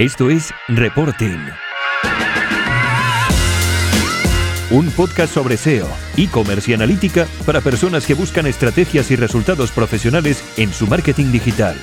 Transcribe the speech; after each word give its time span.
Esto 0.00 0.30
es 0.30 0.54
Reporting. 0.66 1.38
Un 4.70 4.90
podcast 4.92 5.34
sobre 5.34 5.58
SEO, 5.58 5.86
e-commerce 6.16 6.70
y 6.70 6.74
analítica 6.74 7.26
para 7.44 7.60
personas 7.60 8.06
que 8.06 8.14
buscan 8.14 8.46
estrategias 8.46 9.10
y 9.10 9.16
resultados 9.16 9.70
profesionales 9.72 10.42
en 10.56 10.72
su 10.72 10.86
marketing 10.86 11.32
digital. 11.32 11.76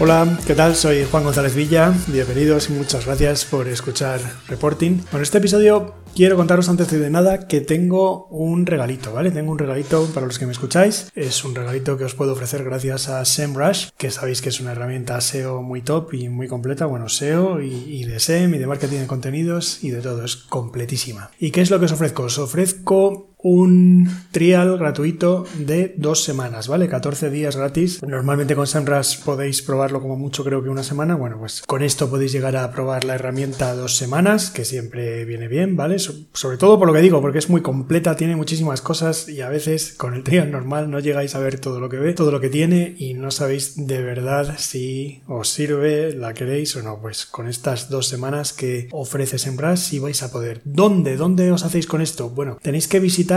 Hola, 0.00 0.38
¿qué 0.46 0.54
tal? 0.54 0.76
Soy 0.76 1.04
Juan 1.10 1.24
González 1.24 1.56
Villa. 1.56 1.92
Bienvenidos 2.06 2.70
y 2.70 2.72
muchas 2.72 3.04
gracias 3.04 3.44
por 3.44 3.66
escuchar 3.66 4.20
Reporting. 4.46 5.00
En 5.12 5.20
este 5.20 5.38
episodio 5.38 5.96
quiero 6.14 6.36
contaros 6.36 6.68
antes 6.68 6.88
de 6.88 7.10
nada 7.10 7.48
que 7.48 7.60
tengo 7.60 8.28
un 8.28 8.64
regalito, 8.64 9.12
¿vale? 9.12 9.32
Tengo 9.32 9.50
un 9.50 9.58
regalito 9.58 10.06
para 10.14 10.26
los 10.26 10.38
que 10.38 10.46
me 10.46 10.52
escucháis. 10.52 11.10
Es 11.16 11.44
un 11.44 11.56
regalito 11.56 11.98
que 11.98 12.04
os 12.04 12.14
puedo 12.14 12.34
ofrecer 12.34 12.62
gracias 12.62 13.08
a 13.08 13.24
SEMrush, 13.24 13.88
que 13.98 14.12
sabéis 14.12 14.40
que 14.40 14.50
es 14.50 14.60
una 14.60 14.70
herramienta 14.70 15.20
SEO 15.20 15.62
muy 15.62 15.82
top 15.82 16.14
y 16.14 16.28
muy 16.28 16.46
completa. 16.46 16.86
Bueno, 16.86 17.08
SEO 17.08 17.60
y 17.60 18.04
de 18.04 18.20
SEM 18.20 18.54
y 18.54 18.58
de 18.58 18.68
marketing 18.68 19.00
de 19.00 19.06
contenidos 19.08 19.82
y 19.82 19.90
de 19.90 20.00
todo. 20.00 20.24
Es 20.24 20.36
completísima. 20.36 21.32
¿Y 21.40 21.50
qué 21.50 21.60
es 21.60 21.70
lo 21.70 21.80
que 21.80 21.86
os 21.86 21.92
ofrezco? 21.92 22.22
Os 22.22 22.38
ofrezco 22.38 23.27
un 23.40 24.08
trial 24.32 24.78
gratuito 24.78 25.46
de 25.58 25.94
dos 25.96 26.24
semanas, 26.24 26.68
¿vale? 26.68 26.88
14 26.88 27.30
días 27.30 27.56
gratis. 27.56 28.02
Normalmente 28.02 28.56
con 28.56 28.66
SEMrush 28.66 29.20
podéis 29.24 29.62
probarlo 29.62 30.00
como 30.00 30.16
mucho 30.16 30.44
creo 30.44 30.62
que 30.62 30.68
una 30.68 30.82
semana. 30.82 31.14
Bueno, 31.14 31.38
pues 31.38 31.62
con 31.66 31.82
esto 31.82 32.10
podéis 32.10 32.32
llegar 32.32 32.56
a 32.56 32.70
probar 32.72 33.04
la 33.04 33.14
herramienta 33.14 33.74
dos 33.74 33.96
semanas, 33.96 34.50
que 34.50 34.64
siempre 34.64 35.24
viene 35.24 35.48
bien, 35.48 35.76
¿vale? 35.76 35.98
sobre 35.98 36.56
todo 36.56 36.78
por 36.78 36.88
lo 36.88 36.94
que 36.94 37.00
digo, 37.00 37.20
porque 37.20 37.38
es 37.38 37.48
muy 37.48 37.62
completa, 37.62 38.16
tiene 38.16 38.36
muchísimas 38.36 38.80
cosas 38.80 39.28
y 39.28 39.40
a 39.40 39.48
veces 39.48 39.94
con 39.96 40.14
el 40.14 40.24
trial 40.24 40.50
normal 40.50 40.90
no 40.90 40.98
llegáis 40.98 41.34
a 41.34 41.40
ver 41.40 41.60
todo 41.60 41.80
lo 41.80 41.88
que 41.88 41.98
ve, 41.98 42.14
todo 42.14 42.30
lo 42.30 42.40
que 42.40 42.48
tiene 42.48 42.94
y 42.98 43.14
no 43.14 43.30
sabéis 43.30 43.86
de 43.86 44.02
verdad 44.02 44.56
si 44.58 45.22
os 45.26 45.48
sirve, 45.48 46.12
la 46.12 46.34
queréis 46.34 46.74
o 46.76 46.82
no. 46.82 47.00
Pues 47.00 47.26
con 47.26 47.48
estas 47.48 47.88
dos 47.88 48.08
semanas 48.08 48.52
que 48.52 48.88
ofrece 48.90 49.38
SEMrush 49.38 49.78
sí 49.78 49.98
vais 49.98 50.22
a 50.22 50.32
poder. 50.32 50.60
¿Dónde? 50.64 51.16
¿Dónde 51.16 51.52
os 51.52 51.64
hacéis 51.64 51.86
con 51.86 52.00
esto? 52.00 52.30
Bueno, 52.30 52.58
tenéis 52.62 52.88
que 52.88 53.00
visitar 53.00 53.27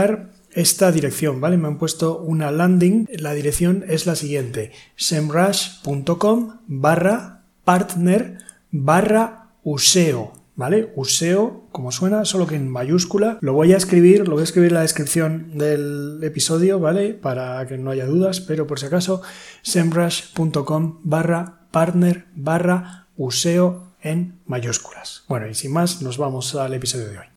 esta 0.52 0.92
dirección, 0.92 1.40
¿vale? 1.40 1.56
Me 1.56 1.68
han 1.68 1.78
puesto 1.78 2.18
una 2.18 2.50
landing. 2.50 3.08
La 3.18 3.34
dirección 3.34 3.84
es 3.88 4.06
la 4.06 4.16
siguiente: 4.16 4.72
semrush.com 4.96 6.60
barra 6.66 7.44
partner 7.64 8.38
barra 8.70 9.50
useo. 9.62 10.32
¿Vale? 10.54 10.92
Useo, 10.96 11.66
como 11.72 11.92
suena, 11.92 12.26
solo 12.26 12.46
que 12.46 12.56
en 12.56 12.68
mayúscula. 12.68 13.38
Lo 13.40 13.54
voy 13.54 13.72
a 13.72 13.78
escribir, 13.78 14.28
lo 14.28 14.34
voy 14.34 14.42
a 14.42 14.44
escribir 14.44 14.68
en 14.68 14.74
la 14.74 14.82
descripción 14.82 15.56
del 15.56 16.20
episodio, 16.22 16.78
¿vale? 16.78 17.14
Para 17.14 17.66
que 17.66 17.78
no 17.78 17.90
haya 17.90 18.04
dudas, 18.04 18.40
pero 18.40 18.66
por 18.66 18.78
si 18.78 18.84
acaso, 18.86 19.22
semrush.com 19.62 21.00
barra 21.04 21.66
partner 21.70 22.26
barra 22.36 23.08
useo 23.16 23.94
en 24.02 24.40
mayúsculas. 24.44 25.24
Bueno, 25.26 25.48
y 25.48 25.54
sin 25.54 25.72
más, 25.72 26.02
nos 26.02 26.18
vamos 26.18 26.54
al 26.54 26.74
episodio 26.74 27.08
de 27.08 27.18
hoy. 27.18 27.31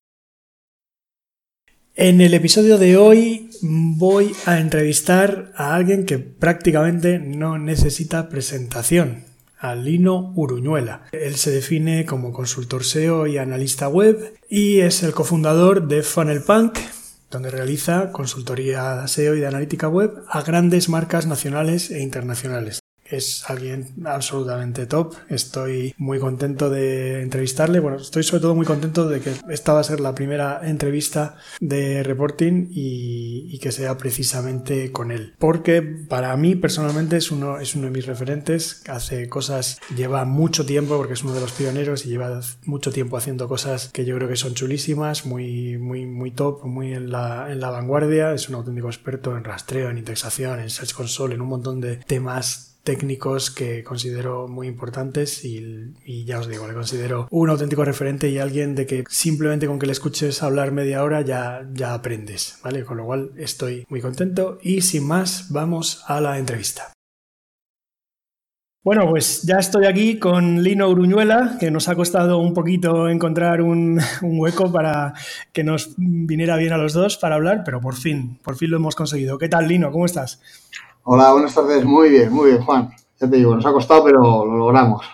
En 1.97 2.19
el 2.19 2.33
episodio 2.33 2.77
de 2.77 2.97
hoy 2.97 3.49
voy 3.61 4.35
a 4.45 4.59
entrevistar 4.59 5.53
a 5.55 5.75
alguien 5.75 6.05
que 6.05 6.19
prácticamente 6.19 7.19
no 7.19 7.57
necesita 7.57 8.27
presentación, 8.27 9.23
a 9.57 9.75
Lino 9.75 10.33
Uruñuela. 10.35 11.03
Él 11.13 11.35
se 11.35 11.51
define 11.51 12.05
como 12.05 12.33
consultor 12.33 12.83
SEO 12.83 13.27
y 13.27 13.37
analista 13.37 13.87
web 13.87 14.33
y 14.49 14.79
es 14.79 15.03
el 15.03 15.13
cofundador 15.13 15.87
de 15.87 16.03
FunnelPunk, 16.03 16.77
donde 17.31 17.49
realiza 17.49 18.11
consultoría 18.11 19.07
SEO 19.07 19.35
y 19.35 19.39
de 19.39 19.47
analítica 19.47 19.87
web 19.87 20.21
a 20.27 20.41
grandes 20.41 20.89
marcas 20.89 21.27
nacionales 21.27 21.91
e 21.91 22.01
internacionales 22.01 22.81
es 23.05 23.47
alguien 23.49 23.93
absolutamente 24.05 24.85
top. 24.87 25.13
Estoy 25.29 25.93
muy 25.97 26.19
contento 26.19 26.69
de 26.69 27.21
entrevistarle. 27.21 27.79
Bueno, 27.79 27.97
estoy 27.97 28.23
sobre 28.23 28.41
todo 28.41 28.55
muy 28.55 28.65
contento 28.65 29.07
de 29.07 29.21
que 29.21 29.31
esta 29.49 29.73
va 29.73 29.79
a 29.79 29.83
ser 29.83 29.99
la 29.99 30.15
primera 30.15 30.61
entrevista 30.63 31.37
de 31.59 32.03
reporting 32.03 32.67
y, 32.71 33.59
que 33.65 33.71
sea 33.71 33.97
precisamente 33.97 34.91
con 34.91 35.11
él. 35.11 35.33
Porque 35.39 35.81
para 35.81 36.35
mí 36.37 36.55
personalmente 36.55 37.17
es 37.17 37.31
uno, 37.31 37.59
es 37.59 37.73
uno 37.73 37.85
de 37.85 37.91
mis 37.91 38.05
referentes. 38.05 38.83
Hace 38.87 39.27
cosas, 39.27 39.79
lleva 39.95 40.23
mucho 40.25 40.67
tiempo 40.67 40.97
porque 40.97 41.13
es 41.13 41.23
uno 41.23 41.33
de 41.33 41.41
los 41.41 41.51
pioneros 41.53 42.05
y 42.05 42.09
lleva 42.09 42.41
mucho 42.65 42.91
tiempo 42.91 43.17
haciendo 43.17 43.47
cosas 43.47 43.89
que 43.91 44.05
yo 44.05 44.15
creo 44.17 44.27
que 44.27 44.35
son 44.35 44.53
chulísimas, 44.53 45.25
muy, 45.25 45.79
muy, 45.79 46.05
muy 46.05 46.31
top, 46.31 46.63
muy 46.65 46.93
en 46.93 47.09
la, 47.09 47.51
en 47.51 47.59
la 47.59 47.71
vanguardia. 47.71 48.33
Es 48.33 48.49
un 48.49 48.55
auténtico 48.55 48.87
experto 48.87 49.35
en 49.35 49.43
rastreo, 49.43 49.89
en 49.89 49.97
indexación, 49.97 50.59
en 50.59 50.69
Search 50.69 50.93
Console, 50.93 51.33
en 51.33 51.41
un 51.41 51.47
montón 51.47 51.81
de 51.81 51.97
temas 51.97 52.74
técnicos 52.85 53.51
que 53.51 53.83
considero 53.83 54.47
muy 54.47 54.67
importantes 54.67 55.43
y, 55.43 56.23
ya 56.25 56.39
os 56.39 56.47
digo, 56.47 56.67
le 56.67 56.73
considero 56.73 57.27
un 57.31 57.49
auténtico 57.49 57.83
referente 57.83 58.29
y 58.29 58.37
alguien 58.37 58.75
de 58.75 58.85
que 58.85 59.03
simplemente 59.09 59.67
con 59.67 59.79
que 59.79 59.87
le 59.87 59.91
escuches 59.91 60.43
hablar 60.43 60.71
media 60.71 61.03
hora 61.03 61.21
ya, 61.21 61.67
ya 61.73 61.93
aprendes, 61.93 62.59
¿vale? 62.63 62.85
Con 62.85 62.97
lo 62.97 63.05
cual 63.05 63.31
estoy 63.37 63.85
muy 63.89 63.99
contento 63.99 64.59
y 64.61 64.81
sin 64.81 65.05
más 65.05 65.51
vamos 65.51 66.03
a 66.07 66.21
la 66.21 66.37
entrevista. 66.37 66.93
Bueno, 68.83 69.09
pues 69.09 69.41
ya 69.41 69.57
estoy 69.57 69.87
aquí 69.87 70.19
con 70.19 70.61
Lino 70.61 70.87
Uruñuela, 70.87 71.57
que 71.59 71.71
nos 71.71 71.89
ha 71.89 71.95
costado 71.95 72.37
un 72.37 72.53
poquito 72.53 73.09
encontrar 73.09 73.63
un, 73.63 73.99
un, 74.21 74.39
hueco 74.39 74.71
para 74.71 75.15
que 75.51 75.63
nos 75.63 75.95
viniera 75.97 76.55
bien 76.55 76.71
a 76.71 76.77
los 76.77 76.93
dos 76.93 77.17
para 77.17 77.33
hablar, 77.33 77.63
pero 77.65 77.81
por 77.81 77.95
fin, 77.95 78.37
por 78.43 78.57
fin 78.57 78.69
lo 78.69 78.77
hemos 78.77 78.95
conseguido. 78.95 79.39
¿Qué 79.39 79.49
tal, 79.49 79.67
Lino? 79.67 79.91
¿Cómo 79.91 80.05
estás? 80.05 80.39
Hola, 81.07 81.31
buenas 81.33 81.53
tardes. 81.53 81.85
Muy 81.85 82.09
bien, 82.09 82.33
muy 82.33 82.49
bien, 82.49 82.63
Juan. 82.63 82.89
Ya 83.21 83.29
te 83.29 83.37
digo, 83.37 83.53
nos 83.53 83.63
ha 83.63 83.71
costado, 83.71 84.05
pero 84.05 84.43
lo 84.43 84.57
logramos. 84.57 85.05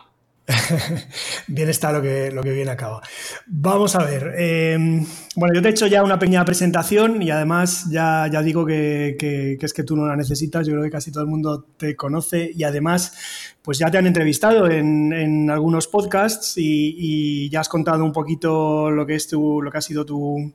bien 1.47 1.67
está 1.67 1.91
lo 1.91 2.01
que, 2.01 2.31
lo 2.31 2.41
que 2.41 2.53
bien 2.53 2.69
acaba. 2.69 3.01
Vamos 3.47 3.93
a 3.95 4.05
ver. 4.05 4.35
Em, 4.37 5.05
bueno, 5.35 5.53
yo 5.53 5.61
te 5.61 5.67
he 5.67 5.71
hecho 5.71 5.87
ya 5.87 6.01
una 6.01 6.17
pequeña 6.17 6.45
presentación 6.45 7.21
y 7.21 7.29
además 7.29 7.87
ya, 7.91 8.29
ya 8.31 8.41
digo 8.41 8.65
que, 8.65 9.57
es 9.61 9.73
que 9.73 9.83
tú 9.83 9.97
no 9.97 10.05
la 10.05 10.15
necesitas. 10.15 10.65
Yo 10.65 10.71
creo 10.71 10.83
que 10.85 10.91
casi 10.91 11.11
todo 11.11 11.23
el 11.23 11.29
mundo 11.29 11.65
te 11.75 11.93
conoce 11.97 12.49
y 12.55 12.63
además, 12.63 13.13
pues 13.61 13.77
ya 13.77 13.91
te 13.91 13.97
han 13.97 14.07
entrevistado 14.07 14.69
en, 14.69 15.49
algunos 15.49 15.87
podcasts 15.87 16.53
y, 16.57 16.95
y, 16.97 17.49
ya 17.49 17.59
has 17.59 17.67
contado 17.67 18.05
un 18.05 18.13
poquito 18.13 18.89
lo 18.89 19.05
que 19.05 19.15
es 19.15 19.27
tu, 19.27 19.61
lo 19.61 19.69
que 19.69 19.77
ha 19.77 19.81
sido 19.81 20.05
tu, 20.05 20.53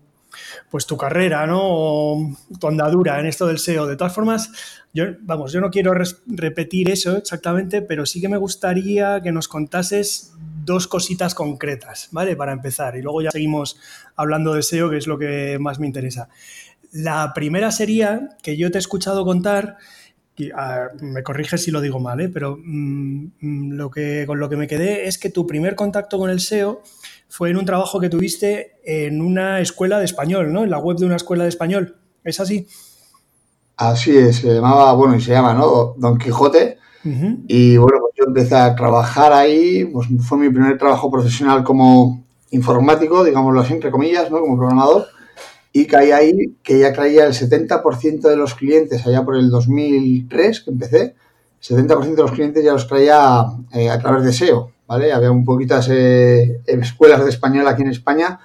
pues 0.70 0.86
tu 0.86 0.96
carrera, 0.96 1.46
¿no? 1.46 1.60
O 1.62 2.36
tu 2.60 2.68
andadura 2.68 3.18
en 3.20 3.26
esto 3.26 3.46
del 3.46 3.58
SEO. 3.58 3.86
De 3.86 3.96
todas 3.96 4.14
formas, 4.14 4.50
yo, 4.92 5.04
vamos, 5.20 5.52
yo 5.52 5.60
no 5.60 5.70
quiero 5.70 5.92
repetir 6.26 6.90
eso 6.90 7.16
exactamente, 7.16 7.82
pero 7.82 8.06
sí 8.06 8.20
que 8.20 8.28
me 8.28 8.36
gustaría 8.36 9.20
que 9.20 9.32
nos 9.32 9.48
contases 9.48 10.32
dos 10.64 10.86
cositas 10.88 11.34
concretas, 11.34 12.08
¿vale? 12.12 12.36
Para 12.36 12.52
empezar. 12.52 12.96
Y 12.96 13.02
luego 13.02 13.22
ya 13.22 13.30
seguimos 13.30 13.78
hablando 14.16 14.54
de 14.54 14.62
SEO, 14.62 14.90
que 14.90 14.96
es 14.98 15.06
lo 15.06 15.18
que 15.18 15.58
más 15.60 15.78
me 15.78 15.86
interesa. 15.86 16.28
La 16.92 17.32
primera 17.34 17.70
sería 17.70 18.30
que 18.42 18.56
yo 18.56 18.70
te 18.70 18.78
he 18.78 18.80
escuchado 18.80 19.24
contar 19.24 19.76
me 21.00 21.22
corriges 21.22 21.62
si 21.62 21.70
lo 21.70 21.80
digo 21.80 21.98
mal, 21.98 22.20
¿eh? 22.20 22.28
pero 22.28 22.58
mm, 22.62 23.26
mm, 23.40 23.72
lo 23.72 23.90
que, 23.90 24.24
con 24.26 24.38
lo 24.38 24.48
que 24.48 24.56
me 24.56 24.66
quedé 24.66 25.06
es 25.06 25.18
que 25.18 25.30
tu 25.30 25.46
primer 25.46 25.74
contacto 25.74 26.18
con 26.18 26.30
el 26.30 26.40
SEO 26.40 26.82
fue 27.28 27.50
en 27.50 27.56
un 27.56 27.64
trabajo 27.64 28.00
que 28.00 28.08
tuviste 28.08 28.78
en 28.84 29.20
una 29.20 29.60
escuela 29.60 29.98
de 29.98 30.04
español, 30.04 30.52
¿no? 30.52 30.64
En 30.64 30.70
la 30.70 30.78
web 30.78 30.96
de 30.96 31.06
una 31.06 31.16
escuela 31.16 31.44
de 31.44 31.50
español. 31.50 31.96
¿Es 32.24 32.40
así? 32.40 32.66
Así 33.76 34.16
es, 34.16 34.36
se 34.36 34.54
llamaba, 34.54 34.92
bueno, 34.94 35.16
y 35.16 35.20
se 35.20 35.32
llama, 35.32 35.52
¿no? 35.54 35.94
Don 35.96 36.18
Quijote. 36.18 36.78
Y 37.46 37.76
bueno, 37.76 37.98
pues 38.00 38.14
yo 38.16 38.24
empecé 38.26 38.56
a 38.56 38.74
trabajar 38.74 39.32
ahí, 39.32 39.84
pues 39.84 40.08
fue 40.26 40.38
mi 40.38 40.50
primer 40.50 40.76
trabajo 40.76 41.08
profesional 41.08 41.62
como 41.62 42.24
informático, 42.50 43.22
digámoslo 43.22 43.60
así, 43.60 43.74
entre 43.74 43.92
comillas, 43.92 44.28
¿no? 44.28 44.40
Como 44.40 44.56
programador. 44.56 45.06
Y 45.72 45.86
caí 45.86 46.10
ahí 46.10 46.56
que 46.64 46.80
ya 46.80 46.92
traía 46.92 47.26
el 47.26 47.32
70% 47.32 48.22
de 48.22 48.36
los 48.36 48.54
clientes 48.54 49.06
allá 49.06 49.24
por 49.24 49.36
el 49.36 49.50
2003 49.50 50.62
que 50.62 50.70
empecé, 50.70 51.14
70% 51.62 52.16
de 52.16 52.22
los 52.22 52.32
clientes 52.32 52.64
ya 52.64 52.72
los 52.72 52.88
traía 52.88 53.44
eh, 53.72 53.88
a 53.88 53.98
través 54.00 54.24
de 54.24 54.32
SEO. 54.32 54.72
¿Vale? 54.86 55.12
Había 55.12 55.30
un 55.30 55.44
poquitas 55.44 55.88
eh, 55.90 56.60
escuelas 56.66 57.24
de 57.24 57.30
español 57.30 57.66
aquí 57.68 57.82
en 57.82 57.88
España 57.88 58.38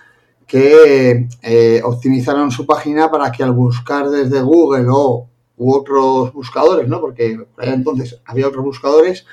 que 0.48 1.28
eh, 1.42 1.82
optimizaron 1.84 2.52
su 2.52 2.66
página 2.66 3.10
para 3.10 3.32
que 3.32 3.44
al 3.44 3.54
buscar 3.54 4.10
desde 4.10 4.42
Google 4.42 4.88
o 4.90 5.28
u 5.58 5.74
otros 5.74 6.34
buscadores, 6.34 6.88
¿no? 6.88 7.00
Porque 7.00 7.38
entonces 7.60 8.20
había 8.26 8.48
otros 8.48 8.66
buscadores 8.66 9.26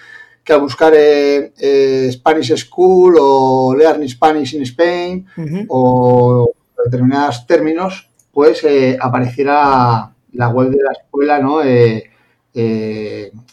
que 0.45 0.53
al 0.53 0.61
buscar 0.61 0.93
eh, 0.95 2.11
Spanish 2.13 2.55
School 2.57 3.17
o 3.19 3.75
Learn 3.75 4.07
Spanish 4.09 4.55
in 4.55 4.63
Spain 4.63 5.27
o 5.69 6.53
determinados 6.85 7.47
términos, 7.47 8.11
pues 8.31 8.65
apareciera 9.01 10.13
la 10.33 10.49
web 10.51 10.71
de 10.71 10.83
la 10.83 10.93
escuela, 10.93 11.39
¿no? 11.39 11.61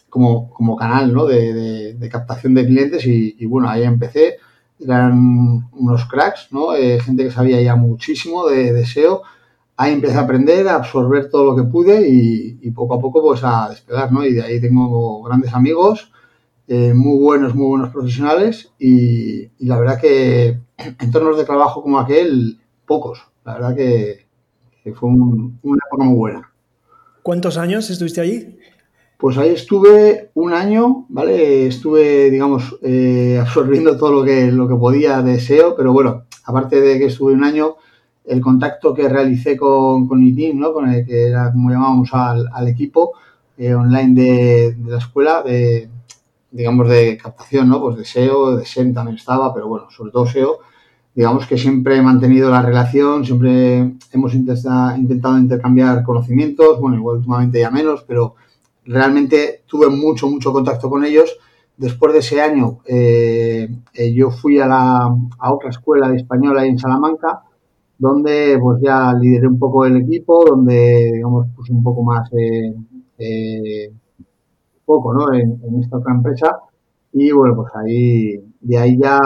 Como, 0.09 0.75
canal 0.77 1.13
¿no? 1.13 1.25
de, 1.25 2.09
captación 2.11 2.53
de 2.53 2.65
clientes 2.65 3.05
y, 3.05 3.45
bueno, 3.45 3.69
ahí 3.69 3.83
empecé. 3.83 4.37
Eran 4.79 5.69
unos 5.71 6.05
cracks, 6.05 6.49
¿no? 6.51 6.75
Eh, 6.75 6.99
gente 6.99 7.23
que 7.23 7.31
sabía 7.31 7.61
ya 7.61 7.75
muchísimo 7.75 8.45
de, 8.47 8.85
SEO. 8.85 9.23
ahí 9.77 9.93
empecé 9.93 10.17
a 10.17 10.21
aprender, 10.21 10.67
a 10.67 10.75
absorber 10.75 11.29
todo 11.29 11.45
lo 11.45 11.55
que 11.55 11.63
pude 11.63 12.07
y, 12.07 12.71
poco 12.71 12.95
a 12.95 12.99
poco 12.99 13.21
pues 13.21 13.41
a 13.43 13.69
despegar, 13.69 14.11
¿no? 14.11 14.25
Y 14.25 14.33
de 14.33 14.43
ahí 14.43 14.59
tengo 14.59 15.23
grandes 15.23 15.53
amigos, 15.53 16.11
eh, 16.67 16.93
muy 16.93 17.19
buenos, 17.19 17.55
muy 17.55 17.67
buenos 17.67 17.89
profesionales 17.91 18.73
y, 18.79 19.49
la 19.59 19.79
verdad 19.79 19.99
que 19.99 20.59
entornos 20.99 21.37
de 21.37 21.45
trabajo 21.45 21.81
como 21.81 21.99
aquel, 21.99 22.59
pocos. 22.85 23.21
La 23.45 23.53
verdad 23.53 23.75
que, 23.75 24.25
fue 24.93 25.09
una 25.09 25.79
época 25.87 26.03
muy 26.03 26.15
buena. 26.15 26.51
¿Cuántos 27.23 27.57
años 27.57 27.89
estuviste 27.89 28.21
allí? 28.21 28.55
Pues 29.25 29.39
ahí 29.39 29.49
estuve 29.49 30.29
un 30.35 30.53
año, 30.53 31.07
¿vale? 31.09 31.65
Estuve, 31.65 32.29
digamos, 32.29 32.77
eh, 32.83 33.39
absorbiendo 33.41 33.97
todo 33.97 34.11
lo 34.11 34.23
que, 34.23 34.51
lo 34.51 34.67
que 34.67 34.75
podía 34.75 35.23
de 35.23 35.39
SEO, 35.39 35.75
pero 35.75 35.93
bueno, 35.93 36.25
aparte 36.43 36.79
de 36.79 36.99
que 36.99 37.05
estuve 37.05 37.33
un 37.33 37.43
año, 37.43 37.77
el 38.23 38.39
contacto 38.39 38.93
que 38.93 39.09
realicé 39.09 39.57
con, 39.57 40.07
con 40.07 40.21
ITIN, 40.21 40.59
¿no? 40.59 40.71
Con 40.73 40.91
el 40.91 41.03
que 41.07 41.23
era 41.29 41.51
como 41.51 41.71
llamábamos 41.71 42.13
al, 42.13 42.67
equipo 42.67 43.13
eh, 43.57 43.73
online 43.73 44.13
de, 44.13 44.77
la 44.85 44.99
escuela, 44.99 45.41
de, 45.41 45.89
digamos, 46.51 46.87
de 46.87 47.17
captación, 47.17 47.67
¿no? 47.67 47.81
Pues 47.81 47.97
de 47.97 48.05
SEO, 48.05 48.57
de 48.57 48.65
SEM 48.67 48.93
también 48.93 49.17
estaba, 49.17 49.51
pero 49.55 49.67
bueno, 49.67 49.87
sobre 49.89 50.11
todo 50.11 50.27
SEO, 50.27 50.59
digamos 51.15 51.47
que 51.47 51.57
siempre 51.57 51.97
he 51.97 52.01
mantenido 52.03 52.51
la 52.51 52.61
relación, 52.61 53.25
siempre 53.25 53.91
hemos 54.13 54.35
intentado, 54.35 54.95
intentado 54.95 55.39
intercambiar 55.39 56.03
conocimientos, 56.03 56.79
bueno, 56.79 56.97
igual 56.97 57.17
últimamente 57.17 57.59
ya 57.59 57.71
menos, 57.71 58.03
pero 58.07 58.35
realmente 58.85 59.63
tuve 59.65 59.89
mucho, 59.89 60.27
mucho 60.27 60.51
contacto 60.53 60.89
con 60.89 61.03
ellos. 61.05 61.37
Después 61.77 62.13
de 62.13 62.19
ese 62.19 62.41
año, 62.41 62.79
eh, 62.85 63.67
eh, 63.93 64.13
yo 64.13 64.31
fui 64.31 64.59
a, 64.59 64.67
la, 64.67 65.09
a 65.39 65.53
otra 65.53 65.69
escuela 65.69 66.07
de 66.09 66.17
español 66.17 66.57
ahí 66.57 66.69
en 66.69 66.79
Salamanca, 66.79 67.43
donde 67.97 68.57
pues 68.61 68.81
ya 68.81 69.13
lideré 69.13 69.47
un 69.47 69.59
poco 69.59 69.85
el 69.85 69.97
equipo, 69.97 70.45
donde 70.45 71.11
digamos 71.13 71.47
puse 71.55 71.73
un 71.73 71.83
poco 71.83 72.03
más 72.03 72.29
eh, 72.33 72.73
eh, 73.17 73.91
poco 74.85 75.13
¿no? 75.13 75.33
En, 75.33 75.59
esta 75.81 75.97
otra 75.97 76.13
empresa 76.13 76.59
y 77.13 77.31
bueno 77.31 77.55
pues 77.55 77.71
ahí 77.75 78.43
de 78.61 78.77
ahí 78.77 78.97
ya 79.01 79.19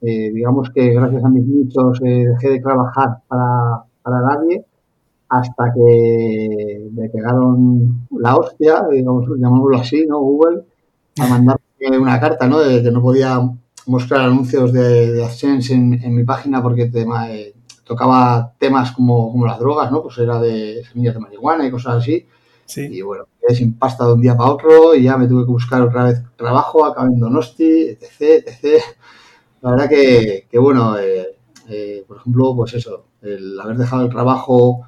eh, 0.00 0.30
digamos 0.32 0.70
que 0.70 0.94
gracias 0.94 1.24
a 1.24 1.28
mis 1.28 1.44
nichos 1.46 1.98
dejé 2.00 2.50
de 2.50 2.60
trabajar 2.60 3.18
para, 3.28 3.84
para 4.02 4.20
nadie 4.22 4.64
hasta 5.28 5.72
que 5.74 6.88
me 6.92 7.08
pegaron 7.10 8.06
la 8.18 8.36
hostia, 8.36 8.82
digamos, 8.90 9.26
llamémoslo 9.28 9.76
así, 9.78 10.06
¿no? 10.06 10.20
Google, 10.20 10.64
a 11.18 11.26
mandarme 11.26 11.98
una 11.98 12.18
carta, 12.18 12.48
¿no? 12.48 12.60
De 12.60 12.82
que 12.82 12.90
no 12.90 13.02
podía 13.02 13.40
mostrar 13.86 14.22
anuncios 14.22 14.72
de, 14.72 15.12
de 15.12 15.24
AdSense 15.24 15.74
en, 15.74 15.94
en, 16.02 16.14
mi 16.14 16.24
página 16.24 16.62
porque 16.62 16.86
tema, 16.86 17.30
eh, 17.32 17.54
tocaba 17.84 18.54
temas 18.58 18.92
como, 18.92 19.30
como 19.32 19.46
las 19.46 19.58
drogas, 19.58 19.90
¿no? 19.90 20.02
Pues 20.02 20.18
era 20.18 20.40
de 20.40 20.82
semillas 20.84 21.14
de 21.14 21.20
marihuana 21.20 21.66
y 21.66 21.70
cosas 21.70 21.96
así. 21.96 22.26
Sí. 22.64 22.86
Y 22.90 23.00
bueno, 23.00 23.24
quedé 23.40 23.56
sin 23.56 23.78
pasta 23.78 24.06
de 24.06 24.12
un 24.12 24.20
día 24.20 24.36
para 24.36 24.50
otro 24.50 24.94
y 24.94 25.04
ya 25.04 25.16
me 25.16 25.26
tuve 25.26 25.44
que 25.44 25.52
buscar 25.52 25.80
otra 25.80 26.04
vez 26.04 26.22
trabajo, 26.36 26.84
acabé 26.84 27.08
en 27.08 27.20
Donosti, 27.20 27.88
etc, 27.88 28.46
etc. 28.46 28.82
La 29.62 29.70
verdad 29.70 29.88
que, 29.88 30.46
que 30.50 30.58
bueno, 30.58 30.98
eh, 30.98 31.38
eh, 31.68 32.04
por 32.06 32.18
ejemplo, 32.18 32.54
pues 32.54 32.74
eso, 32.74 33.06
el 33.22 33.58
haber 33.58 33.76
dejado 33.76 34.02
el 34.04 34.10
trabajo 34.10 34.86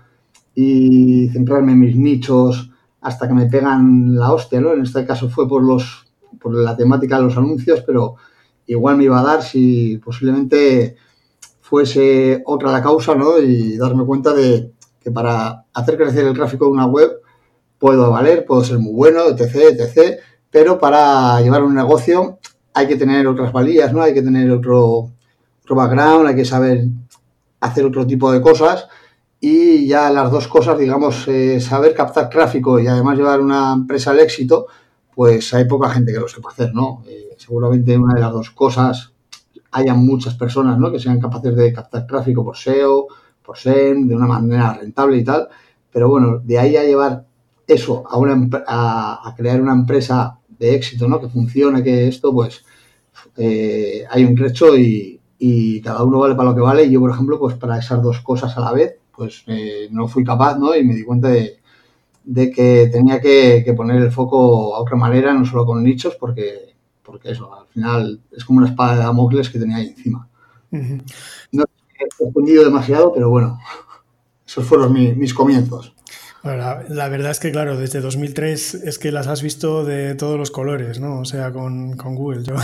y 0.63 1.29
centrarme 1.31 1.73
en 1.73 1.81
mis 1.81 1.97
nichos 1.97 2.71
hasta 3.01 3.27
que 3.27 3.33
me 3.33 3.47
pegan 3.47 4.15
la 4.17 4.33
hostia, 4.33 4.61
¿no? 4.61 4.75
En 4.75 4.83
este 4.83 5.07
caso 5.07 5.31
fue 5.31 5.49
por 5.49 5.63
los 5.63 6.07
por 6.39 6.55
la 6.55 6.77
temática 6.77 7.17
de 7.17 7.25
los 7.25 7.37
anuncios, 7.37 7.83
pero 7.87 8.17
igual 8.67 8.97
me 8.97 9.05
iba 9.05 9.19
a 9.19 9.25
dar 9.25 9.43
si 9.43 9.99
posiblemente 9.99 10.97
fuese 11.61 12.43
otra 12.45 12.73
la 12.73 12.83
causa, 12.83 13.15
¿no? 13.15 13.39
Y 13.39 13.79
darme 13.79 14.05
cuenta 14.05 14.35
de 14.35 14.73
que 15.03 15.11
para 15.11 15.65
hacer 15.73 15.97
crecer 15.97 16.27
el 16.27 16.35
tráfico 16.35 16.67
de 16.67 16.73
una 16.73 16.87
web 16.87 17.11
puedo 17.79 18.11
valer, 18.11 18.45
puedo 18.45 18.63
ser 18.63 18.79
muy 18.79 18.93
bueno, 18.93 19.23
etc., 19.29 19.79
etc., 19.79 20.19
pero 20.51 20.79
para 20.79 21.41
llevar 21.41 21.63
un 21.63 21.75
negocio 21.75 22.39
hay 22.75 22.87
que 22.87 22.97
tener 22.97 23.27
otras 23.27 23.53
valías, 23.53 23.93
¿no? 23.95 24.03
Hay 24.03 24.13
que 24.13 24.23
tener 24.23 24.51
otro, 24.51 25.11
otro 25.63 25.75
background, 25.75 26.29
hay 26.29 26.37
que 26.37 26.45
saber 26.45 26.85
hacer 27.61 27.87
otro 27.87 28.07
tipo 28.07 28.31
de 28.31 28.43
cosas 28.43 28.89
y 29.41 29.87
ya 29.87 30.11
las 30.11 30.31
dos 30.31 30.49
cosas, 30.49 30.79
digamos, 30.79 31.27
eh, 31.29 31.61
saber 31.61 31.95
captar 31.95 32.29
tráfico 32.29 32.79
y 32.79 32.87
además 32.87 33.17
llevar 33.17 33.41
una 33.41 33.73
empresa 33.73 34.11
al 34.11 34.21
éxito, 34.21 34.67
pues 35.15 35.53
hay 35.55 35.65
poca 35.65 35.91
gente 35.91 36.13
que 36.13 36.21
lo 36.21 36.29
sepa 36.29 36.51
hacer, 36.51 36.75
¿no? 36.75 37.03
Eh, 37.09 37.31
seguramente 37.39 37.97
una 37.97 38.15
de 38.15 38.21
las 38.21 38.33
dos 38.33 38.51
cosas 38.51 39.13
haya 39.73 39.95
muchas 39.95 40.35
personas 40.35 40.79
¿no? 40.79 40.91
que 40.91 40.99
sean 40.99 41.21
capaces 41.21 41.55
de 41.55 41.73
captar 41.73 42.07
tráfico 42.07 42.45
por 42.45 42.57
SEO, 42.57 43.07
por 43.45 43.57
SEM, 43.57 44.09
de 44.09 44.17
una 44.17 44.27
manera 44.27 44.75
rentable 44.75 45.19
y 45.19 45.25
tal. 45.25 45.49
Pero 45.93 46.09
bueno, 46.09 46.41
de 46.43 46.59
ahí 46.59 46.77
a 46.77 46.85
llevar 46.85 47.25
eso 47.67 48.05
a, 48.09 48.17
una, 48.17 48.49
a, 48.67 49.35
crear 49.37 49.61
una 49.61 49.73
empresa 49.73 50.39
de 50.49 50.75
éxito, 50.75 51.09
¿no? 51.09 51.21
Que 51.21 51.29
funcione, 51.29 51.83
que 51.83 52.09
esto, 52.09 52.33
pues 52.33 52.65
eh, 53.37 54.05
hay 54.11 54.25
un 54.25 54.35
trecho 54.35 54.77
y, 54.77 55.21
y, 55.39 55.81
cada 55.81 56.05
uno 56.05 56.19
vale 56.21 56.35
para 56.35 56.51
lo 56.51 56.55
que 56.55 56.61
vale. 56.61 56.85
Y 56.85 56.91
yo, 56.91 57.01
por 57.01 57.11
ejemplo, 57.11 57.39
pues 57.39 57.57
para 57.57 57.79
esas 57.79 58.03
dos 58.03 58.21
cosas 58.21 58.57
a 58.57 58.61
la 58.61 58.73
vez, 58.73 59.00
pues 59.21 59.45
eh, 59.49 59.87
no 59.91 60.09
fui 60.09 60.25
capaz, 60.25 60.57
¿no? 60.59 60.75
Y 60.75 60.83
me 60.83 60.95
di 60.95 61.05
cuenta 61.05 61.29
de, 61.29 61.59
de 62.25 62.51
que 62.51 62.89
tenía 62.91 63.21
que, 63.21 63.61
que, 63.63 63.75
poner 63.75 64.01
el 64.01 64.11
foco 64.11 64.75
a 64.75 64.81
otra 64.81 64.97
manera, 64.97 65.35
no 65.35 65.45
solo 65.45 65.67
con 65.67 65.85
nichos, 65.85 66.17
porque 66.19 66.75
porque 67.03 67.33
eso, 67.33 67.55
al 67.55 67.67
final 67.67 68.21
es 68.33 68.47
como 68.47 68.61
una 68.61 68.69
espada 68.69 68.95
de 68.95 69.01
Damocles 69.01 69.51
que 69.51 69.59
tenía 69.59 69.77
ahí 69.77 69.89
encima. 69.89 70.27
No 70.71 71.65
he 71.65 72.25
respondido 72.25 72.65
demasiado, 72.65 73.13
pero 73.13 73.29
bueno, 73.29 73.59
esos 74.47 74.65
fueron 74.65 74.95
mis 74.95 75.35
comienzos. 75.35 75.95
La, 76.43 77.09
verdad 77.09 77.31
es 77.31 77.41
que, 77.41 77.53
claro, 77.53 77.77
desde 77.77 78.01
2003 78.01 78.75
es 78.75 78.99
que 78.99 79.13
las 79.13 79.27
has 79.27 79.43
visto 79.43 79.85
de 79.85 80.15
todos 80.15 80.39
los 80.39 80.51
colores, 80.51 81.01
¿no? 81.01 81.21
O 81.21 81.25
sea, 81.25 81.53
con, 81.53 81.97
Google. 81.97 82.43
Yo, 82.45 82.55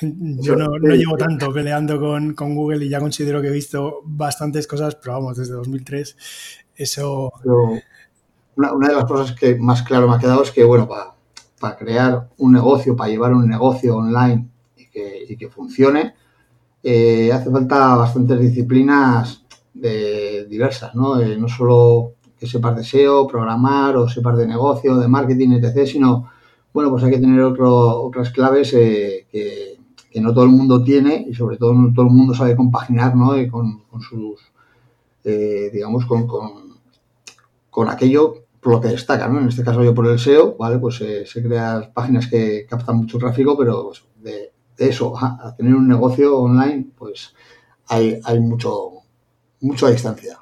yo 0.00 0.56
no, 0.56 0.68
llevo 0.78 1.16
tanto 1.16 1.52
peleando 1.52 1.98
con, 1.98 2.54
Google 2.54 2.84
y 2.84 2.88
ya 2.88 3.00
considero 3.00 3.42
que 3.42 3.48
he 3.48 3.52
visto 3.52 4.02
bastantes 4.04 4.66
cosas, 4.66 4.94
pero 4.96 5.14
vamos, 5.14 5.36
desde 5.36 5.54
2003 5.54 6.16
eso... 6.76 7.32
una, 8.56 8.72
una, 8.72 8.88
de 8.88 8.94
las 8.94 9.04
cosas 9.04 9.32
que 9.34 9.56
más 9.56 9.82
claro 9.82 10.08
me 10.08 10.14
ha 10.14 10.18
quedado 10.18 10.42
es 10.42 10.50
que, 10.50 10.62
bueno, 10.62 10.86
para 10.86 11.16
para 11.58 11.76
crear 11.76 12.28
un 12.38 12.52
negocio, 12.52 12.96
para 12.96 13.10
llevar 13.10 13.32
un 13.32 13.48
negocio 13.48 13.96
online 13.96 14.48
y 14.76 15.36
que, 15.36 15.48
funcione, 15.48 16.14
eh, 16.82 17.30
hace 17.32 17.50
falta 17.50 17.96
bastantes 17.96 18.40
disciplinas 18.40 19.44
diversas, 19.74 20.94
¿no? 20.94 21.20
Eh, 21.20 21.36
no 21.36 21.48
solo 21.48 22.14
que 22.38 22.46
sepas 22.46 22.76
de 22.76 22.84
SEO, 22.84 23.26
programar 23.26 23.96
o 23.96 24.08
sepas 24.08 24.36
de 24.36 24.46
negocio, 24.46 24.96
de 24.96 25.08
marketing, 25.08 25.52
etc., 25.52 25.86
sino, 25.86 26.30
bueno, 26.72 26.90
pues 26.90 27.04
hay 27.04 27.12
que 27.12 27.18
tener 27.18 27.40
otras 27.40 28.30
claves 28.30 28.72
eh, 28.74 29.26
que, 29.30 29.76
no 30.20 30.32
todo 30.32 30.44
el 30.44 30.50
mundo 30.50 30.82
tiene 30.82 31.26
y 31.28 31.34
sobre 31.34 31.58
todo 31.58 31.74
no 31.74 31.92
todo 31.92 32.06
el 32.06 32.10
mundo 32.10 32.32
sabe 32.34 32.56
compaginar, 32.56 33.14
¿no? 33.14 33.32
con, 33.50 33.82
sus, 34.00 34.40
digamos, 35.22 36.06
con, 36.06 36.26
con, 36.26 36.78
con 37.68 37.90
aquello 37.90 38.46
lo 38.70 38.80
que 38.80 38.88
destaca, 38.88 39.28
¿no? 39.28 39.40
En 39.40 39.48
este 39.48 39.64
caso 39.64 39.82
yo 39.82 39.94
por 39.94 40.06
el 40.06 40.18
SEO, 40.18 40.56
¿vale? 40.56 40.78
Pues 40.78 41.00
eh, 41.00 41.24
se 41.26 41.42
crean 41.42 41.92
páginas 41.92 42.26
que 42.26 42.66
captan 42.68 42.96
mucho 42.96 43.18
tráfico, 43.18 43.56
pero 43.56 43.86
pues, 43.86 44.04
de, 44.16 44.52
eso 44.78 45.16
a, 45.16 45.54
tener 45.56 45.74
un 45.74 45.88
negocio 45.88 46.38
online, 46.38 46.86
pues 46.96 47.34
hay, 47.88 48.20
hay 48.24 48.40
mucho, 48.40 48.90
mucha 49.60 49.88
distancia. 49.88 50.38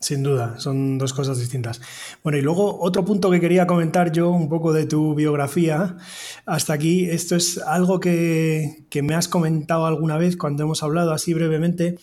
Sin 0.00 0.22
duda, 0.22 0.58
son 0.58 0.96
dos 0.96 1.12
cosas 1.12 1.38
distintas. 1.38 1.82
Bueno, 2.24 2.38
y 2.38 2.40
luego 2.40 2.80
otro 2.80 3.04
punto 3.04 3.30
que 3.30 3.38
quería 3.38 3.66
comentar 3.66 4.10
yo, 4.12 4.30
un 4.30 4.48
poco 4.48 4.72
de 4.72 4.86
tu 4.86 5.14
biografía. 5.14 5.98
Hasta 6.46 6.72
aquí, 6.72 7.04
esto 7.04 7.36
es 7.36 7.58
algo 7.58 8.00
que, 8.00 8.86
que 8.88 9.02
me 9.02 9.14
has 9.14 9.28
comentado 9.28 9.84
alguna 9.84 10.16
vez 10.16 10.38
cuando 10.38 10.62
hemos 10.62 10.82
hablado 10.82 11.12
así 11.12 11.34
brevemente, 11.34 11.98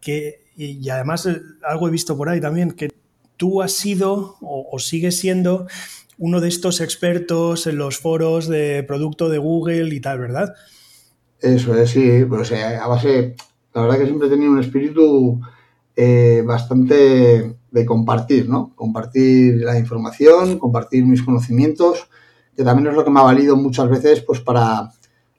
que, 0.00 0.46
y 0.56 0.88
además 0.90 1.26
eh, 1.26 1.40
algo 1.62 1.86
he 1.86 1.92
visto 1.92 2.16
por 2.16 2.28
ahí 2.28 2.40
también, 2.40 2.72
que 2.72 2.88
tú 3.36 3.62
has 3.62 3.70
sido 3.70 4.36
o, 4.40 4.78
sigues 4.80 5.18
siendo 5.18 5.68
uno 6.18 6.40
de 6.40 6.48
estos 6.48 6.80
expertos 6.80 7.68
en 7.68 7.78
los 7.78 7.98
foros 7.98 8.48
de 8.48 8.82
producto 8.82 9.28
de 9.28 9.38
Google 9.38 9.94
y 9.94 10.00
tal, 10.00 10.18
¿verdad? 10.18 10.54
Eso 11.40 11.72
es, 11.76 11.90
sí, 11.90 12.24
pues 12.28 12.50
a 12.50 12.88
base, 12.88 13.36
la 13.72 13.82
verdad 13.82 13.98
que 13.98 14.06
siempre 14.06 14.26
he 14.26 14.30
tenido 14.30 14.50
un 14.50 14.58
espíritu 14.58 15.40
eh, 16.00 16.44
bastante 16.46 17.56
de 17.72 17.84
compartir, 17.84 18.48
¿no? 18.48 18.72
Compartir 18.76 19.56
la 19.56 19.76
información, 19.76 20.60
compartir 20.60 21.04
mis 21.04 21.22
conocimientos, 21.22 22.08
que 22.56 22.62
también 22.62 22.86
es 22.86 22.94
lo 22.94 23.04
que 23.04 23.10
me 23.10 23.18
ha 23.18 23.24
valido 23.24 23.56
muchas 23.56 23.90
veces 23.90 24.20
pues 24.20 24.40
para 24.40 24.92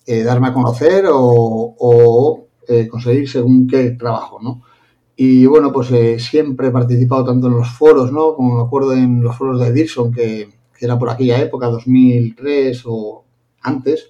eh, 0.06 0.22
darme 0.24 0.50
a 0.50 0.54
conocer 0.54 1.06
o, 1.10 2.48
eh, 2.68 2.90
conseguir 2.90 3.30
según 3.30 3.68
qué 3.68 3.92
trabajo, 3.92 4.40
¿no? 4.42 4.64
Y 5.16 5.46
bueno, 5.46 5.72
pues 5.72 5.92
eh, 5.92 6.20
siempre 6.20 6.68
he 6.68 6.72
participado 6.72 7.24
tanto 7.24 7.48
en 7.48 7.54
los 7.54 7.70
foros, 7.70 8.12
¿no? 8.12 8.36
Como 8.36 8.58
me 8.58 8.62
acuerdo 8.62 8.92
en 8.94 9.22
los 9.22 9.38
foros 9.38 9.62
de 9.62 9.72
Dilson, 9.72 10.12
que, 10.12 10.50
era 10.82 11.00
por 11.00 11.10
aquella 11.10 11.40
época, 11.40 11.68
2003 11.68 12.84
o 12.86 13.24
antes, 13.62 14.10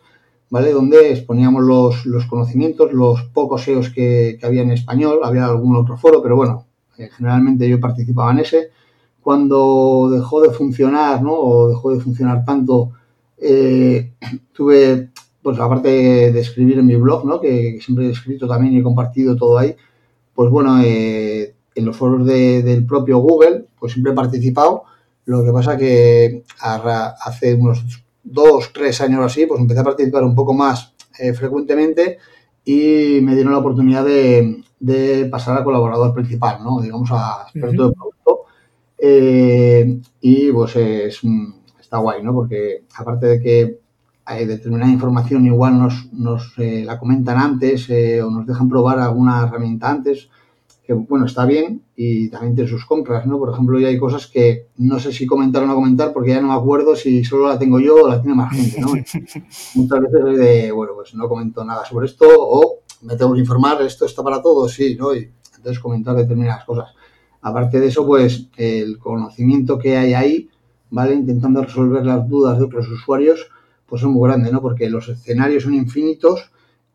¿vale? 0.50 0.72
Donde 0.72 1.12
exponíamos 1.12 1.64
los, 1.64 2.26
conocimientos, 2.26 2.92
los 2.94 3.24
pocos 3.24 3.64
SEOs 3.64 3.90
que, 3.90 4.40
había 4.44 4.62
en 4.62 4.72
español, 4.72 5.20
había 5.24 5.46
algún 5.46 5.76
otro 5.76 5.98
foro, 5.98 6.22
pero 6.22 6.36
bueno, 6.36 6.66
generalmente 6.98 7.68
yo 7.70 7.80
participaba 7.80 8.32
en 8.32 8.40
ese. 8.40 8.70
Cuando 9.22 10.10
dejó 10.12 10.42
de 10.42 10.52
funcionar, 10.52 11.22
¿no? 11.22 11.34
O 11.34 11.70
dejó 11.70 11.94
de 11.94 12.00
funcionar 12.00 12.44
tanto, 12.46 12.92
tuve, 14.54 15.10
pues 15.42 15.60
aparte 15.60 16.32
de 16.32 16.40
escribir 16.40 16.80
en 16.80 16.88
mi 16.88 16.96
blog, 16.96 17.26
¿no? 17.26 17.40
Que, 17.40 17.80
siempre 17.82 18.08
he 18.08 18.12
escrito 18.12 18.48
también 18.48 18.74
y 18.74 18.80
he 18.80 18.84
compartido 18.84 19.36
todo 19.36 19.58
ahí, 19.58 19.76
pues 20.34 20.50
bueno, 20.50 20.82
en 20.82 21.86
los 21.86 21.96
foros 21.96 22.26
del 22.26 22.86
propio 22.86 23.20
Google, 23.20 23.66
pues 23.80 23.94
siempre 23.94 24.14
he 24.14 24.16
participado. 24.16 24.84
Lo 25.26 25.44
que 25.44 25.52
pasa 25.52 25.78
que 25.78 26.44
hace 26.60 27.54
unos 27.54 27.86
dos, 28.24 28.72
tres 28.74 29.02
años 29.02 29.26
así, 29.26 29.46
pues 29.46 29.60
empecé 29.60 29.82
a 29.82 29.84
participar 29.84 30.24
un 30.24 30.36
poco 30.36 30.54
más 30.54 30.94
eh, 31.18 31.34
frecuentemente 31.34 32.18
y 32.64 33.20
me 33.22 33.34
dieron 33.36 33.54
la 33.54 33.60
oportunidad 33.60 34.06
de, 34.06 34.64
pasar 35.32 35.58
a 35.58 35.64
colaborador 35.64 36.14
principal, 36.14 36.64
¿no? 36.64 36.82
Digamos, 36.82 37.10
a 37.12 37.44
experto 37.44 37.90
de 37.90 37.94
producto. 37.96 38.40
Eh, 38.98 40.00
y 40.22 40.52
pues 40.52 40.76
es, 40.76 41.22
está 41.80 41.98
guay, 41.98 42.22
¿no? 42.24 42.34
Porque 42.34 42.86
aparte 42.96 43.28
de 43.28 43.42
que 43.42 43.80
hay 44.26 44.46
determinada 44.46 44.92
información 44.92 45.46
igual 45.46 45.80
nos, 45.80 46.14
nos 46.14 46.54
eh, 46.58 46.84
la 46.86 47.00
comentan 47.00 47.38
antes 47.40 47.90
o 47.90 48.30
nos 48.30 48.46
dejan 48.46 48.70
probar 48.70 49.00
alguna 49.00 49.44
herramienta 49.44 49.90
antes, 49.90 50.30
que 50.90 50.96
bueno, 50.96 51.28
está 51.28 51.46
bien 51.46 51.84
y 51.96 52.30
también 52.30 52.56
tiene 52.56 52.68
sus 52.68 52.84
compras, 52.84 53.28
¿no? 53.28 53.38
Por 53.38 53.52
ejemplo, 53.52 53.80
ya 53.80 53.90
hay 53.90 54.00
cosas 54.00 54.26
que 54.26 54.70
no 54.78 55.00
sé 55.00 55.14
si 55.14 55.28
comentar 55.28 55.62
o 55.62 55.68
no 55.68 55.76
comentar 55.76 56.12
porque 56.12 56.32
ya 56.32 56.42
no 56.42 56.48
me 56.48 56.56
acuerdo 56.56 56.96
si 56.96 57.24
solo 57.24 57.48
la 57.48 57.60
tengo 57.60 57.80
yo 57.80 58.06
o 58.06 58.08
la 58.08 58.20
tiene 58.20 58.36
más 58.36 58.52
gente, 58.56 58.82
¿no? 58.82 58.88
Muchas 59.76 60.00
veces 60.02 60.40
de, 60.40 60.72
bueno, 60.72 60.94
pues 60.96 61.14
no 61.14 61.30
comento 61.30 61.64
nada 61.64 61.86
sobre 61.86 62.08
esto 62.08 62.26
o 62.28 62.80
me 63.04 63.16
tengo 63.16 63.36
que 63.36 63.42
informar, 63.42 63.80
esto 63.84 64.08
está 64.08 64.24
para 64.24 64.42
todos, 64.42 64.74
sí, 64.74 64.96
¿no? 64.96 65.14
Y 65.14 65.30
entonces 65.58 65.80
comentar 65.80 66.16
determinadas 66.16 66.66
cosas. 66.66 66.88
Aparte 67.44 67.80
de 67.80 67.86
eso, 67.86 68.04
pues 68.08 68.48
el 68.58 68.98
conocimiento 68.98 69.78
que 69.78 69.96
hay 69.96 70.16
ahí, 70.16 70.50
¿vale? 70.90 71.14
Intentando 71.14 71.62
resolver 71.62 72.04
las 72.04 72.28
dudas 72.28 72.58
de 72.58 72.66
otros 72.66 72.90
usuarios, 72.90 73.48
pues 73.86 74.02
es 74.02 74.08
muy 74.08 74.28
grande, 74.28 74.52
¿no? 74.52 74.60
Porque 74.60 74.90
los 74.90 75.08
escenarios 75.08 75.62
son 75.62 75.76
infinitos 75.76 76.50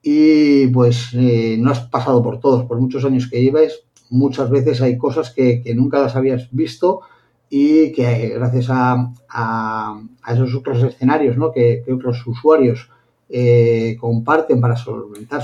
y 0.06 0.66
pues 0.66 1.14
eh, 1.14 1.56
no 1.58 1.70
has 1.70 1.80
pasado 1.80 2.22
por 2.22 2.38
todos, 2.38 2.66
por 2.66 2.78
muchos 2.78 3.06
años 3.06 3.26
que 3.26 3.40
lleves, 3.40 3.84
muchas 4.10 4.50
veces 4.50 4.82
hay 4.82 4.98
cosas 4.98 5.30
que, 5.30 5.62
nunca 5.74 5.98
las 5.98 6.14
habías 6.14 6.50
visto 6.50 7.00
y 7.48 7.90
que 7.92 8.34
gracias 8.36 8.66
a, 8.70 10.02
esos 10.28 10.54
otros 10.54 10.82
escenarios 10.82 11.38
¿no? 11.38 11.50
que, 11.52 11.82
otros 11.90 12.24
usuarios 12.26 12.90
eh, 13.30 13.96
comparten 13.98 14.60
para 14.60 14.76
solventar 14.76 15.42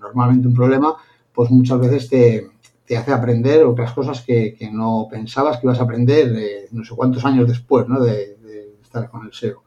normalmente 0.00 0.48
un 0.48 0.54
problema, 0.54 0.96
pues 1.32 1.52
muchas 1.52 1.78
veces 1.78 2.08
te, 2.08 2.96
hace 2.96 3.12
aprender 3.12 3.64
otras 3.64 3.92
cosas 3.92 4.20
que, 4.22 4.56
no 4.72 5.06
pensabas 5.08 5.58
que 5.58 5.66
ibas 5.68 5.78
a 5.78 5.84
aprender 5.84 6.34
eh, 6.36 6.68
no 6.72 6.84
sé 6.84 6.92
cuántos 6.96 7.24
años 7.24 7.46
después 7.46 7.86
¿no? 7.86 8.00
de, 8.00 8.36
de 8.42 8.74
estar 8.82 9.08
con 9.08 9.24
el 9.24 9.32
SEO. 9.32 9.62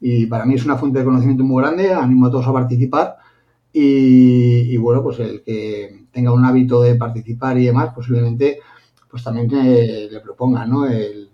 Y 0.00 0.24
para 0.24 0.46
mí 0.46 0.54
es 0.54 0.64
una 0.64 0.78
fuente 0.78 0.98
de 0.98 1.04
conocimiento 1.04 1.44
muy 1.44 1.62
grande, 1.62 1.92
animo 1.92 2.26
a 2.26 2.30
todos 2.30 2.46
a 2.46 2.54
participar 2.54 3.25
y, 3.78 4.76
bueno, 4.78 5.02
pues 5.02 5.18
el 5.18 5.42
que 5.42 6.06
tenga 6.10 6.32
un 6.32 6.46
hábito 6.46 6.80
de 6.80 6.94
participar 6.94 7.58
y 7.58 7.66
demás, 7.66 7.92
posiblemente 7.94 8.60
pues 9.10 9.22
también 9.22 9.50
le 9.50 10.18
proponga 10.20 10.64
¿no? 10.64 10.86
el, 10.86 11.30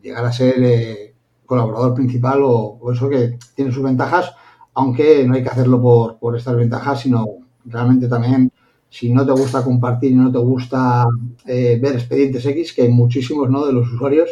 llegar 0.00 0.24
a 0.24 0.32
ser 0.32 0.62
eh, 0.62 1.14
colaborador 1.44 1.94
principal 1.94 2.42
o, 2.44 2.92
eso 2.92 3.08
que 3.08 3.38
tiene 3.56 3.72
sus 3.72 3.82
ventajas, 3.82 4.32
aunque 4.72 5.26
no 5.26 5.34
hay 5.34 5.42
que 5.42 5.48
hacerlo 5.48 5.82
por, 5.82 6.18
por 6.20 6.36
estas 6.36 6.54
ventajas, 6.54 7.00
sino 7.00 7.26
realmente 7.64 8.06
también 8.06 8.52
si 8.88 9.12
no 9.12 9.26
te 9.26 9.32
gusta 9.32 9.64
compartir 9.64 10.12
y 10.12 10.14
no 10.14 10.30
te 10.30 10.38
gusta 10.38 11.06
eh, 11.44 11.76
ver 11.82 11.94
expedientes 11.94 12.46
X, 12.46 12.72
que 12.72 12.82
hay 12.82 12.88
muchísimos 12.88 13.50
¿no? 13.50 13.66
de 13.66 13.72
los 13.72 13.92
usuarios, 13.92 14.30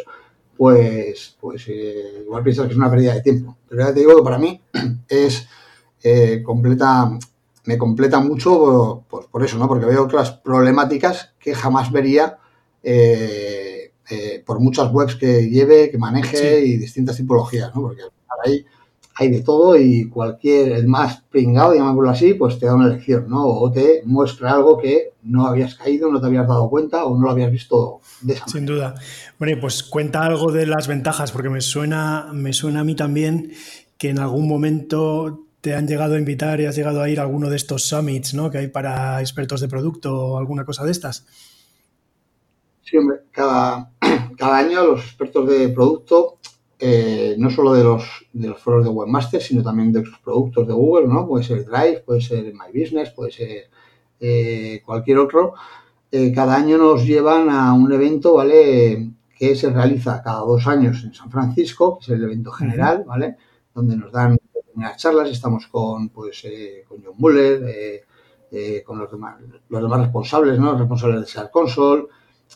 pues, 0.55 1.35
pues 1.41 1.65
eh, 1.67 2.23
igual 2.23 2.43
piensas 2.43 2.67
que 2.67 2.71
es 2.71 2.77
una 2.77 2.89
pérdida 2.89 3.15
de 3.15 3.21
tiempo. 3.21 3.57
Pero 3.67 3.81
ya 3.81 3.93
te 3.93 3.99
digo 3.99 4.15
que 4.15 4.23
para 4.23 4.37
mí 4.37 4.61
es 5.09 5.45
eh, 6.03 6.41
completa, 6.43 7.17
me 7.65 7.77
completa 7.77 8.19
mucho 8.19 9.03
por, 9.09 9.43
eso, 9.43 9.57
¿no? 9.57 9.67
Porque 9.67 9.85
veo 9.85 10.03
otras 10.03 10.31
problemáticas 10.31 11.33
que 11.39 11.53
jamás 11.53 11.91
vería 11.91 12.37
eh, 12.83 13.91
eh, 14.09 14.43
por 14.45 14.59
muchas 14.59 14.91
webs 14.91 15.15
que 15.15 15.49
lleve, 15.49 15.91
que 15.91 15.97
maneje 15.97 16.65
y 16.65 16.77
distintas 16.77 17.17
tipologías, 17.17 17.73
¿no? 17.75 17.81
Porque 17.81 18.01
ahí 18.45 18.65
hay 19.19 19.29
de 19.29 19.41
todo 19.41 19.77
y 19.77 20.07
cualquier, 20.07 20.71
el 20.71 20.87
más 20.87 21.21
pringado, 21.29 21.75
llamémoslo 21.75 22.09
así, 22.09 22.35
pues 22.35 22.57
te 22.57 22.65
da 22.65 22.75
una 22.75 22.87
lección, 22.87 23.29
¿no? 23.29 23.45
O 23.45 23.69
te 23.69 24.01
muestra 24.05 24.53
algo 24.53 24.77
que 24.77 25.11
no 25.23 25.45
habías 25.45 25.75
caído, 25.75 26.09
no 26.09 26.21
te 26.21 26.27
habías 26.27 26.47
dado 26.47 26.69
cuenta 26.69 27.03
o 27.03 27.17
no 27.17 27.25
lo 27.25 27.31
habías 27.31 27.51
visto 27.51 27.99
de 28.21 28.35
esa 28.35 28.47
Sin 28.47 28.65
duda. 28.65 28.95
Bueno, 29.37 29.57
pues 29.59 29.83
cuenta 29.83 30.23
algo 30.23 30.53
de 30.53 30.65
las 30.65 30.87
ventajas, 30.87 31.33
porque 31.33 31.49
me 31.49 31.59
suena, 31.59 32.29
me 32.31 32.53
suena 32.53 32.79
a 32.79 32.83
mí 32.85 32.95
también 32.95 33.51
que 33.97 34.09
en 34.09 34.19
algún 34.19 34.47
momento 34.47 35.48
te 35.61 35.75
han 35.75 35.87
llegado 35.87 36.15
a 36.15 36.19
invitar 36.19 36.61
y 36.61 36.65
has 36.65 36.75
llegado 36.75 37.01
a 37.01 37.09
ir 37.09 37.19
a 37.19 37.23
alguno 37.23 37.49
de 37.49 37.55
estos 37.55 37.83
summits 37.83 38.33
¿no? 38.33 38.49
que 38.49 38.59
hay 38.59 38.67
para 38.67 39.19
expertos 39.19 39.61
de 39.61 39.67
producto 39.67 40.15
o 40.15 40.37
alguna 40.37 40.65
cosa 40.65 40.85
de 40.85 40.91
estas? 40.91 41.25
Sí, 42.81 42.97
hombre, 42.97 43.19
cada, 43.31 43.91
cada 44.37 44.57
año 44.57 44.83
los 44.83 45.03
expertos 45.03 45.47
de 45.47 45.69
producto, 45.69 46.39
eh, 46.79 47.35
no 47.37 47.49
solo 47.49 47.73
de 47.73 47.83
los, 47.83 48.03
de 48.33 48.47
los 48.47 48.59
foros 48.59 48.83
de 48.83 48.89
webmaster, 48.89 49.41
sino 49.41 49.61
también 49.61 49.91
de 49.91 49.99
otros 49.99 50.19
productos 50.23 50.67
de 50.67 50.73
Google, 50.73 51.07
¿no? 51.07 51.27
Puede 51.27 51.43
ser 51.43 51.65
Drive, 51.65 52.03
puede 52.05 52.21
ser 52.21 52.45
My 52.53 52.67
Business, 52.73 53.11
puede 53.11 53.31
ser 53.31 53.69
eh, 54.19 54.81
cualquier 54.85 55.19
otro. 55.19 55.53
Eh, 56.11 56.31
cada 56.33 56.55
año 56.55 56.77
nos 56.77 57.05
llevan 57.05 57.49
a 57.49 57.73
un 57.73 57.91
evento, 57.91 58.35
¿vale? 58.35 59.11
Que 59.37 59.55
se 59.55 59.69
realiza 59.69 60.23
cada 60.23 60.39
dos 60.39 60.65
años 60.65 61.03
en 61.03 61.13
San 61.13 61.29
Francisco, 61.29 61.99
que 61.99 62.05
es 62.05 62.17
el 62.17 62.23
evento 62.23 62.51
general, 62.51 63.03
¿vale? 63.05 63.35
Donde 63.73 63.95
nos 63.95 64.11
dan 64.11 64.37
las 64.81 64.97
charlas, 64.97 65.29
estamos 65.29 65.67
con, 65.67 66.09
pues, 66.09 66.43
eh, 66.45 66.83
con 66.87 67.03
John 67.03 67.15
Muller, 67.17 67.63
eh, 67.67 68.03
eh, 68.51 68.83
con 68.85 68.99
los 68.99 69.11
demás, 69.11 69.37
los 69.69 69.81
demás 69.81 70.01
responsables, 70.01 70.59
¿no? 70.59 70.77
responsables 70.77 71.21
de 71.21 71.27
SEAR 71.27 71.51
Console, 71.51 72.05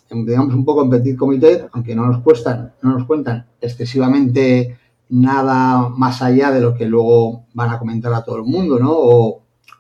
digamos 0.09 0.55
un 0.55 0.65
poco 0.65 0.83
en 0.83 0.89
petit 0.89 1.15
comité, 1.15 1.67
aunque 1.71 1.95
no 1.95 2.07
nos 2.07 2.21
cuestan, 2.21 2.73
no 2.81 2.97
nos 2.97 3.05
cuentan 3.05 3.45
excesivamente 3.61 4.79
nada 5.09 5.89
más 5.89 6.21
allá 6.21 6.51
de 6.51 6.61
lo 6.61 6.73
que 6.75 6.85
luego 6.85 7.45
van 7.53 7.69
a 7.69 7.77
comentar 7.77 8.13
a 8.13 8.23
todo 8.23 8.37
el 8.37 8.43
mundo, 8.43 8.79
¿no? 8.79 8.91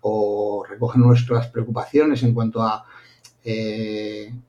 O, 0.01 0.63
recogen 0.69 1.01
nuestras 1.01 1.47
preocupaciones 1.47 2.23
en 2.23 2.33
cuanto 2.33 2.61
a 2.61 2.83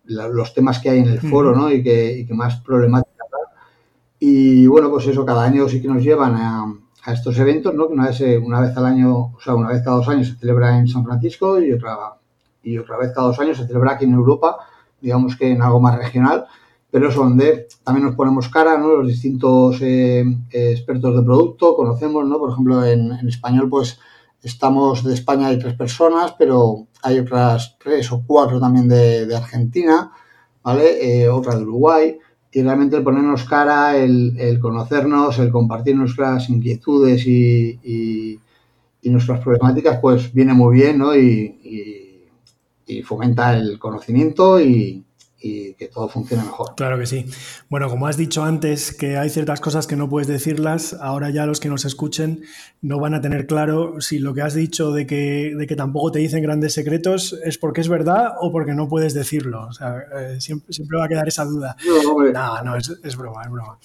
los 0.05 0.55
temas 0.55 0.79
que 0.81 0.91
hay 0.91 0.99
en 0.99 1.09
el 1.09 1.21
foro, 1.21 1.55
¿no? 1.55 1.71
Y 1.71 1.83
que, 1.83 2.19
y 2.19 2.27
que 2.27 2.35
más 2.35 2.61
problemáticas. 2.61 3.15
Y 4.19 4.67
bueno, 4.67 4.91
pues 4.91 5.07
eso, 5.07 5.25
cada 5.27 5.45
año 5.45 5.69
sí 5.69 5.83
que 5.83 5.89
nos 5.89 6.03
llevan 6.03 6.35
a, 6.35 6.75
a 7.05 7.13
estos 7.13 7.39
eventos, 7.39 7.75
¿no? 7.75 7.87
Que 7.87 7.95
una 7.95 8.07
vez, 8.09 8.21
eh, 8.21 8.39
una 8.39 8.61
vez 8.61 8.77
al 8.77 8.87
año, 8.87 9.15
o 9.17 9.39
sea, 9.43 9.55
una 9.55 9.69
vez 9.69 9.83
cada 9.83 9.97
dos 9.97 10.09
años 10.09 10.29
se 10.29 10.37
celebra 10.37 10.79
en 10.79 10.89
San 10.89 11.05
Francisco 11.05 11.61
y 11.61 11.73
otra, 11.73 11.97
y 12.63 12.79
otra 12.79 12.97
vez 12.97 13.13
cada 13.15 13.29
dos 13.29 13.39
años 13.41 13.59
se 13.59 13.67
celebra 13.67 13.93
aquí 13.93 14.05
en 14.07 14.15
Europa, 14.15 14.57
digamos 15.01 15.37
que 15.37 15.51
en 15.51 15.61
algo 15.63 15.81
más 15.81 15.99
regional, 15.99 16.47
pero 16.91 17.09
es 17.09 17.15
donde 17.15 17.69
también 17.83 18.07
nos 18.07 18.17
ponemos 18.17 18.49
cara, 18.49 18.79
¿no? 18.79 18.97
Los 18.97 19.09
distintos 19.09 19.79
eh, 19.83 20.25
expertos 20.51 21.15
de 21.17 21.23
producto, 21.23 21.77
conocemos, 21.77 22.27
¿no? 22.27 22.39
Por 22.39 22.53
ejemplo, 22.53 22.85
en, 22.85 23.13
español, 23.29 23.69
pues 23.69 23.99
estamos 24.43 25.05
de 25.05 25.13
España 25.13 25.49
hay 25.49 25.59
tres 25.59 25.75
personas, 25.75 26.35
pero 26.39 26.87
hay 27.03 27.19
otras 27.19 27.77
tres 27.83 28.11
o 28.13 28.23
cuatro 28.27 28.61
también 28.61 28.89
de, 28.89 29.35
Argentina, 29.37 30.11
¿vale? 30.63 31.25
Eh, 31.25 31.29
otra 31.29 31.57
de 31.57 31.65
Uruguay 31.65 32.19
y 32.55 32.63
realmente 32.63 32.97
el 32.97 33.03
ponernos 33.03 33.45
cara, 33.45 33.97
el, 33.97 34.59
conocernos, 34.61 35.39
el 35.41 35.51
compartir 35.51 35.97
nuestras 35.97 36.49
inquietudes 36.49 37.27
y, 37.27 38.41
nuestras 39.03 39.41
problemáticas, 39.41 39.99
pues 40.01 40.33
viene 40.33 40.55
muy 40.55 40.77
bien, 40.77 40.99
¿no? 40.99 41.15
Y, 41.15 42.25
y 42.87 43.03
fomenta 43.03 43.57
el 43.57 43.79
conocimiento 43.79 44.61
y, 44.61 45.05
y 45.45 45.75
que 45.75 45.89
todo 45.89 46.09
funcione 46.09 46.43
mejor. 46.43 46.75
Claro 46.75 46.99
que 46.99 47.05
sí. 47.05 47.27
Bueno, 47.69 47.91
como 47.91 48.07
has 48.07 48.17
dicho 48.17 48.43
antes, 48.43 48.97
que 48.97 49.19
hay 49.19 49.29
ciertas 49.29 49.61
cosas 49.61 49.87
que 49.87 49.95
no 49.95 50.09
puedes 50.09 50.27
decirlas, 50.27 50.97
ahora 50.99 51.29
ya 51.29 51.45
los 51.45 51.61
que 51.61 51.69
nos 51.69 51.85
escuchen 51.85 52.45
no 52.81 52.99
van 52.99 53.13
a 53.13 53.21
tener 53.21 53.47
claro 53.47 54.01
si 54.01 54.19
lo 54.19 54.33
que 54.33 54.41
has 54.41 54.55
dicho 54.55 54.91
de 54.93 55.07
que, 55.07 55.55
de 55.55 55.67
que 55.67 55.77
tampoco 55.77 56.13
te 56.13 56.21
dicen 56.21 56.43
grandes 56.43 56.73
secretos 56.73 57.39
es 57.45 57.59
porque 57.59 57.83
es 57.83 57.91
verdad 57.91 58.33
o 58.41 58.51
porque 58.53 58.73
no 58.73 58.89
puedes 58.89 59.13
decirlo. 59.13 59.67
O 59.69 59.73
sea, 59.75 59.99
eh, 60.19 60.41
siempre, 60.41 60.73
siempre, 60.73 60.97
va 60.97 61.05
a 61.05 61.09
quedar 61.09 61.29
esa 61.29 61.45
duda. 61.45 61.77
No, 61.87 62.63
no, 62.63 62.77
es, 62.77 62.99
es, 63.05 63.15
broma, 63.15 63.43
es 63.43 63.51
broma. 63.51 63.79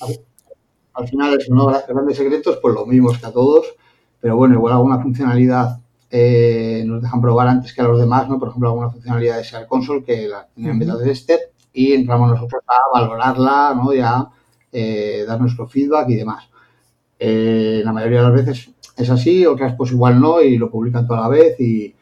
Al, 0.94 1.08
final, 1.10 1.38
es 1.38 1.50
¿no? 1.50 1.66
Grandes 1.66 2.16
secretos, 2.16 2.58
pues 2.62 2.74
lo 2.74 2.86
mismos 2.86 3.18
que 3.18 3.26
a 3.26 3.34
todos, 3.34 3.66
pero 4.22 4.38
bueno, 4.38 4.56
igual 4.56 4.76
alguna 4.76 5.02
funcionalidad 5.02 5.82
eh, 6.12 6.84
nos 6.86 7.02
dejan 7.02 7.22
probar 7.22 7.48
antes 7.48 7.74
que 7.74 7.82
a 7.82 7.86
los 7.86 8.00
demás, 8.00 8.28
¿no? 8.28 8.40
Por 8.40 8.50
ejemplo, 8.50 8.70
alguna 8.70 8.90
funcionalidad 8.90 9.38
de 9.38 9.44
SEAR 9.44 9.68
Console 9.68 10.04
que 10.04 10.28
la 10.28 10.48
tenía 10.48 10.72
en 10.72 10.80
beta 10.80 10.98
de 10.98 11.06
tester 11.06 11.40
y 11.72 11.94
entramos 11.94 12.32
nosotros 12.32 12.64
a 12.68 13.00
valorarla, 13.00 13.74
¿no? 13.76 13.94
Y 13.94 14.00
a 14.00 14.28
eh, 14.72 15.24
dar 15.28 15.40
nuestro 15.40 15.68
feedback 15.68 16.10
y 16.10 16.16
demás. 16.16 16.50
Eh, 17.20 17.82
la 17.84 17.94
mayoría 17.94 18.20
de 18.20 18.30
las 18.30 18.46
veces 18.46 18.72
es 18.98 19.10
así, 19.10 19.46
otras 19.46 19.76
pues 19.76 19.92
igual 19.92 20.20
no 20.20 20.42
y 20.42 20.58
lo 20.58 20.72
publican 20.72 21.06
toda 21.06 21.22
la 21.22 21.28
vez 21.28 21.60
y, 21.60 21.96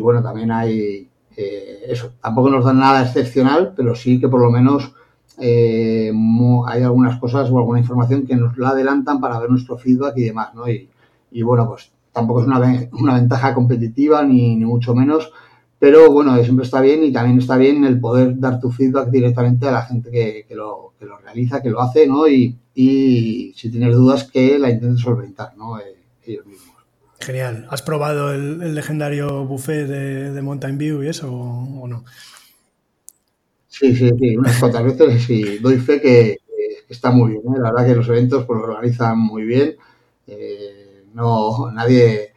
bueno, 0.00 0.22
también 0.22 0.50
hay 0.50 1.08
eso, 1.36 2.12
tampoco 2.20 2.50
nos 2.50 2.64
dan 2.64 2.78
nada 2.78 3.02
excepcional, 3.02 3.72
pero 3.74 3.94
sí 3.94 4.20
que 4.20 4.28
por 4.28 4.40
lo 4.40 4.50
menos 4.50 4.92
hay 5.38 6.82
algunas 6.82 7.18
cosas 7.18 7.50
o 7.50 7.58
alguna 7.58 7.78
información 7.78 8.26
que 8.26 8.36
nos 8.36 8.58
la 8.58 8.70
adelantan 8.70 9.20
para 9.20 9.38
ver 9.38 9.50
nuestro 9.50 9.78
feedback 9.78 10.16
y 10.18 10.24
demás, 10.24 10.54
¿no? 10.54 10.64
Y, 10.68 11.42
bueno, 11.42 11.68
pues 11.68 11.92
tampoco 12.12 12.40
es 12.40 12.46
una, 12.46 12.88
una 12.92 13.14
ventaja 13.14 13.54
competitiva 13.54 14.22
ni, 14.22 14.56
ni, 14.56 14.64
mucho 14.64 14.94
menos, 14.94 15.32
pero 15.78 16.10
bueno, 16.10 16.36
siempre 16.42 16.64
está 16.64 16.80
bien 16.80 17.04
y 17.04 17.12
también 17.12 17.38
está 17.38 17.56
bien 17.56 17.84
el 17.84 18.00
poder 18.00 18.38
dar 18.38 18.60
tu 18.60 18.70
feedback 18.70 19.10
directamente 19.10 19.68
a 19.68 19.72
la 19.72 19.82
gente 19.82 20.10
que, 20.10 20.44
que, 20.46 20.54
lo, 20.54 20.94
que 20.98 21.06
lo, 21.06 21.18
realiza, 21.18 21.62
que 21.62 21.70
lo 21.70 21.80
hace, 21.80 22.06
¿no? 22.06 22.28
Y, 22.28 22.56
y, 22.74 23.52
si 23.56 23.70
tienes 23.70 23.94
dudas 23.94 24.24
que 24.24 24.58
la 24.58 24.70
intentes 24.70 25.00
solventar, 25.00 25.56
¿no? 25.56 25.78
Eh, 25.78 25.96
ellos 26.26 26.46
mismos. 26.46 26.76
Genial. 27.20 27.66
¿Has 27.70 27.82
probado 27.82 28.32
el, 28.32 28.74
legendario 28.74 29.44
buffet 29.44 29.86
de, 29.86 30.32
de, 30.32 30.42
Mountain 30.42 30.78
View 30.78 31.02
y 31.02 31.08
eso 31.08 31.32
o 31.32 31.86
no? 31.86 32.04
Sí, 33.68 33.94
sí, 33.94 34.10
sí, 34.18 34.36
unas 34.36 34.58
cuantas 34.58 34.84
veces 34.84 35.22
sí, 35.22 35.58
doy 35.58 35.78
fe 35.78 36.00
que, 36.00 36.38
está 36.88 37.10
muy 37.10 37.32
bien. 37.32 37.42
¿eh? 37.44 37.58
La 37.62 37.72
verdad 37.72 37.86
que 37.86 37.94
los 37.94 38.08
eventos 38.08 38.44
pues, 38.44 38.60
los 38.60 38.68
organizan 38.68 39.18
muy 39.18 39.44
bien. 39.44 39.76
Eh, 40.26 40.79
no, 41.14 41.70
nadie, 41.72 42.32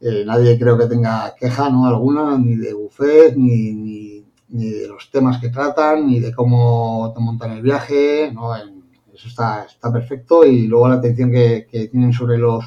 eh, 0.00 0.24
nadie 0.26 0.58
creo 0.58 0.78
que 0.78 0.86
tenga 0.86 1.34
queja 1.38 1.70
¿no? 1.70 1.86
alguna, 1.86 2.38
ni 2.38 2.56
de 2.56 2.72
buffet, 2.74 3.36
ni, 3.36 3.72
ni, 3.72 4.24
de 4.48 4.88
los 4.88 5.10
temas 5.10 5.40
que 5.40 5.48
tratan, 5.48 6.06
ni 6.06 6.20
de 6.20 6.34
cómo 6.34 7.12
te 7.14 7.20
montan 7.22 7.52
el 7.52 7.62
viaje. 7.62 8.30
¿no? 8.32 8.54
Eso 8.54 9.28
está, 9.28 9.64
está 9.64 9.92
perfecto. 9.92 10.44
Y 10.44 10.66
luego 10.66 10.88
la 10.88 10.96
atención 10.96 11.30
que, 11.30 11.66
que 11.70 11.88
tienen 11.88 12.12
sobre 12.12 12.38
los 12.38 12.64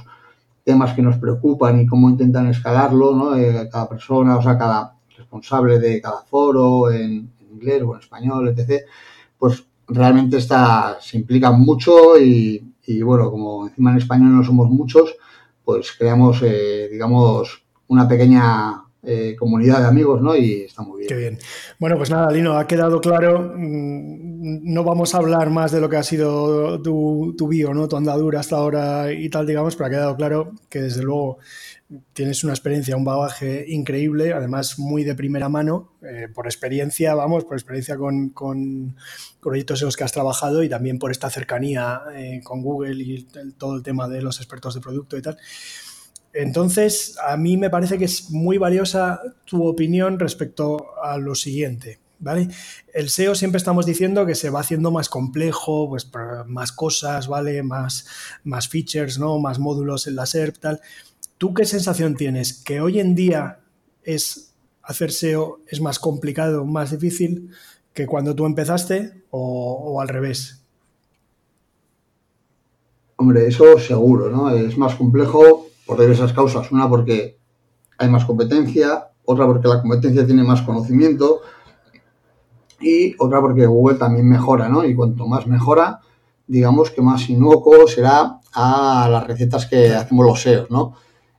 temas 0.64 0.94
que 0.94 1.02
nos 1.04 1.18
preocupan 1.18 1.80
y 1.80 1.86
cómo 1.86 2.10
intentan 2.10 2.48
escalarlo, 2.48 3.16
¿no? 3.16 3.32
cada 3.70 3.88
persona, 3.88 4.36
o 4.36 4.42
sea, 4.42 4.58
cada 4.58 4.96
responsable 5.16 5.80
de 5.80 6.02
cada 6.02 6.24
foro, 6.24 6.92
en, 6.92 7.32
inglés 7.56 7.84
o 7.84 7.94
en 7.94 8.00
español, 8.00 8.50
etc., 8.50 8.84
pues 9.38 9.66
realmente 9.88 10.38
está, 10.38 10.98
se 11.00 11.18
implica 11.18 11.52
mucho 11.52 12.20
y, 12.20 12.62
bueno, 13.04 13.32
como 13.32 13.68
encima 13.68 13.92
en 13.92 13.98
español 13.98 14.36
no 14.36 14.44
somos 14.44 14.70
muchos, 14.70 15.16
pues 15.66 15.92
creamos, 15.98 16.42
eh, 16.44 16.88
digamos, 16.92 17.64
una 17.88 18.08
pequeña 18.08 18.86
eh, 19.04 19.36
comunidad 19.38 19.82
de 19.82 19.88
amigos, 19.88 20.22
¿no? 20.22 20.36
Y 20.36 20.62
está 20.62 20.82
muy 20.82 21.00
bien. 21.00 21.10
Qué 21.10 21.16
bien. 21.16 21.38
Bueno, 21.80 21.98
pues 21.98 22.10
nada, 22.10 22.32
Lino, 22.32 22.58
ha 22.58 22.66
quedado 22.66 23.02
claro. 23.02 23.54
Mm, 23.56 24.74
no 24.74 24.84
vamos 24.84 25.14
a 25.14 25.18
hablar 25.20 25.50
más 25.50 25.72
de 25.72 25.82
lo 25.82 25.90
que 25.90 25.98
ha 25.98 26.04
sido 26.04 26.82
tu, 26.82 27.36
tu 27.38 27.48
bio, 27.48 27.74
¿no? 27.74 27.88
Tu 27.88 27.98
andadura 27.98 28.40
hasta 28.40 28.56
ahora 28.56 29.12
y 29.12 29.30
tal, 29.30 29.46
digamos, 29.46 29.76
pero 29.76 29.88
ha 29.88 29.90
quedado 29.90 30.16
claro 30.16 30.52
que 30.70 30.82
desde 30.82 31.04
luego 31.04 31.38
tienes 32.14 32.44
una 32.44 32.54
experiencia, 32.54 32.96
un 32.98 33.04
bagaje 33.04 33.66
increíble, 33.68 34.34
además 34.34 34.80
muy 34.80 35.04
de 35.04 35.16
primera 35.16 35.50
mano, 35.50 35.94
eh, 36.02 36.28
por 36.34 36.48
experiencia, 36.48 37.14
vamos, 37.14 37.46
por 37.46 37.56
experiencia 37.56 37.98
con, 37.98 38.30
con, 38.30 38.96
proyectos 39.42 39.82
en 39.82 39.86
los 39.86 39.96
que 39.96 40.04
has 40.04 40.12
trabajado 40.12 40.64
y 40.64 40.70
también 40.70 40.98
por 40.98 41.12
esta 41.12 41.30
cercanía 41.30 42.02
eh, 42.16 42.42
con 42.44 42.64
Google 42.64 43.04
y 43.04 43.28
todo 43.58 43.76
el 43.76 43.84
tema 43.84 44.08
de 44.08 44.22
los 44.22 44.38
expertos 44.38 44.74
de 44.74 44.82
producto 44.82 45.18
y 45.18 45.22
tal. 45.22 45.38
Entonces, 46.34 47.16
a 47.26 47.38
mí 47.38 47.56
me 47.56 47.70
parece 47.70 47.98
que 47.98 48.06
es 48.06 48.30
muy 48.32 48.58
valiosa 48.58 49.22
tu 49.46 49.66
opinión 49.66 50.20
respecto 50.20 51.02
a 51.02 51.18
lo 51.18 51.36
siguiente. 51.36 52.00
¿Vale? 52.18 52.48
El 52.94 53.10
SEO 53.10 53.36
siempre 53.36 53.58
estamos 53.58 53.86
diciendo 53.86 54.26
que 54.26 54.36
se 54.36 54.50
va 54.50 54.62
haciendo 54.62 54.90
más 54.90 55.10
complejo, 55.10 55.90
pues 55.90 56.10
más 56.48 56.72
cosas, 56.72 57.28
¿vale? 57.28 57.62
Más, 57.62 58.08
más 58.44 58.70
features, 58.70 59.20
¿no? 59.20 59.38
Más 59.38 59.60
módulos 59.60 60.08
en 60.08 60.16
la 60.16 60.26
SERP, 60.26 60.58
tal. 60.58 60.82
¿Tú 61.38 61.54
qué 61.54 61.66
sensación 61.66 62.16
tienes? 62.16 62.64
¿Que 62.64 62.80
hoy 62.80 63.00
en 63.00 63.14
día 63.14 63.60
es 64.04 64.54
hacer 64.82 65.12
SEO 65.12 65.60
es 65.68 65.82
más 65.82 66.00
complicado, 66.00 66.64
más 66.64 66.92
difícil 66.92 67.50
que 67.94 68.06
cuando 68.06 68.36
tú 68.36 68.46
empezaste 68.46 69.24
o, 69.32 70.00
al 70.02 70.08
revés? 70.08 70.64
Hombre, 73.18 73.48
eso 73.48 73.78
seguro, 73.80 74.30
¿no? 74.30 74.50
Es 74.50 74.78
más 74.78 74.96
complejo 74.96 75.68
por 75.86 76.00
diversas 76.00 76.32
causas. 76.32 76.72
Una 76.72 76.88
porque 76.90 77.38
hay 77.98 78.10
más 78.10 78.26
competencia, 78.26 79.10
otra 79.26 79.46
porque 79.46 79.68
la 79.68 79.82
competencia 79.82 80.26
tiene 80.26 80.44
más 80.44 80.62
conocimiento 80.62 81.42
y 82.80 83.16
otra 83.18 83.42
porque 83.42 83.66
Google 83.66 83.98
también 83.98 84.30
mejora, 84.30 84.70
¿no? 84.70 84.86
Y 84.86 84.96
cuanto 84.96 85.28
más 85.28 85.48
mejora, 85.48 86.00
digamos 86.48 86.92
que 86.92 87.02
más 87.02 87.30
inocuo 87.30 87.88
será 87.88 88.40
a 88.54 89.10
las 89.10 89.28
recetas 89.28 89.66
que 89.66 89.94
hacemos 89.94 90.26
los 90.26 90.42
SEOs, 90.42 90.72
¿no? 90.72 90.96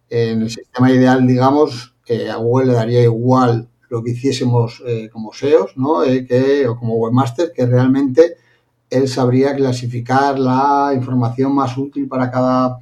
En 0.09 0.43
el 0.43 0.51
sistema 0.51 0.91
ideal, 0.91 1.27
digamos, 1.27 1.95
que 2.05 2.31
a 2.31 2.37
Google 2.37 2.67
le 2.67 2.73
daría 2.75 3.03
igual 3.03 3.69
lo 3.89 4.03
que 4.03 4.11
hiciésemos 4.11 4.83
eh, 4.87 5.09
como 5.13 5.33
SEOs, 5.33 5.77
¿no? 5.77 6.05
Eh, 6.05 6.27
que, 6.27 6.67
o 6.67 6.77
como 6.77 6.97
webmaster, 6.97 7.53
que 7.53 7.67
realmente 7.67 8.37
él 8.91 9.09
sabría 9.09 9.55
clasificar 9.55 10.39
la 10.39 10.93
información 10.95 11.55
más 11.55 11.77
útil 11.77 12.09
para 12.09 12.31
cada, 12.31 12.79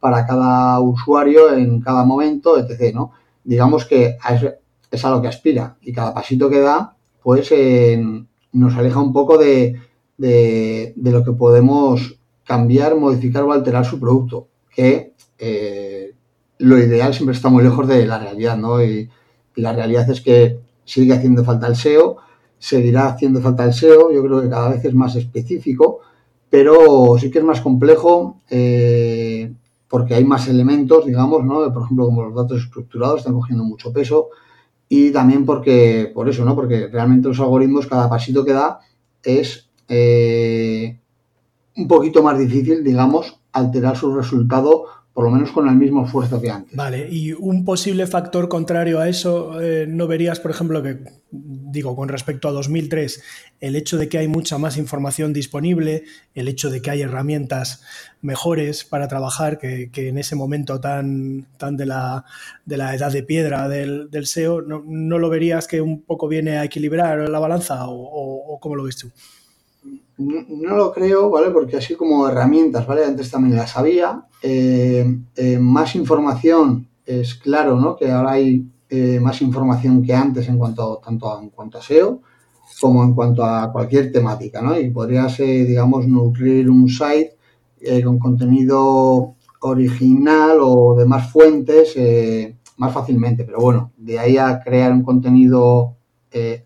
para 0.00 0.26
cada 0.26 0.80
usuario 0.80 1.52
en 1.52 1.80
cada 1.80 2.04
momento, 2.04 2.58
etc. 2.58 2.94
¿no? 2.94 3.12
Digamos 3.44 3.84
que 3.84 4.16
es, 4.90 5.04
a 5.04 5.10
lo 5.10 5.22
que 5.22 5.28
aspira 5.28 5.76
y 5.80 5.92
cada 5.92 6.14
pasito 6.14 6.50
que 6.50 6.60
da, 6.60 6.96
pues 7.22 7.52
nos 8.52 8.76
aleja 8.76 9.00
un 9.00 9.12
poco 9.12 9.38
de, 9.38 9.80
de, 10.18 10.92
de, 10.96 11.10
lo 11.10 11.24
que 11.24 11.32
podemos 11.32 12.16
cambiar, 12.44 12.94
modificar 12.96 13.42
o 13.44 13.52
alterar 13.52 13.84
su 13.84 13.98
producto, 13.98 14.48
que 14.74 15.14
eh, 15.38 16.03
lo 16.58 16.78
ideal 16.78 17.14
siempre 17.14 17.34
está 17.34 17.48
muy 17.48 17.62
lejos 17.62 17.86
de 17.88 18.06
la 18.06 18.18
realidad, 18.18 18.56
¿no? 18.56 18.82
Y, 18.82 19.08
la 19.56 19.72
realidad 19.72 20.10
es 20.10 20.20
que 20.20 20.58
sigue 20.84 21.12
haciendo 21.12 21.44
falta 21.44 21.68
el 21.68 21.76
SEO, 21.76 22.16
seguirá 22.58 23.06
haciendo 23.06 23.40
falta 23.40 23.64
el 23.64 23.72
SEO, 23.72 24.10
yo 24.10 24.20
creo 24.24 24.42
que 24.42 24.48
cada 24.48 24.70
vez 24.70 24.84
es 24.84 24.94
más 24.94 25.14
específico, 25.14 26.00
pero 26.50 27.16
sí 27.20 27.30
que 27.30 27.38
es 27.38 27.44
más 27.44 27.60
complejo 27.60 28.40
eh, 28.50 29.52
porque 29.88 30.14
hay 30.14 30.24
más 30.24 30.48
elementos, 30.48 31.06
digamos, 31.06 31.44
¿no? 31.44 31.72
Por 31.72 31.84
ejemplo, 31.84 32.06
como 32.06 32.24
los 32.24 32.34
datos 32.34 32.64
estructurados 32.64 33.20
están 33.20 33.34
cogiendo 33.34 33.62
mucho 33.62 33.92
peso 33.92 34.30
y 34.88 35.12
también 35.12 35.46
porque, 35.46 36.10
por 36.12 36.28
eso, 36.28 36.44
¿no? 36.44 36.54
Porque 36.56 36.88
realmente 36.88 37.28
los 37.28 37.38
algoritmos, 37.38 37.86
cada 37.86 38.08
pasito 38.08 38.44
que 38.44 38.52
da 38.52 38.80
es 39.22 39.70
eh, 39.88 40.98
un 41.76 41.88
poquito 41.88 42.22
más 42.22 42.38
difícil, 42.38 42.82
digamos, 42.84 43.40
alterar 43.52 43.96
su 43.96 44.14
resultado 44.14 44.86
por 45.14 45.24
lo 45.24 45.30
menos 45.30 45.52
con 45.52 45.68
el 45.68 45.76
mismo 45.76 46.04
esfuerzo 46.04 46.40
que 46.40 46.50
antes. 46.50 46.74
Vale, 46.76 47.08
y 47.08 47.32
un 47.32 47.64
posible 47.64 48.08
factor 48.08 48.48
contrario 48.48 48.98
a 48.98 49.08
eso, 49.08 49.62
eh, 49.62 49.86
¿no 49.88 50.08
verías, 50.08 50.40
por 50.40 50.50
ejemplo, 50.50 50.82
que, 50.82 50.98
digo, 51.30 51.94
con 51.94 52.08
respecto 52.08 52.48
a 52.48 52.52
2003, 52.52 53.22
el 53.60 53.76
hecho 53.76 53.96
de 53.96 54.08
que 54.08 54.18
hay 54.18 54.26
mucha 54.26 54.58
más 54.58 54.76
información 54.76 55.32
disponible, 55.32 56.02
el 56.34 56.48
hecho 56.48 56.68
de 56.68 56.82
que 56.82 56.90
hay 56.90 57.02
herramientas 57.02 57.82
mejores 58.22 58.84
para 58.84 59.06
trabajar, 59.06 59.58
que, 59.58 59.88
en 59.94 60.18
ese 60.18 60.34
momento 60.34 60.80
tan, 60.80 61.46
tan 61.58 61.76
de, 61.76 61.86
la, 61.86 62.24
de 62.66 62.76
la 62.76 62.92
edad 62.92 63.12
de 63.12 63.22
piedra 63.22 63.68
del, 63.68 64.08
SEO, 64.26 64.62
¿no, 64.62 65.18
lo 65.18 65.28
verías 65.30 65.68
que 65.68 65.80
un 65.80 66.02
poco 66.02 66.26
viene 66.26 66.58
a 66.58 66.64
equilibrar 66.64 67.28
la 67.28 67.38
balanza 67.38 67.86
o 67.86 68.58
cómo 68.60 68.74
lo 68.74 68.82
ves 68.82 68.96
tú? 68.96 69.12
No, 70.16 70.76
lo 70.76 70.92
creo, 70.92 71.28
¿vale? 71.30 71.50
Porque 71.50 71.76
así 71.76 71.96
como 71.96 72.28
herramientas, 72.28 72.86
¿vale? 72.86 73.04
Antes 73.04 73.30
también 73.30 73.56
las 73.56 73.76
había. 73.76 74.26
Eh, 74.42 75.04
eh, 75.34 75.58
más 75.58 75.96
información, 75.96 76.88
es 77.04 77.34
claro, 77.34 77.76
¿no? 77.80 77.96
Que 77.96 78.10
ahora 78.12 78.32
hay 78.32 78.64
eh, 78.88 79.18
más 79.20 79.42
información 79.42 80.02
que 80.02 80.14
antes 80.14 80.48
en 80.48 80.56
cuanto, 80.56 81.00
tanto 81.04 81.34
a, 81.34 81.42
en 81.42 81.50
cuanto 81.50 81.78
a 81.78 81.82
SEO 81.82 82.20
como 82.80 83.02
en 83.04 83.14
cuanto 83.14 83.44
a 83.44 83.72
cualquier 83.72 84.12
temática, 84.12 84.60
¿no? 84.62 84.78
Y 84.78 84.90
podrías, 84.90 85.36
digamos, 85.38 86.06
nutrir 86.06 86.68
un 86.68 86.88
site 86.88 87.36
con 88.02 88.18
contenido 88.18 89.34
original 89.60 90.58
o 90.60 90.94
de 90.96 91.04
más 91.04 91.30
fuentes 91.30 91.94
más 92.78 92.92
fácilmente. 92.92 93.44
Pero 93.44 93.60
bueno, 93.60 93.92
de 93.96 94.18
ahí 94.18 94.38
a 94.38 94.60
crear 94.60 94.92
un 94.92 95.04
contenido 95.04 95.96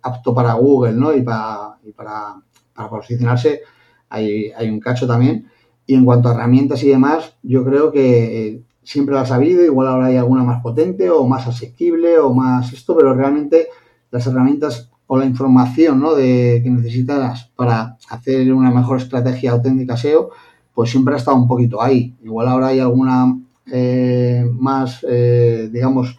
apto 0.01 0.33
para 0.33 0.55
Google, 0.55 0.93
¿no? 0.93 1.13
Y 1.13 1.21
para, 1.23 1.79
y 1.85 1.93
para 1.93 2.37
para 2.79 2.91
posicionarse 2.91 3.63
hay, 4.09 4.53
hay, 4.57 4.71
un 4.71 4.81
cacho 4.81 5.07
también. 5.07 5.49
Y 5.87 5.95
en 5.95 6.05
cuanto 6.05 6.29
a 6.29 6.35
herramientas 6.35 6.83
y 6.83 6.89
demás, 6.89 7.35
yo 7.43 7.65
creo 7.65 7.91
que 7.91 8.49
eh, 8.49 8.63
siempre 8.83 9.15
las 9.15 9.31
ha 9.33 9.35
habido, 9.35 9.65
igual 9.65 9.89
ahora 9.89 10.07
hay 10.07 10.17
alguna 10.17 10.45
más 10.45 10.63
potente 10.63 11.11
o 11.11 11.27
más 11.27 11.47
asequible 11.47 12.19
o 12.19 12.33
más 12.33 12.73
esto, 12.73 12.97
pero 12.97 13.15
realmente 13.15 13.69
las 14.11 14.27
herramientas 14.27 14.91
o 15.07 15.19
la 15.19 15.25
información 15.25 16.01
¿no? 16.01 16.15
de, 16.15 16.61
que 16.63 16.71
necesitas 16.71 17.51
para 17.57 17.97
hacer 18.11 18.53
una 18.53 18.71
mejor 18.71 18.99
estrategia 18.99 19.53
auténtica 19.53 19.97
SEO, 19.97 20.31
pues 20.75 20.91
siempre 20.91 21.15
ha 21.15 21.19
estado 21.19 21.37
un 21.37 21.49
poquito 21.49 21.83
ahí. 21.83 22.15
Igual 22.23 22.49
ahora 22.49 22.69
hay 22.69 22.81
alguna 22.81 23.37
eh, 23.73 24.49
más, 24.53 25.05
eh, 25.09 25.69
digamos, 25.73 26.17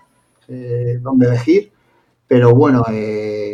donde 1.02 1.28
elegir, 1.28 1.72
pero 2.30 2.54
bueno, 2.54 2.86
eh, 2.92 3.49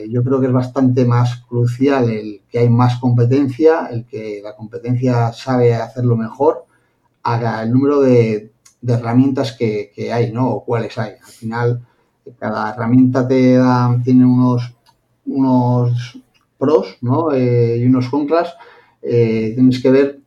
eh, 0.00 0.08
yo 0.10 0.22
creo 0.22 0.40
que 0.40 0.46
es 0.46 0.52
bastante 0.52 1.04
más 1.04 1.42
crucial 1.48 2.08
el 2.10 2.42
que 2.50 2.58
hay 2.58 2.68
más 2.68 2.98
competencia, 2.98 3.86
el 3.90 4.06
que 4.06 4.40
la 4.42 4.56
competencia 4.56 5.32
sabe 5.32 5.74
hacerlo 5.74 6.16
mejor, 6.16 6.66
haga 7.22 7.62
el 7.62 7.72
número 7.72 8.00
de, 8.00 8.52
herramientas 8.86 9.52
que, 9.52 9.92
hay, 10.12 10.32
¿no? 10.32 10.48
O 10.50 10.64
cuáles 10.64 10.96
hay. 10.98 11.12
Al 11.22 11.32
final, 11.32 11.86
cada 12.38 12.70
herramienta 12.70 13.26
te 13.28 13.54
da, 13.54 14.00
tiene 14.04 14.24
unos, 14.24 14.74
unos 15.26 16.18
pros 16.58 16.98
¿no? 17.00 17.32
Eh, 17.32 17.78
y 17.78 17.86
unos 17.86 18.08
contras. 18.08 18.54
Eh, 19.02 19.52
tienes 19.54 19.82
que 19.82 19.90
ver 19.90 20.20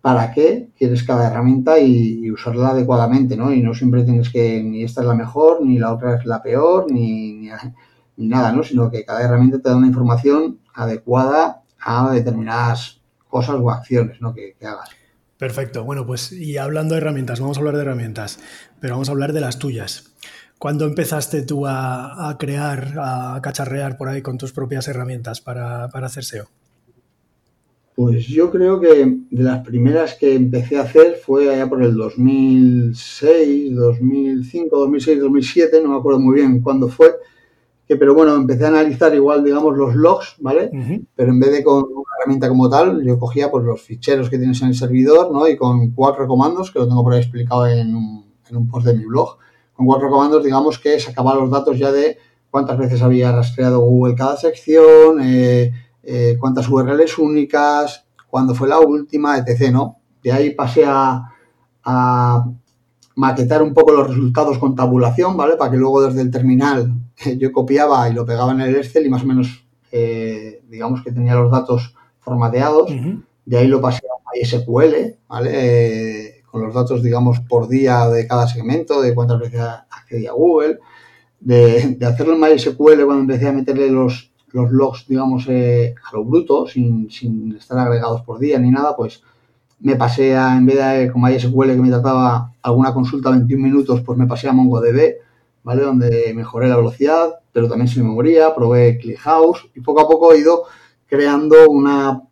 para 0.00 0.32
qué 0.32 0.68
quieres 0.76 1.02
cada 1.02 1.28
herramienta 1.28 1.78
y, 1.78 2.30
usarla 2.30 2.70
adecuadamente, 2.70 3.36
¿no? 3.36 3.52
Y 3.52 3.62
no 3.62 3.74
siempre 3.74 4.04
tienes 4.04 4.28
que, 4.30 4.62
ni 4.62 4.82
esta 4.82 5.00
es 5.00 5.06
la 5.06 5.14
mejor, 5.14 5.64
ni 5.64 5.78
la 5.78 5.92
otra 5.92 6.16
es 6.16 6.26
la 6.26 6.42
peor, 6.42 6.90
ni, 6.90 7.34
ni, 7.34 7.48
nada, 8.16 8.52
¿no? 8.52 8.62
Sino 8.62 8.90
que 8.90 9.04
cada 9.04 9.22
herramienta 9.22 9.58
te 9.58 9.68
da 9.68 9.76
una 9.76 9.86
información 9.86 10.60
adecuada 10.74 11.62
a 11.80 12.12
determinadas 12.12 13.00
cosas 13.28 13.56
o 13.60 13.70
acciones, 13.70 14.20
¿no? 14.20 14.34
que 14.34 14.54
hagas. 14.62 14.90
Perfecto. 15.38 15.84
Bueno, 15.84 16.06
pues 16.06 16.32
y 16.32 16.56
hablando 16.58 16.94
de 16.94 17.00
herramientas, 17.00 17.40
vamos 17.40 17.56
a 17.56 17.60
hablar 17.60 17.74
de 17.76 17.82
herramientas, 17.82 18.38
pero 18.80 18.94
vamos 18.94 19.08
a 19.08 19.12
hablar 19.12 19.32
de 19.32 19.40
las 19.40 19.58
tuyas. 19.58 20.14
¿Cuándo 20.58 20.86
empezaste 20.86 21.42
tú 21.42 21.66
a, 21.66 22.36
crear, 22.38 22.94
a 22.98 23.38
cacharrear 23.42 23.98
por 23.98 24.08
ahí 24.08 24.22
con 24.22 24.38
tus 24.38 24.52
propias 24.52 24.88
herramientas 24.88 25.40
para, 25.40 25.84
hacer 25.84 26.24
SEO? 26.24 26.46
Pues 27.94 28.26
yo 28.26 28.50
creo 28.50 28.80
que 28.80 29.18
de 29.30 29.42
las 29.42 29.64
primeras 29.66 30.14
que 30.14 30.34
empecé 30.34 30.78
a 30.78 30.82
hacer 30.82 31.16
fue 31.22 31.52
allá 31.52 31.68
por 31.68 31.82
el 31.82 31.94
2006, 31.94 33.74
2005, 33.74 34.78
2006, 34.78 35.20
2007, 35.20 35.80
no 35.82 35.90
me 35.90 35.96
acuerdo 35.98 36.20
muy 36.20 36.36
bien 36.36 36.60
cuándo 36.62 36.88
fue, 36.88 37.14
que 37.86 37.96
pero 37.96 38.14
bueno, 38.14 38.34
empecé 38.34 38.64
a 38.64 38.68
analizar 38.68 39.14
igual, 39.14 39.44
digamos, 39.44 39.76
los 39.76 39.94
logs, 39.94 40.36
¿vale? 40.40 40.70
Pero 41.14 41.30
en 41.30 41.38
vez 41.38 41.52
de 41.52 41.62
con 41.62 41.84
una 41.84 42.04
herramienta 42.18 42.48
como 42.48 42.70
tal, 42.70 43.04
yo 43.04 43.18
cogía 43.18 43.50
pues 43.50 43.64
los 43.64 43.82
ficheros 43.82 44.30
que 44.30 44.38
tienes 44.38 44.60
en 44.62 44.68
el 44.68 44.74
servidor, 44.74 45.30
¿no? 45.32 45.46
Y 45.46 45.56
con 45.56 45.90
cuatro 45.90 46.26
comandos, 46.26 46.70
que 46.70 46.78
lo 46.78 46.88
tengo 46.88 47.04
por 47.04 47.12
ahí 47.12 47.20
explicado 47.20 47.66
en 47.66 47.94
un, 47.94 48.24
en 48.48 48.56
un 48.56 48.68
post 48.68 48.86
de 48.86 48.94
mi 48.94 49.04
blog, 49.04 49.36
con 49.74 49.86
cuatro 49.86 50.08
comandos, 50.08 50.42
digamos, 50.42 50.78
que 50.78 50.98
sacaba 50.98 51.34
los 51.34 51.50
datos 51.50 51.78
ya 51.78 51.92
de 51.92 52.16
cuántas 52.50 52.78
veces 52.78 53.02
había 53.02 53.32
rastreado 53.32 53.80
Google 53.80 54.14
cada 54.14 54.36
sección, 54.36 55.20
eh, 55.22 55.72
eh, 56.02 56.36
cuántas 56.40 56.68
URLs 56.68 57.18
únicas, 57.18 58.06
cuándo 58.28 58.54
fue 58.54 58.68
la 58.68 58.80
última, 58.80 59.36
etc., 59.36 59.70
¿no? 59.70 59.98
De 60.22 60.32
ahí 60.32 60.54
pasé 60.54 60.84
a, 60.86 61.34
a 61.84 62.44
maquetar 63.16 63.62
un 63.62 63.74
poco 63.74 63.92
los 63.92 64.08
resultados 64.08 64.58
con 64.58 64.74
tabulación, 64.74 65.36
¿vale? 65.36 65.56
Para 65.56 65.70
que 65.70 65.76
luego 65.76 66.02
desde 66.02 66.22
el 66.22 66.30
terminal 66.30 66.92
yo 67.38 67.52
copiaba 67.52 68.08
y 68.08 68.14
lo 68.14 68.26
pegaba 68.26 68.52
en 68.52 68.60
el 68.60 68.76
Excel 68.76 69.06
y 69.06 69.10
más 69.10 69.22
o 69.22 69.26
menos, 69.26 69.64
eh, 69.92 70.62
digamos 70.68 71.02
que 71.02 71.12
tenía 71.12 71.34
los 71.34 71.50
datos 71.50 71.94
formateados. 72.20 72.90
De 73.44 73.58
ahí 73.58 73.68
lo 73.68 73.80
pasé 73.80 74.02
a 74.06 74.30
MySQL, 74.32 75.16
¿vale? 75.28 75.50
Eh, 75.52 76.42
con 76.50 76.62
los 76.62 76.74
datos, 76.74 77.02
digamos, 77.02 77.40
por 77.40 77.68
día 77.68 78.08
de 78.08 78.26
cada 78.26 78.46
segmento, 78.46 79.02
de 79.02 79.14
cuántas 79.14 79.40
veces 79.40 79.60
accedía 79.90 80.30
a 80.30 80.34
Google. 80.34 80.78
De, 81.40 81.98
hacerlo 82.06 82.34
en 82.34 82.40
MySQL 82.40 83.04
cuando 83.04 83.20
empecé 83.20 83.48
a 83.48 83.52
meterle 83.52 83.90
los, 83.90 84.32
los 84.52 84.70
logs, 84.70 85.06
digamos, 85.06 85.46
eh, 85.48 85.94
a 86.10 86.16
lo 86.16 86.24
bruto, 86.24 86.66
sin, 86.66 87.10
sin 87.10 87.56
estar 87.56 87.78
agregados 87.78 88.22
por 88.22 88.38
día 88.38 88.58
ni 88.58 88.70
nada, 88.70 88.96
pues 88.96 89.22
me 89.84 89.96
pasé 89.96 90.34
a, 90.34 90.56
en 90.56 90.64
vez 90.64 90.76
de 90.76 91.12
con 91.12 91.20
MySQL 91.20 91.72
que 91.72 91.82
me 91.82 91.90
trataba 91.90 92.54
alguna 92.62 92.94
consulta 92.94 93.28
21 93.28 93.62
minutos, 93.62 94.00
pues 94.00 94.18
me 94.18 94.26
pasé 94.26 94.48
a 94.48 94.52
MongoDB, 94.54 95.16
¿vale? 95.62 95.82
Donde 95.82 96.32
mejoré 96.34 96.68
la 96.70 96.78
velocidad, 96.78 97.34
pero 97.52 97.68
también 97.68 97.88
sin 97.88 98.02
memoria, 98.02 98.54
probé 98.54 98.96
ClickHouse 98.96 99.68
y 99.74 99.80
poco 99.82 100.00
a 100.00 100.08
poco 100.08 100.32
he 100.32 100.38
ido 100.38 100.62
creando 101.06 101.68
una, 101.68 102.22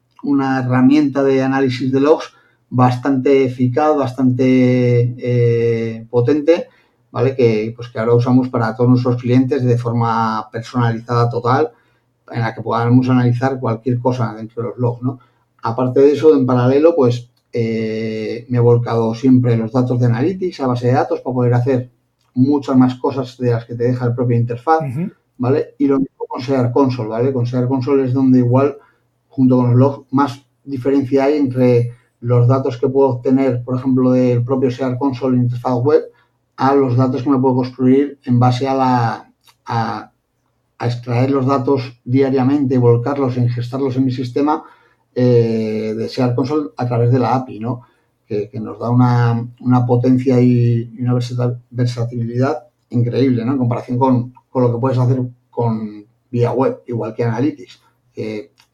herramienta 0.61 1.23
de 1.23 1.43
análisis 1.43 1.93
de 1.93 2.01
logs 2.01 2.33
bastante 2.71 3.45
eficaz, 3.45 3.99
bastante 3.99 5.15
eh, 5.19 6.07
potente, 6.09 6.69
¿vale? 7.11 7.37
Que, 7.37 7.75
pues, 7.77 7.91
que 7.91 7.99
ahora 7.99 8.15
usamos 8.15 8.49
para 8.49 8.75
todos 8.75 8.89
nuestros 8.89 9.21
clientes 9.21 9.63
de 9.63 9.77
forma 9.77 10.49
personalizada 10.51 11.29
total, 11.29 11.73
en 12.31 12.41
la 12.41 12.55
que 12.55 12.63
podamos 12.63 13.11
analizar 13.11 13.61
cualquier 13.61 13.99
cosa 13.99 14.33
dentro 14.35 14.63
de 14.63 14.69
los 14.71 14.79
logs, 14.79 15.03
¿no? 15.03 15.19
Aparte 15.63 16.01
de 16.01 16.13
eso, 16.13 16.35
en 16.35 16.47
paralelo, 16.47 16.95
pues 16.97 17.32
eh, 17.53 18.47
me 18.49 18.59
he 18.59 18.61
volcado 18.61 19.15
siempre 19.15 19.57
los 19.57 19.73
datos 19.73 20.01
de 20.01 20.07
Analytics 20.07 20.61
a 20.61 20.67
base 20.69 20.87
de 20.87 20.95
datos 20.95 21.21
para 21.21 21.35
poder 21.35 21.55
hacer 21.55 21.91
muchas 22.35 22.77
más 22.77 22.95
cosas 22.95 23.37
de 23.39 23.51
las 23.51 23.65
que 23.65 23.75
te 23.75 23.85
deja 23.85 24.07
el 24.07 24.15
propio 24.15 24.37
interfaz, 24.37 24.81
¿vale? 25.37 25.75
Y 25.79 25.87
lo 25.87 25.99
mismo 25.99 26.27
con 26.27 26.41
Sear 26.41 26.73
Console, 26.73 27.09
¿vale? 27.09 27.33
Con 27.33 27.47
Sear 27.47 27.69
Console 27.69 28.05
es 28.05 28.15
donde 28.15 28.39
igual, 28.39 28.79
junto 29.29 29.57
con 29.57 29.71
los 29.71 29.77
logs, 29.79 30.13
más 30.13 30.47
diferencia 30.65 31.25
hay 31.25 31.37
entre 31.37 31.93
los 32.21 32.49
datos 32.49 32.79
que 32.79 32.89
puedo 32.89 33.11
obtener, 33.11 33.63
por 33.65 33.77
ejemplo, 33.77 34.13
del 34.13 34.45
propio 34.45 34.71
Sear 34.71 34.97
Console 34.97 35.37
interfaz 35.37 35.77
web, 35.83 36.05
a 36.57 36.75
los 36.75 36.97
datos 36.97 37.23
que 37.23 37.31
me 37.31 37.39
puedo 37.39 37.57
construir 37.57 38.19
en 38.25 38.39
base 38.39 38.69
a 38.69 38.75
la 38.75 39.33
a, 39.67 40.09
extraer 40.81 41.31
los 41.31 41.47
datos 41.47 42.01
diariamente, 42.05 42.77
volcarlos, 42.77 43.37
ingestarlos 43.37 43.97
en 43.97 44.05
mi 44.05 44.11
sistema 44.11 44.65
eh, 45.15 45.95
de 45.97 46.09
Sear 46.09 46.35
Console 46.35 46.71
a 46.77 46.87
través 46.87 47.13
de 47.13 47.19
la 47.19 47.35
API, 47.35 47.61
¿no? 47.61 47.83
Que, 48.27 48.49
nos 48.55 48.79
da 48.79 48.89
una, 48.89 49.47
una 49.61 49.85
potencia 49.85 50.41
y, 50.41 50.91
una 50.99 51.19
versatilidad 51.71 52.65
increíble, 52.89 53.45
¿no? 53.45 53.53
En 53.53 53.59
comparación 53.59 53.99
con, 53.99 54.33
con, 54.49 54.63
lo 54.63 54.73
que 54.73 54.81
puedes 54.81 54.97
hacer 54.97 55.21
con 55.51 56.07
vía 56.31 56.53
web, 56.53 56.81
igual 56.87 57.15
que 57.15 57.25
Analytics. 57.25 57.81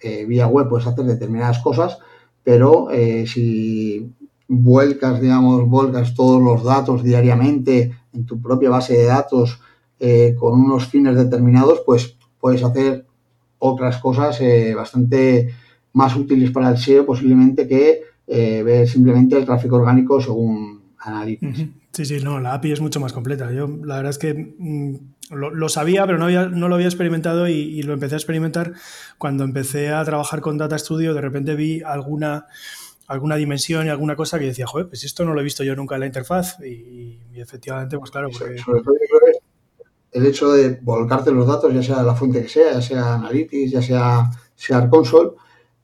Eh, 0.00 0.24
vía 0.26 0.46
web 0.46 0.68
puedes 0.68 0.86
hacer 0.86 1.04
determinadas 1.04 1.58
cosas, 1.58 1.98
pero 2.44 2.90
eh, 2.90 3.26
si 3.26 4.12
vuelcas, 4.46 5.20
digamos, 5.20 5.68
vuelcas 5.68 6.14
todos 6.14 6.40
los 6.40 6.62
datos 6.62 7.02
diariamente 7.02 7.92
en 8.12 8.24
tu 8.24 8.40
propia 8.40 8.70
base 8.70 8.96
de 8.96 9.04
datos 9.06 9.60
eh, 9.98 10.36
con 10.38 10.60
unos 10.60 10.86
fines 10.86 11.16
determinados, 11.16 11.82
pues 11.84 12.16
puedes 12.38 12.62
hacer 12.62 13.06
otras 13.58 13.98
cosas 13.98 14.40
bastante 14.76 15.48
más 15.98 16.14
útiles 16.14 16.52
para 16.52 16.70
el 16.70 16.78
SEO 16.78 17.04
posiblemente 17.04 17.66
que 17.66 18.02
eh, 18.28 18.62
ver 18.62 18.88
simplemente 18.88 19.36
el 19.36 19.44
tráfico 19.44 19.76
orgánico 19.76 20.20
según 20.20 20.80
Analytics. 21.00 21.58
Sí, 21.92 22.04
sí, 22.04 22.20
no, 22.22 22.38
la 22.38 22.54
API 22.54 22.72
es 22.72 22.80
mucho 22.80 23.00
más 23.00 23.12
completa. 23.12 23.50
Yo 23.50 23.66
la 23.66 23.96
verdad 23.96 24.10
es 24.10 24.18
que 24.18 24.54
mm, 24.58 24.94
lo, 25.30 25.68
sabía, 25.68 26.06
pero 26.06 26.18
no, 26.18 26.26
había, 26.26 26.46
no 26.46 26.68
lo 26.68 26.76
había 26.76 26.86
experimentado 26.86 27.48
y, 27.48 27.82
lo 27.82 27.94
empecé 27.94 28.14
a 28.14 28.18
experimentar 28.18 28.74
cuando 29.16 29.42
empecé 29.42 29.88
a 29.88 30.04
trabajar 30.04 30.40
con 30.40 30.56
Data 30.56 30.78
Studio. 30.78 31.14
De 31.14 31.20
repente 31.20 31.56
vi 31.56 31.82
alguna, 31.82 32.46
alguna 33.08 33.34
dimensión 33.34 33.86
y 33.86 33.90
alguna 33.90 34.14
cosa 34.14 34.38
que 34.38 34.44
decía, 34.44 34.68
joder, 34.68 34.86
pues 34.86 35.02
esto 35.02 35.24
no 35.24 35.34
lo 35.34 35.40
he 35.40 35.44
visto 35.44 35.64
yo 35.64 35.74
nunca 35.74 35.96
en 35.96 36.00
la 36.02 36.06
interfaz. 36.06 36.60
Y, 36.60 37.18
efectivamente, 37.34 37.98
pues 37.98 38.12
claro. 38.12 38.28
Porque... 38.30 38.58
Sobre 38.58 38.82
todo 38.82 38.94
el 40.12 40.26
hecho 40.26 40.52
de 40.52 40.78
volcarte 40.82 41.32
los 41.32 41.46
datos, 41.46 41.74
ya 41.74 41.82
sea 41.82 42.02
la 42.02 42.14
fuente 42.14 42.42
que 42.42 42.48
sea, 42.48 42.74
ya 42.74 42.82
sea 42.82 43.14
Analytics, 43.14 43.72
ya 43.72 43.82
sea 43.82 44.30
Share 44.56 44.88
Console, 44.88 45.32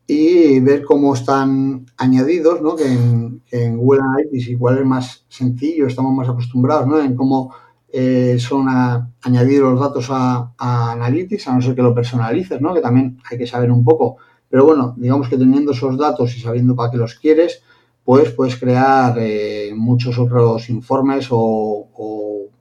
y 0.06 0.60
ver 0.60 0.84
cómo 0.84 1.14
están 1.14 1.86
añadidos, 1.96 2.60
¿no? 2.60 2.76
que, 2.76 2.86
en, 2.86 3.42
en 3.50 3.78
Google 3.78 4.02
Analytics 4.02 4.48
igual 4.48 4.78
es 4.78 4.86
más 4.86 5.24
sencillo, 5.28 5.86
estamos 5.86 6.14
más 6.14 6.28
acostumbrados 6.28 6.86
¿no? 6.86 7.00
en 7.00 7.14
cómo 7.14 7.54
eh, 7.96 8.38
son 8.40 8.68
a, 8.68 9.08
añadir 9.22 9.60
los 9.60 9.78
datos 9.78 10.08
a, 10.10 10.52
Analytics, 10.58 11.46
a 11.46 11.54
no 11.54 11.62
ser 11.62 11.76
que 11.76 11.82
lo 11.82 11.94
personalices, 11.94 12.60
¿no? 12.60 12.74
que 12.74 12.80
también 12.80 13.18
hay 13.30 13.38
que 13.38 13.46
saber 13.46 13.70
un 13.70 13.84
poco. 13.84 14.16
Pero 14.50 14.64
bueno, 14.64 14.94
digamos 14.96 15.28
que 15.28 15.38
teniendo 15.38 15.72
esos 15.72 15.96
datos 15.96 16.36
y 16.36 16.40
sabiendo 16.40 16.74
para 16.74 16.90
qué 16.90 16.96
los 16.96 17.14
quieres, 17.14 17.62
pues 18.04 18.30
puedes 18.32 18.56
crear 18.56 19.16
eh, 19.18 19.72
muchos 19.76 20.18
otros 20.18 20.68
informes 20.70 21.28
o, 21.30 21.88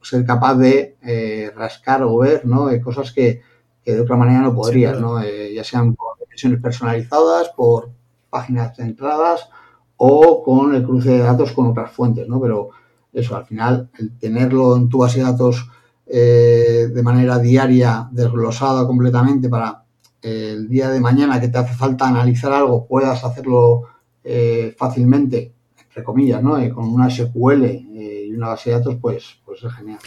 ser 0.02 0.26
capaz 0.26 0.56
de 0.56 0.98
eh, 1.02 1.50
rascar 1.56 2.04
o 2.04 2.18
ver 2.18 2.46
¿no? 2.46 2.68
cosas 2.84 3.12
que, 3.12 3.42
de 3.86 4.02
otra 4.02 4.18
manera 4.18 4.42
no 4.42 4.54
podrías, 4.54 5.00
¿no? 5.00 5.18
ya 5.24 5.64
sean 5.64 5.96
personalizadas 6.62 7.50
por 7.50 7.92
páginas 8.30 8.76
centradas 8.76 9.48
o 9.98 10.44
con 10.44 10.76
el 10.76 10.84
cruce 10.84 11.12
de 11.12 11.20
datos 11.20 11.52
con 11.52 11.68
otras 11.68 11.92
fuentes, 11.92 12.28
¿no? 12.28 12.42
Pero 12.42 12.70
eso, 13.14 13.36
al 13.36 13.46
final, 13.46 13.90
el 14.00 14.18
tenerlo 14.18 14.76
en 14.76 14.90
tu 14.90 15.00
base 15.00 15.20
de 15.20 15.26
datos 15.26 15.70
eh, 16.06 16.90
de 16.94 17.04
manera 17.04 17.40
diaria, 17.40 18.10
desglosada 18.12 18.86
completamente 18.86 19.50
para 19.50 19.84
el 20.22 20.68
día 20.68 20.90
de 20.90 21.00
mañana 21.00 21.40
que 21.40 21.50
te 21.50 21.58
hace 21.58 21.74
falta 21.74 22.08
analizar 22.08 22.52
algo, 22.52 22.86
puedas 22.88 23.24
hacerlo 23.24 23.84
eh, 24.24 24.74
fácilmente, 24.78 25.54
entre 25.88 26.04
comillas, 26.04 26.42
¿no? 26.42 26.58
Eh, 26.58 26.70
con 26.70 26.86
una 26.86 27.10
SQL 27.10 27.64
y 27.66 28.34
una 28.34 28.50
base 28.50 28.72
de 28.72 28.78
datos, 28.78 28.98
pues, 29.00 29.38
pues 29.46 29.64
es 29.64 29.72
genial. 29.74 30.00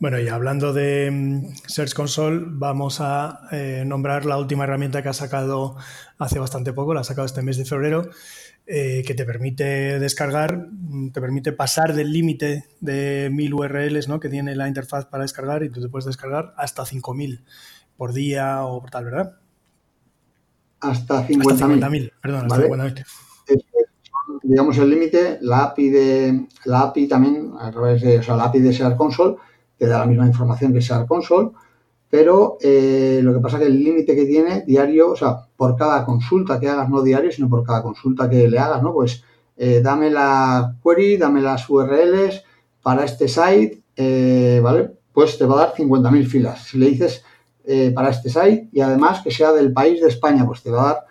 Bueno, 0.00 0.18
y 0.18 0.28
hablando 0.28 0.72
de 0.72 1.10
mm, 1.10 1.56
Search 1.66 1.92
Console, 1.92 2.40
vamos 2.46 3.02
a 3.02 3.42
eh, 3.52 3.84
nombrar 3.86 4.24
la 4.24 4.38
última 4.38 4.64
herramienta 4.64 5.02
que 5.02 5.10
ha 5.10 5.12
sacado 5.12 5.76
hace 6.16 6.38
bastante 6.38 6.72
poco, 6.72 6.94
la 6.94 7.02
ha 7.02 7.04
sacado 7.04 7.26
este 7.26 7.42
mes 7.42 7.58
de 7.58 7.66
febrero, 7.66 8.08
eh, 8.66 9.04
que 9.06 9.12
te 9.12 9.26
permite 9.26 9.98
descargar, 9.98 10.68
mm, 10.70 11.10
te 11.10 11.20
permite 11.20 11.52
pasar 11.52 11.92
del 11.92 12.14
límite 12.14 12.64
de 12.80 13.28
1000 13.30 13.52
URLs 13.52 14.08
¿no? 14.08 14.20
que 14.20 14.30
tiene 14.30 14.56
la 14.56 14.68
interfaz 14.68 15.04
para 15.04 15.24
descargar 15.24 15.64
y 15.64 15.68
tú 15.68 15.82
te 15.82 15.90
puedes 15.90 16.06
descargar 16.06 16.54
hasta 16.56 16.86
5000 16.86 17.44
por 17.98 18.14
día 18.14 18.64
o 18.64 18.80
por 18.80 18.88
tal, 18.88 19.04
¿verdad? 19.04 19.36
Hasta 20.80 21.28
50.000. 21.28 22.12
perdón, 22.22 22.50
hasta 22.50 22.66
50.000. 22.66 23.04
digamos 24.44 24.78
el 24.78 24.88
límite, 24.88 25.36
la 25.42 25.64
API 25.64 25.90
de 25.90 26.46
la 26.64 26.80
API 26.84 27.06
también, 27.06 27.52
a 27.60 27.70
través 27.70 28.00
de, 28.00 28.20
o 28.20 28.22
sea, 28.22 28.36
la 28.36 28.44
API 28.44 28.60
de 28.60 28.72
Search 28.72 28.96
Console 28.96 29.36
te 29.80 29.86
da 29.86 30.00
la 30.00 30.06
misma 30.06 30.26
información 30.26 30.74
que 30.74 30.82
Search 30.82 31.08
Console, 31.08 31.52
pero 32.10 32.58
eh, 32.60 33.20
lo 33.22 33.32
que 33.32 33.40
pasa 33.40 33.56
es 33.56 33.62
que 33.62 33.68
el 33.68 33.82
límite 33.82 34.14
que 34.14 34.26
tiene 34.26 34.62
diario, 34.66 35.12
o 35.12 35.16
sea, 35.16 35.46
por 35.56 35.74
cada 35.74 36.04
consulta 36.04 36.60
que 36.60 36.68
hagas, 36.68 36.90
no 36.90 37.00
diario, 37.02 37.32
sino 37.32 37.48
por 37.48 37.64
cada 37.64 37.82
consulta 37.82 38.28
que 38.28 38.46
le 38.46 38.58
hagas, 38.58 38.82
¿no? 38.82 38.92
Pues 38.92 39.24
eh, 39.56 39.80
dame 39.82 40.10
la 40.10 40.76
query, 40.84 41.16
dame 41.16 41.40
las 41.40 41.70
URLs 41.70 42.44
para 42.82 43.06
este 43.06 43.26
site, 43.26 43.82
eh, 43.96 44.60
¿vale? 44.62 44.90
Pues 45.14 45.38
te 45.38 45.46
va 45.46 45.54
a 45.54 45.66
dar 45.66 45.74
50.000 45.74 46.26
filas. 46.26 46.64
Si 46.64 46.76
le 46.76 46.90
dices 46.90 47.24
para 47.94 48.10
este 48.10 48.28
site 48.28 48.68
y 48.72 48.80
además 48.80 49.20
que 49.22 49.30
sea 49.30 49.52
del 49.52 49.72
país 49.72 50.00
de 50.00 50.08
España, 50.08 50.44
pues 50.44 50.60
te 50.60 50.72
va 50.72 50.90
a 50.90 50.92
dar 50.92 51.06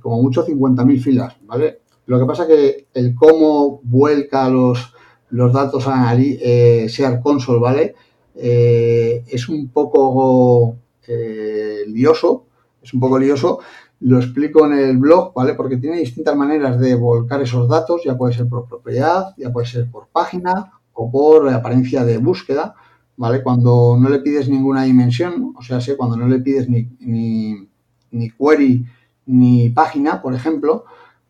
como 0.00 0.22
mucho 0.22 0.46
50.000 0.46 1.00
filas, 1.02 1.36
¿vale? 1.42 1.80
Lo 2.06 2.18
que 2.18 2.26
pasa 2.26 2.44
es 2.44 2.48
que 2.48 2.86
el 2.94 3.14
cómo 3.16 3.80
vuelca 3.82 4.48
los, 4.48 4.94
los 5.30 5.52
datos 5.52 5.86
eh, 5.88 6.86
Share 6.88 7.20
Console, 7.20 7.60
¿vale? 7.60 7.94
Eh, 8.34 9.24
es 9.26 9.48
un 9.48 9.68
poco 9.68 10.76
eh, 11.06 11.84
lioso, 11.86 12.46
es 12.82 12.94
un 12.94 13.00
poco 13.00 13.18
lioso. 13.18 13.60
Lo 14.00 14.18
explico 14.18 14.66
en 14.66 14.78
el 14.78 14.96
blog, 14.96 15.34
¿vale? 15.34 15.54
Porque 15.54 15.76
tiene 15.76 15.98
distintas 15.98 16.34
maneras 16.34 16.80
de 16.80 16.94
volcar 16.94 17.42
esos 17.42 17.68
datos, 17.68 18.02
ya 18.04 18.16
puede 18.16 18.34
ser 18.34 18.48
por 18.48 18.66
propiedad, 18.66 19.34
ya 19.36 19.52
puede 19.52 19.66
ser 19.66 19.90
por 19.90 20.08
página 20.08 20.72
o 20.94 21.10
por 21.10 21.48
apariencia 21.50 22.04
de 22.04 22.18
búsqueda, 22.18 22.74
¿vale? 23.16 23.42
Cuando 23.42 23.96
no 24.00 24.08
le 24.08 24.20
pides 24.20 24.48
ninguna 24.48 24.84
dimensión, 24.84 25.54
o 25.56 25.62
sea, 25.62 25.80
sé, 25.80 25.96
cuando 25.96 26.16
no 26.16 26.26
le 26.26 26.38
pides 26.40 26.68
ni, 26.68 26.88
ni, 27.00 27.68
ni 28.10 28.30
query 28.30 28.86
ni 29.26 29.68
página, 29.68 30.22
por 30.22 30.34
ejemplo, 30.34 30.84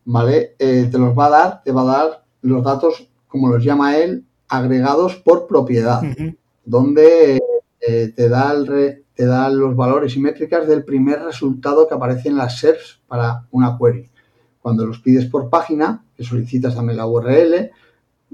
¿vale? 0.05 0.55
Eh, 0.57 0.87
te 0.89 0.97
los 0.97 1.17
va 1.17 1.25
a 1.25 1.29
dar, 1.29 1.63
te 1.63 1.71
va 1.71 1.81
a 1.81 1.85
dar 1.85 2.23
los 2.41 2.63
datos, 2.63 3.10
como 3.31 3.47
los 3.47 3.63
llama 3.63 3.97
él, 3.97 4.25
agregados 4.49 5.15
por 5.15 5.47
propiedad, 5.47 6.01
donde 6.65 7.39
eh, 7.79 8.13
te, 8.13 8.27
da 8.27 8.51
el 8.51 9.03
te 9.15 9.25
da 9.25 9.49
los 9.49 9.75
valores 9.75 10.15
y 10.17 10.19
métricas 10.19 10.67
del 10.67 10.83
primer 10.83 11.23
resultado 11.23 11.87
que 11.87 11.93
aparece 11.93 12.27
en 12.27 12.35
las 12.35 12.59
SERPs 12.59 12.99
para 13.07 13.47
una 13.51 13.77
query. 13.77 14.09
Cuando 14.61 14.85
los 14.85 14.99
pides 14.99 15.25
por 15.25 15.49
página, 15.49 16.03
que 16.17 16.25
solicitas 16.25 16.75
también 16.75 16.97
la 16.97 17.07
URL, 17.07 17.71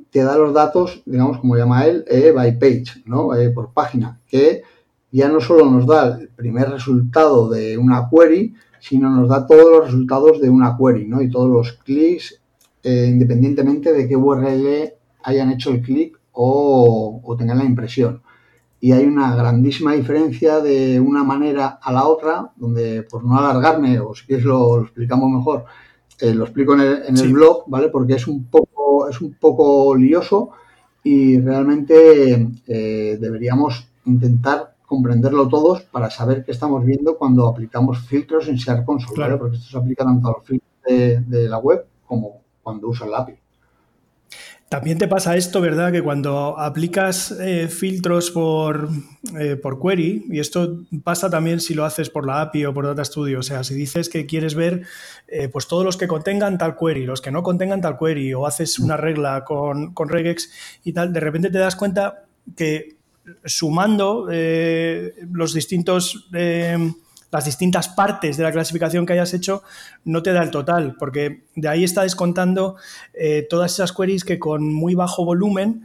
te 0.10 0.24
da 0.24 0.36
los 0.36 0.54
datos, 0.54 1.04
digamos, 1.06 1.38
como 1.38 1.56
llama 1.56 1.86
él, 1.86 2.04
eh, 2.08 2.32
by 2.32 2.58
page, 2.58 3.04
¿no? 3.06 3.30
por 3.54 3.72
página, 3.74 4.20
que 4.28 4.64
ya 5.12 5.30
no 5.30 5.40
solo 5.40 5.70
nos 5.70 5.86
da 5.86 6.18
el 6.20 6.30
primer 6.30 6.72
resultado 6.72 7.50
de 7.50 7.78
una 7.78 8.10
query, 8.10 8.56
sino 8.80 9.10
nos 9.12 9.30
da 9.30 9.46
todos 9.46 9.72
los 9.72 9.86
resultados 9.86 10.42
de 10.42 10.50
una 10.50 10.76
query, 10.76 11.08
¿no? 11.08 11.22
Y 11.22 11.30
todos 11.30 11.50
los 11.50 11.74
clics, 11.74 12.42
eh, 12.84 13.08
independientemente 13.10 13.94
de 13.94 14.08
qué 14.08 14.16
URL 14.16 14.94
hayan 15.24 15.52
hecho 15.52 15.72
el 15.72 15.82
clic 15.82 16.18
o, 16.32 17.36
tengan 17.38 17.58
la 17.58 17.66
impresión. 17.66 18.22
Y 18.80 18.92
hay 18.92 19.06
una 19.06 19.36
grandísima 19.36 19.94
diferencia 19.94 20.60
de 20.62 21.00
una 21.00 21.24
manera 21.24 21.80
a 21.82 21.92
la 21.92 22.06
otra, 22.08 22.52
donde 22.56 23.04
por 23.04 23.24
no 23.24 23.38
alargarme, 23.38 24.00
o 24.00 24.14
si 24.14 24.26
quieres 24.26 24.46
lo, 24.46 24.82
explicamos 24.84 25.32
mejor, 25.32 25.66
eh, 26.20 26.34
lo 26.34 26.44
explico 26.46 26.74
en 26.74 27.18
el, 27.18 27.34
blog, 27.34 27.64
¿vale? 27.68 27.90
Porque 27.90 28.14
es 28.14 28.28
un 28.28 28.46
poco, 28.46 29.10
es 29.10 29.20
un 29.20 29.34
poco 29.34 29.96
lioso 29.96 30.52
y 31.04 31.40
realmente 31.40 32.50
eh, 32.68 33.18
deberíamos 33.20 33.90
intentar 34.06 34.76
comprenderlo 34.88 35.48
todos 35.50 35.84
para 35.84 36.10
saber 36.10 36.44
qué 36.46 36.52
estamos 36.54 36.84
viendo 36.86 37.18
cuando 37.18 37.48
aplicamos 37.48 38.00
filtros 38.08 38.48
en 38.48 38.56
Share 38.56 38.86
Console, 38.86 39.38
porque 39.38 39.58
esto 39.58 39.70
se 39.70 39.78
aplica 39.78 40.06
tanto 40.06 40.30
a 40.30 40.32
los 40.32 40.46
filtros 40.46 40.72
de, 40.86 41.50
la 41.50 41.60
web 41.60 41.86
como 42.06 42.42
cuando 42.68 42.90
usas 42.90 43.08
la 43.08 43.20
API. 43.20 43.34
También 44.68 44.98
te 44.98 45.08
pasa 45.08 45.38
esto, 45.38 45.62
¿verdad? 45.62 45.94
Que 45.94 46.02
cuando 46.02 46.60
aplicas 46.60 47.32
eh, 47.32 47.70
filtros 47.70 48.30
por, 48.30 48.90
eh, 49.40 49.56
por 49.56 49.82
query, 49.82 50.26
y 50.30 50.40
esto 50.40 50.82
pasa 51.02 51.30
también 51.30 51.62
si 51.62 51.74
lo 51.74 51.86
haces 51.86 52.10
por 52.10 52.28
la 52.28 52.42
API 52.42 52.66
o 52.66 52.74
por 52.74 52.86
Data 52.86 53.06
Studio, 53.06 53.40
o 53.40 53.44
sea, 53.44 53.64
si 53.64 53.74
dices 53.74 54.10
que 54.10 54.26
quieres 54.26 54.56
ver 54.56 54.82
eh, 55.30 55.48
pues 55.48 55.70
todos 55.70 55.86
los 55.86 55.96
que 55.96 56.10
contengan 56.10 56.58
tal 56.58 56.76
query, 56.78 57.06
los 57.06 57.22
que 57.22 57.32
no 57.32 57.42
contengan 57.42 57.80
tal 57.80 57.98
query, 57.98 58.34
o 58.34 58.46
haces 58.46 58.80
una 58.80 58.98
regla 58.98 59.46
con, 59.46 59.94
con 59.94 60.10
regex 60.10 60.52
y 60.84 60.92
tal, 60.92 61.14
de 61.14 61.22
repente 61.22 61.50
te 61.50 61.60
das 61.60 61.78
cuenta 61.78 62.26
que 62.58 62.98
sumando 63.46 64.28
los 65.32 65.54
distintos, 65.54 66.30
las 67.32 67.46
distintas 67.46 67.90
partes 67.90 68.38
de 68.38 68.44
la 68.44 68.52
clasificación 68.52 69.06
que 69.06 69.14
hayas 69.14 69.34
hecho, 69.34 69.64
no 70.06 70.24
te 70.24 70.34
da 70.34 70.44
el 70.44 70.52
total, 70.52 70.96
porque 70.98 71.44
de 71.56 71.68
ahí 71.68 71.84
está 71.84 72.04
descontando 72.04 72.76
eh, 73.14 73.46
todas 73.50 73.74
esas 73.74 73.92
queries 73.92 74.24
que 74.24 74.40
con 74.40 74.74
muy 74.74 74.96
bajo 74.96 75.26
volumen, 75.26 75.84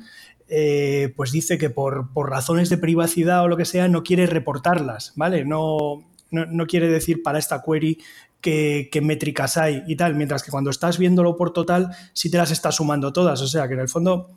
pues 1.16 1.32
dice 1.32 1.56
que 1.56 1.70
por, 1.70 2.10
razones 2.14 2.68
de 2.68 2.76
privacidad 2.76 3.42
o 3.42 3.48
lo 3.48 3.56
que 3.56 3.64
sea, 3.64 3.88
no 3.88 4.02
quiere 4.02 4.26
reportarlas, 4.26 5.14
¿vale? 5.16 5.46
No, 5.46 6.04
no, 6.32 6.66
quiere 6.66 6.88
decir 6.88 7.22
para 7.22 7.38
esta 7.38 7.62
query 7.62 7.98
qué, 8.40 9.00
métricas 9.02 9.56
hay 9.56 9.82
y 9.86 9.96
tal, 9.96 10.14
mientras 10.14 10.42
que 10.42 10.50
cuando 10.50 10.70
estás 10.70 10.98
viéndolo 10.98 11.36
por 11.36 11.52
total, 11.52 11.90
sí 12.12 12.30
te 12.30 12.38
las 12.38 12.50
estás 12.50 12.76
sumando 12.76 13.12
todas. 13.12 13.40
O 13.40 13.46
sea 13.46 13.68
que 13.68 13.74
en 13.74 13.80
el 13.80 13.88
fondo 13.88 14.30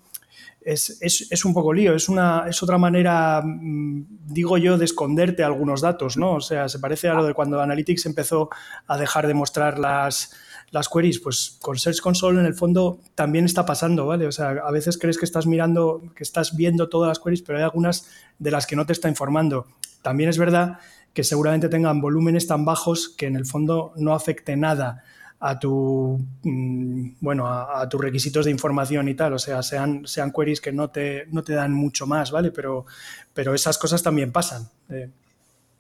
es, 0.66 1.46
un 1.46 1.54
poco 1.54 1.74
lío, 1.74 1.96
es, 1.96 2.10
una, 2.10 2.46
es 2.50 2.62
otra 2.64 2.78
manera, 2.80 3.42
mm, 3.44 4.06
digo 4.26 4.58
yo, 4.58 4.78
de 4.78 4.86
esconderte 4.86 5.44
algunos 5.44 5.82
datos, 5.82 6.18
¿no? 6.18 6.34
O 6.34 6.42
sea, 6.42 6.68
se 6.68 6.80
parece 6.80 7.08
a 7.08 7.14
lo 7.14 7.26
de 7.26 7.36
cuando 7.36 7.62
Analytics 7.62 8.08
empezó 8.08 8.50
a 8.88 8.98
dejar 8.98 9.28
de 9.28 9.36
mostrar 9.36 9.78
las, 9.78 10.34
las 10.72 10.90
queries, 10.90 11.20
pues 11.20 11.58
con 11.62 11.78
Search 11.78 12.02
Console 12.02 12.40
en 12.40 12.48
el 12.48 12.56
fondo 12.56 13.00
también 13.14 13.46
está 13.46 13.66
pasando, 13.66 14.08
¿vale? 14.08 14.26
O 14.26 14.32
sea, 14.32 14.50
a 14.50 14.72
veces 14.72 14.98
crees 14.98 15.20
que 15.20 15.26
estás 15.26 15.46
mirando, 15.46 16.02
que 16.16 16.24
estás 16.24 16.56
viendo 16.56 16.90
todas 16.90 17.10
las 17.10 17.20
queries, 17.20 17.44
pero 17.44 17.60
hay 17.60 17.64
algunas 17.64 18.10
de 18.40 18.50
las 18.50 18.66
que 18.66 18.76
no 18.76 18.88
te 18.88 18.94
está 18.94 19.08
informando. 19.08 19.68
También 20.02 20.30
es 20.30 20.40
verdad 20.40 20.80
que 21.14 21.24
seguramente 21.24 21.70
tengan 21.70 22.02
volúmenes 22.02 22.48
tan 22.48 22.66
bajos 22.66 23.10
que 23.10 23.28
en 23.28 23.36
el 23.36 23.46
fondo 23.46 23.94
no 23.98 24.14
afecte 24.14 24.58
nada 24.58 25.04
a 25.48 25.60
tu 25.60 26.20
mm, 26.42 27.10
bueno 27.22 27.48
a, 27.48 27.88
tus 27.88 28.02
requisitos 28.02 28.46
de 28.46 28.52
información 28.52 29.08
y 29.08 29.14
tal. 29.14 29.34
O 29.34 29.40
sea 29.40 29.62
sean 29.62 30.08
sean 30.08 30.32
queries 30.32 30.60
que 30.60 30.72
no 30.72 30.90
te 30.90 31.28
no 31.32 31.44
te 31.44 31.54
dan 31.54 31.72
mucho 31.72 32.08
más 32.08 32.32
vale 32.32 32.52
pero 32.52 32.86
pero 33.34 33.54
esas 33.54 33.78
cosas 33.78 34.02
también 34.02 34.32
pasan 34.32 34.68
eh. 34.90 35.10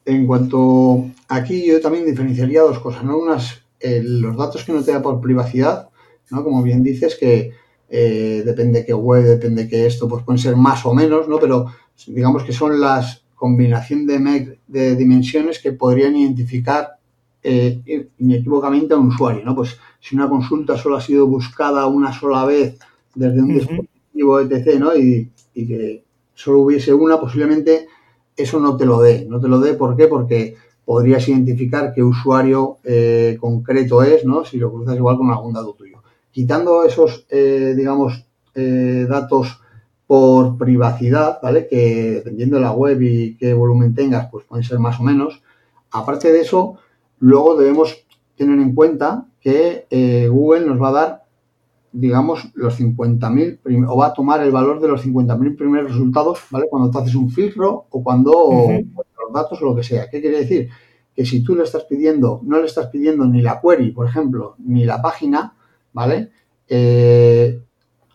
en 0.06 0.28
cuanto 0.28 1.10
aquí 1.28 1.65
yo 1.65 1.82
también 1.82 2.06
diferenciaría 2.06 2.62
dos 2.62 2.80
cosas 2.80 3.04
no 3.04 3.17
unas 3.17 3.63
los 3.82 4.38
datos 4.38 4.63
que 4.63 4.71
no 4.71 4.84
te 4.84 4.91
da 4.91 5.01
por 5.01 5.21
privacidad 5.21 5.89
no 6.32 6.43
como 6.43 6.62
bien 6.63 6.84
dices 6.84 7.15
que 7.15 7.51
eh, 7.89 8.43
depende 8.45 8.86
qué 8.86 8.93
web 8.93 9.23
depende 9.23 9.67
que 9.67 9.86
esto 9.86 10.08
pues 10.08 10.23
pueden 10.23 10.39
ser 10.39 10.56
más 10.56 10.86
o 10.86 10.93
menos 10.93 11.28
no 11.28 11.39
pero 11.39 11.67
digamos 12.08 12.43
que 12.43 12.54
son 12.54 12.80
las 12.80 13.23
combinación 13.36 14.08
de, 14.08 14.58
de 14.67 14.95
dimensiones 14.95 15.60
que 15.60 15.71
podrían 15.71 16.15
identificar 16.15 16.94
eh, 17.47 18.10
inequívocamente 18.17 18.93
a 18.93 18.97
un 18.97 19.08
usuario, 19.08 19.45
¿no? 19.45 19.55
Pues 19.55 19.77
si 19.99 20.15
una 20.15 20.27
consulta 20.27 20.77
solo 20.77 20.97
ha 20.97 21.01
sido 21.01 21.27
buscada 21.27 21.86
una 21.86 22.12
sola 22.12 22.45
vez 22.45 22.79
desde 23.13 23.41
un 23.41 23.47
dispositivo 23.49 24.39
etc., 24.39 24.79
¿no? 24.79 24.95
Y, 24.95 25.31
que 25.53 26.03
solo 26.34 26.62
hubiese 26.62 26.93
una, 26.93 27.19
posiblemente 27.19 27.88
eso 28.36 28.60
no 28.60 28.75
te 28.75 28.86
lo 28.86 28.99
dé. 28.99 29.25
No 29.29 29.39
te 29.39 29.47
lo 29.47 29.60
dé, 29.60 29.73
¿por 29.73 29.95
qué? 29.95 30.08
Porque 30.08 30.55
podrías 30.84 31.27
identificar 31.29 31.93
qué 31.93 32.03
usuario 32.03 32.77
eh, 32.84 33.38
concreto 33.39 34.03
es, 34.03 34.25
¿no? 34.25 34.43
Si 34.43 34.58
lo 34.58 34.71
cruzas 34.71 34.95
igual 34.95 35.17
con 35.17 35.29
algún 35.29 35.53
dato 35.53 35.73
tuyo. 35.73 36.03
Quitando 36.31 36.84
esos, 36.84 37.25
eh, 37.29 37.73
digamos, 37.75 38.25
eh, 38.53 39.05
datos 39.08 39.62
por 40.08 40.58
privacidad, 40.58 41.39
¿vale? 41.41 41.67
Que 41.67 42.12
dependiendo 42.15 42.58
de 42.58 42.63
la 42.63 42.71
web 42.71 43.01
y 43.01 43.38
qué 43.38 43.53
volumen 43.53 43.95
tengas, 43.95 44.27
pues 44.29 44.45
pueden 44.45 44.63
ser 44.63 44.79
más 44.79 44.99
o 44.99 45.03
menos. 45.03 45.41
Aparte 45.91 46.31
de 46.31 46.41
eso, 46.41 46.77
Luego 47.25 47.55
debemos 47.55 48.05
tener 48.35 48.59
en 48.59 48.75
cuenta 48.75 49.25
que 49.41 49.88
eh, 49.89 50.27
Google 50.27 50.67
nos 50.67 50.79
va 50.79 50.89
a 50.89 50.91
dar, 50.91 51.23
digamos, 51.91 52.51
los 52.53 52.79
50.000, 52.79 53.88
o 53.89 53.97
va 53.97 54.05
a 54.05 54.13
tomar 54.13 54.43
el 54.43 54.51
valor 54.51 54.79
de 54.79 54.89
los 54.89 55.03
50.000 55.03 55.57
primeros 55.57 55.91
resultados, 55.91 56.41
¿vale? 56.51 56.67
Cuando 56.69 56.91
tú 56.91 56.99
haces 56.99 57.15
un 57.15 57.31
filtro 57.31 57.88
o 57.89 58.03
cuando 58.03 58.31
los 58.69 59.33
datos 59.33 59.59
o 59.59 59.65
lo 59.65 59.75
que 59.75 59.81
sea. 59.81 60.07
¿Qué 60.07 60.21
quiere 60.21 60.41
decir? 60.41 60.69
Que 61.15 61.25
si 61.25 61.43
tú 61.43 61.55
le 61.55 61.63
estás 61.63 61.85
pidiendo, 61.85 62.41
no 62.43 62.59
le 62.59 62.67
estás 62.67 62.89
pidiendo 62.89 63.25
ni 63.25 63.41
la 63.41 63.59
query, 63.59 63.89
por 63.89 64.05
ejemplo, 64.05 64.53
ni 64.59 64.85
la 64.85 65.01
página, 65.01 65.55
¿vale? 65.93 66.29
Eh, 66.69 67.59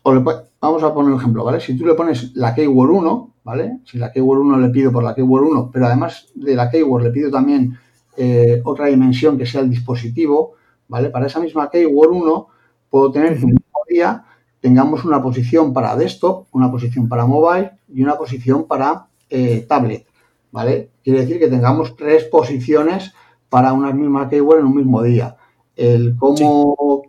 vamos 0.05 0.85
a 0.85 0.95
poner 0.95 1.11
un 1.11 1.19
ejemplo, 1.19 1.43
¿vale? 1.43 1.59
Si 1.59 1.77
tú 1.77 1.85
le 1.85 1.95
pones 1.95 2.31
la 2.37 2.55
keyword 2.55 2.91
1, 2.91 3.35
¿vale? 3.43 3.81
Si 3.87 3.99
la 3.99 4.13
keyword 4.13 4.39
1 4.39 4.59
le 4.59 4.69
pido 4.69 4.93
por 4.93 5.03
la 5.03 5.17
keyword 5.17 5.49
1, 5.49 5.71
pero 5.73 5.87
además 5.87 6.29
de 6.37 6.55
la 6.55 6.71
keyword 6.71 7.03
le 7.03 7.11
pido 7.11 7.29
también 7.29 7.77
eh, 8.17 8.61
otra 8.65 8.87
dimensión 8.87 9.39
que 9.39 9.47
sea 9.47 9.61
el 9.61 9.71
dispositivo, 9.71 10.55
¿vale? 10.89 11.11
Para 11.11 11.27
esa 11.27 11.41
misma 11.41 11.71
keyword 11.71 12.13
1 12.13 12.47
puedo 12.91 13.13
tener 13.13 13.39
que 13.39 13.45
un 13.45 13.53
mismo 13.53 13.81
día 13.89 14.25
tengamos 14.61 15.05
una 15.05 15.23
posición 15.23 15.73
para 15.73 15.97
desktop, 15.97 16.47
una 16.53 16.71
posición 16.71 17.09
para 17.09 17.27
mobile 17.27 17.73
y 17.89 18.03
una 18.03 18.17
posición 18.17 18.67
para 18.67 19.07
eh, 19.31 19.65
tablet, 19.69 20.07
¿vale? 20.53 20.91
Quiere 21.03 21.21
decir 21.21 21.39
que 21.39 21.49
tengamos 21.49 21.97
tres 21.97 22.25
posiciones 22.25 23.13
para 23.49 23.73
una 23.73 23.93
misma 23.93 24.29
keyword 24.29 24.61
en 24.61 24.67
un 24.67 24.77
mismo 24.77 25.03
día. 25.03 25.37
El 25.77 26.17
cómo 26.17 27.03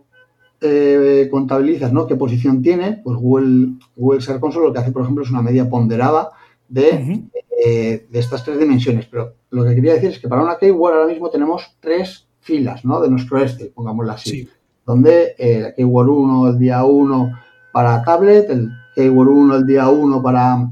eh, 0.60 1.28
contabilizas 1.30 1.92
¿no? 1.92 2.06
qué 2.06 2.14
posición 2.14 2.62
tiene, 2.62 3.00
pues 3.02 3.18
Google, 3.18 3.74
Google 3.96 4.20
Search 4.20 4.40
Console 4.40 4.68
lo 4.68 4.72
que 4.72 4.78
hace, 4.78 4.92
por 4.92 5.02
ejemplo, 5.02 5.24
es 5.24 5.30
una 5.30 5.42
media 5.42 5.68
ponderada 5.68 6.30
de, 6.72 7.22
eh, 7.64 8.06
de 8.08 8.18
estas 8.18 8.44
tres 8.44 8.58
dimensiones. 8.58 9.06
Pero 9.06 9.34
lo 9.50 9.64
que 9.64 9.74
quería 9.74 9.94
decir 9.94 10.10
es 10.10 10.18
que 10.18 10.28
para 10.28 10.42
una 10.42 10.56
keyword 10.56 10.94
ahora 10.94 11.06
mismo 11.06 11.28
tenemos 11.30 11.76
tres 11.80 12.26
filas 12.40 12.84
¿no? 12.84 13.00
de 13.00 13.10
nuestro 13.10 13.38
este, 13.38 13.66
pongámoslo 13.66 14.12
así, 14.12 14.48
donde 14.86 15.34
eh, 15.38 15.60
la 15.60 15.74
keyword 15.74 16.08
1 16.08 16.48
el 16.48 16.58
día 16.58 16.84
1 16.84 17.32
para 17.72 18.02
tablet, 18.02 18.50
el 18.50 18.70
keyword 18.94 19.28
1 19.28 19.56
el 19.56 19.66
día 19.66 19.88
1 19.88 20.22
para, 20.22 20.70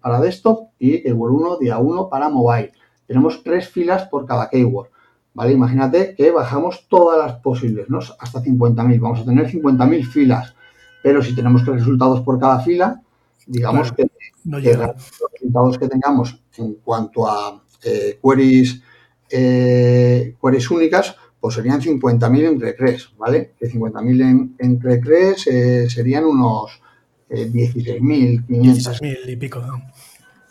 para 0.00 0.20
desktop 0.20 0.70
y 0.78 1.02
keyword 1.02 1.32
1 1.32 1.58
día 1.58 1.78
1 1.78 2.08
para 2.08 2.28
mobile. 2.28 2.72
Tenemos 3.06 3.42
tres 3.44 3.68
filas 3.68 4.06
por 4.06 4.26
cada 4.26 4.48
keyword. 4.48 4.88
¿vale? 5.34 5.52
Imagínate 5.52 6.14
que 6.16 6.30
bajamos 6.30 6.88
todas 6.88 7.18
las 7.18 7.38
posibles, 7.40 7.88
¿no? 7.88 7.98
Hasta 7.98 8.42
50.000. 8.42 8.98
Vamos 8.98 9.20
a 9.20 9.24
tener 9.24 9.46
50.000 9.46 10.04
filas. 10.06 10.54
Pero 11.02 11.22
si 11.22 11.36
tenemos 11.36 11.62
que 11.62 11.70
resultados 11.70 12.22
por 12.22 12.40
cada 12.40 12.60
fila, 12.60 13.02
digamos 13.46 13.92
que, 13.92 14.06
los 14.44 14.62
resultados 14.62 15.78
que 15.78 15.88
tengamos 15.88 16.40
en 16.56 16.74
cuanto 16.74 17.26
a 17.26 17.62
eh, 17.82 18.18
queries, 18.22 18.82
eh, 19.30 20.34
queries 20.40 20.70
únicas, 20.70 21.16
pues 21.40 21.54
serían 21.54 21.80
50.000 21.80 22.48
entre 22.48 22.76
CRES, 22.76 23.10
¿vale? 23.18 23.52
Que 23.58 23.70
50.000 23.70 24.56
entre 24.58 25.00
CRES 25.00 25.46
eh, 25.46 25.90
serían 25.90 26.24
unos 26.24 26.80
16.500. 27.28 28.46
16.000 28.48 29.28
y 29.28 29.36
pico, 29.36 29.60
¿no? 29.60 29.82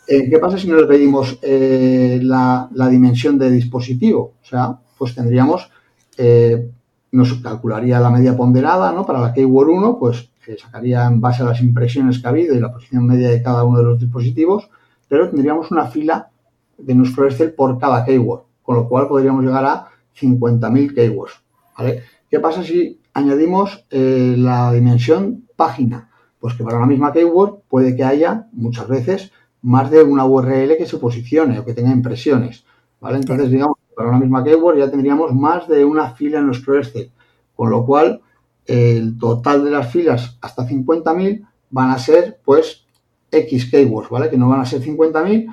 Eh, 0.08 0.30
¿Qué 0.30 0.38
pasa 0.38 0.56
si 0.56 0.68
no 0.68 0.76
le 0.76 0.86
pedimos 0.86 1.38
eh, 1.42 2.20
la, 2.22 2.68
dimensión 2.90 3.38
de 3.38 3.50
dispositivo? 3.50 4.34
O 4.40 4.44
sea, 4.44 4.78
pues 4.96 5.14
tendríamos, 5.14 5.68
eh, 6.16 6.70
nos 7.10 7.34
calcularía 7.34 7.98
la 7.98 8.10
media 8.10 8.36
ponderada, 8.36 8.92
¿no? 8.92 9.04
Para 9.04 9.20
la 9.20 9.34
keyword 9.34 9.68
1, 9.68 9.98
pues 9.98 10.30
sacaría 10.56 11.06
en 11.06 11.20
base 11.20 11.42
a 11.42 11.46
las 11.46 11.60
impresiones 11.60 12.20
que 12.20 12.26
ha 12.26 12.30
habido 12.30 12.54
y 12.54 12.60
la 12.60 12.72
posición 12.72 13.06
media 13.06 13.30
de 13.30 13.42
cada 13.42 13.64
uno 13.64 13.78
de 13.78 13.84
los 13.84 13.98
dispositivos, 14.00 14.70
pero 15.08 15.28
tendríamos 15.28 15.70
una 15.70 15.86
fila 15.86 16.30
de 16.78 16.94
nuestro 16.94 17.26
Excel 17.26 17.52
por 17.52 17.78
cada 17.78 18.04
keyword, 18.04 18.42
con 18.62 18.76
lo 18.76 18.88
cual 18.88 19.08
podríamos 19.08 19.44
llegar 19.44 19.64
a 19.64 19.88
50.000 20.18 20.94
keywords, 20.94 21.34
¿vale? 21.76 22.02
¿Qué 22.30 22.40
pasa 22.40 22.62
si 22.62 23.00
añadimos 23.14 23.86
la 23.90 24.72
dimensión 24.72 25.44
página? 25.56 26.10
Pues 26.40 26.54
que 26.54 26.64
para 26.64 26.76
una 26.76 26.86
misma 26.86 27.12
keyword 27.12 27.60
puede 27.68 27.96
que 27.96 28.04
haya 28.04 28.46
muchas 28.52 28.88
veces 28.88 29.32
más 29.62 29.90
de 29.90 30.02
una 30.02 30.24
URL 30.24 30.76
que 30.76 30.86
se 30.86 30.98
posicione 30.98 31.58
o 31.58 31.64
que 31.64 31.74
tenga 31.74 31.90
impresiones. 31.90 32.64
¿vale? 33.00 33.16
Entonces, 33.16 33.50
digamos, 33.50 33.78
para 33.96 34.10
una 34.10 34.18
misma 34.18 34.44
keyword 34.44 34.78
ya 34.78 34.90
tendríamos 34.90 35.34
más 35.34 35.66
de 35.66 35.84
una 35.84 36.10
fila 36.10 36.38
en 36.38 36.46
nuestro 36.46 36.76
Excel, 36.78 37.10
con 37.54 37.70
lo 37.70 37.86
cual 37.86 38.20
el 38.66 39.18
total 39.18 39.64
de 39.64 39.70
las 39.70 39.90
filas 39.90 40.38
hasta 40.40 40.66
50.000 40.66 41.46
van 41.70 41.90
a 41.90 41.98
ser 41.98 42.40
pues 42.44 42.84
X 43.30 43.70
keywords, 43.70 44.10
¿vale? 44.10 44.30
Que 44.30 44.36
no 44.36 44.48
van 44.48 44.60
a 44.60 44.66
ser 44.66 44.82
50.000 44.82 45.46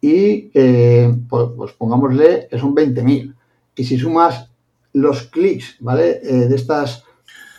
y 0.00 0.48
que 0.50 1.14
pues, 1.28 1.48
pues, 1.56 1.72
pongámosle 1.72 2.48
que 2.50 2.58
son 2.58 2.74
20.000. 2.74 3.34
Y 3.76 3.84
si 3.84 3.98
sumas 3.98 4.50
los 4.92 5.24
clics, 5.24 5.76
¿vale? 5.80 6.20
Eh, 6.22 6.48
de 6.48 6.56
estas 6.56 7.04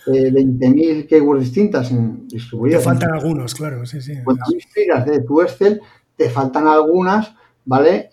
20.000 0.06 0.82
eh, 0.82 1.08
keywords 1.08 1.44
distintas 1.44 1.92
en, 1.92 2.28
distribuidas. 2.28 2.82
Te 2.82 2.86
faltan 2.86 3.14
algunos, 3.14 3.54
claro, 3.54 3.86
sí, 3.86 4.02
sí. 4.02 4.14
50.000 4.14 4.68
filas 4.70 5.06
de 5.06 5.22
tu 5.22 5.42
Excel, 5.42 5.82
te 6.16 6.30
faltan 6.30 6.68
algunas, 6.68 7.34
¿vale? 7.66 8.10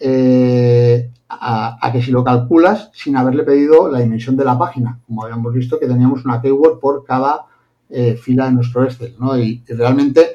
Eh, 1.30 1.34
a, 1.40 1.90
que 1.92 2.02
si 2.02 2.10
lo 2.10 2.24
calculas 2.24 2.90
sin 2.94 3.16
haberle 3.16 3.42
pedido 3.42 3.90
la 3.90 4.00
dimensión 4.00 4.36
de 4.36 4.44
la 4.44 4.58
página, 4.58 4.98
como 5.06 5.24
habíamos 5.24 5.52
visto 5.52 5.78
que 5.78 5.86
teníamos 5.86 6.24
una 6.24 6.40
keyword 6.40 6.80
por 6.80 7.04
cada 7.04 7.44
eh, 7.90 8.16
fila 8.16 8.46
de 8.46 8.52
nuestro 8.52 8.84
Excel, 8.84 9.14
¿no? 9.18 9.38
Y, 9.38 9.62
realmente 9.68 10.30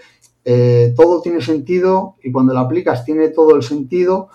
eh, 0.46 0.94
todo 0.96 1.22
tiene 1.22 1.42
sentido 1.42 2.16
y 2.24 2.32
cuando 2.32 2.54
lo 2.54 2.60
aplicas 2.60 3.06
tiene 3.06 3.30
todo 3.30 3.56
el 3.56 3.64
sentido 3.64 4.30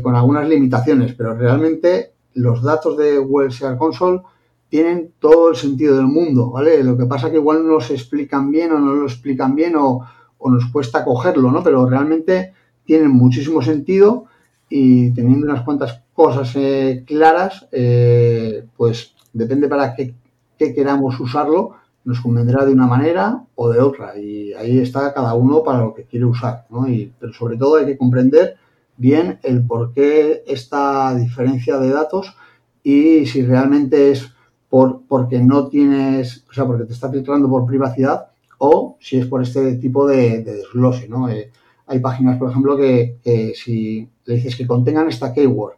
con 0.00 0.14
algunas 0.14 0.48
limitaciones, 0.48 1.14
pero 1.14 1.34
realmente 1.34 2.12
los 2.34 2.62
datos 2.62 2.96
de 2.96 3.18
Google 3.18 3.48
Console 3.76 4.22
tienen 4.68 5.10
todo 5.18 5.50
el 5.50 5.56
sentido 5.56 5.96
del 5.96 6.06
mundo, 6.06 6.52
¿vale? 6.52 6.84
Lo 6.84 6.96
que 6.96 7.06
pasa 7.06 7.32
que 7.32 7.38
igual 7.38 7.66
no 7.66 7.80
se 7.80 7.94
explican 7.94 8.52
bien 8.52 8.70
o 8.70 8.78
no 8.78 8.94
lo 8.94 9.06
explican 9.06 9.56
bien 9.56 9.74
o, 9.74 10.06
o 10.38 10.50
nos 10.52 10.66
cuesta 10.66 11.04
cogerlo, 11.04 11.50
¿no? 11.50 11.64
Pero 11.64 11.84
realmente 11.84 12.52
tienen 12.84 13.10
muchísimo 13.10 13.60
sentido 13.60 14.26
y 14.68 15.10
teniendo 15.12 15.46
unas 15.46 15.62
cuantas 15.62 16.02
cosas 16.12 16.54
eh, 16.56 17.04
claras, 17.06 17.68
eh, 17.72 18.66
pues 18.76 19.14
depende 19.32 19.68
para 19.68 19.94
qué, 19.94 20.14
queramos 20.58 21.18
usarlo, 21.20 21.74
nos 22.04 22.20
convendrá 22.20 22.64
de 22.64 22.72
una 22.72 22.86
manera 22.86 23.44
o 23.54 23.68
de 23.68 23.80
otra. 23.80 24.18
Y 24.18 24.52
ahí 24.54 24.78
está 24.78 25.12
cada 25.12 25.34
uno 25.34 25.62
para 25.62 25.80
lo 25.80 25.94
que 25.94 26.04
quiere 26.04 26.24
usar, 26.24 26.66
¿no? 26.70 26.88
Y, 26.88 27.12
pero 27.18 27.32
sobre 27.32 27.56
todo 27.56 27.76
hay 27.76 27.86
que 27.86 27.98
comprender 27.98 28.56
bien 28.96 29.38
el 29.42 29.66
por 29.66 29.92
qué 29.92 30.42
esta 30.46 31.14
diferencia 31.14 31.78
de 31.78 31.90
datos 31.90 32.34
y 32.82 33.26
si 33.26 33.44
realmente 33.44 34.10
es 34.10 34.32
por, 34.70 35.02
porque 35.06 35.38
no 35.38 35.68
tienes, 35.68 36.44
o 36.48 36.52
sea, 36.52 36.64
porque 36.66 36.84
te 36.84 36.92
está 36.92 37.10
filtrando 37.10 37.48
por 37.48 37.66
privacidad 37.66 38.28
o 38.58 38.96
si 39.00 39.18
es 39.18 39.26
por 39.26 39.42
este 39.42 39.76
tipo 39.76 40.06
de, 40.06 40.42
desglose, 40.42 41.08
¿no? 41.08 41.28
Eh, 41.28 41.50
hay 41.86 42.00
páginas, 42.00 42.38
por 42.38 42.50
ejemplo, 42.50 42.76
que, 42.76 43.52
si 43.54 44.08
le 44.24 44.34
dices 44.34 44.56
que 44.56 44.66
contengan 44.66 45.08
esta 45.08 45.32
keyword 45.32 45.74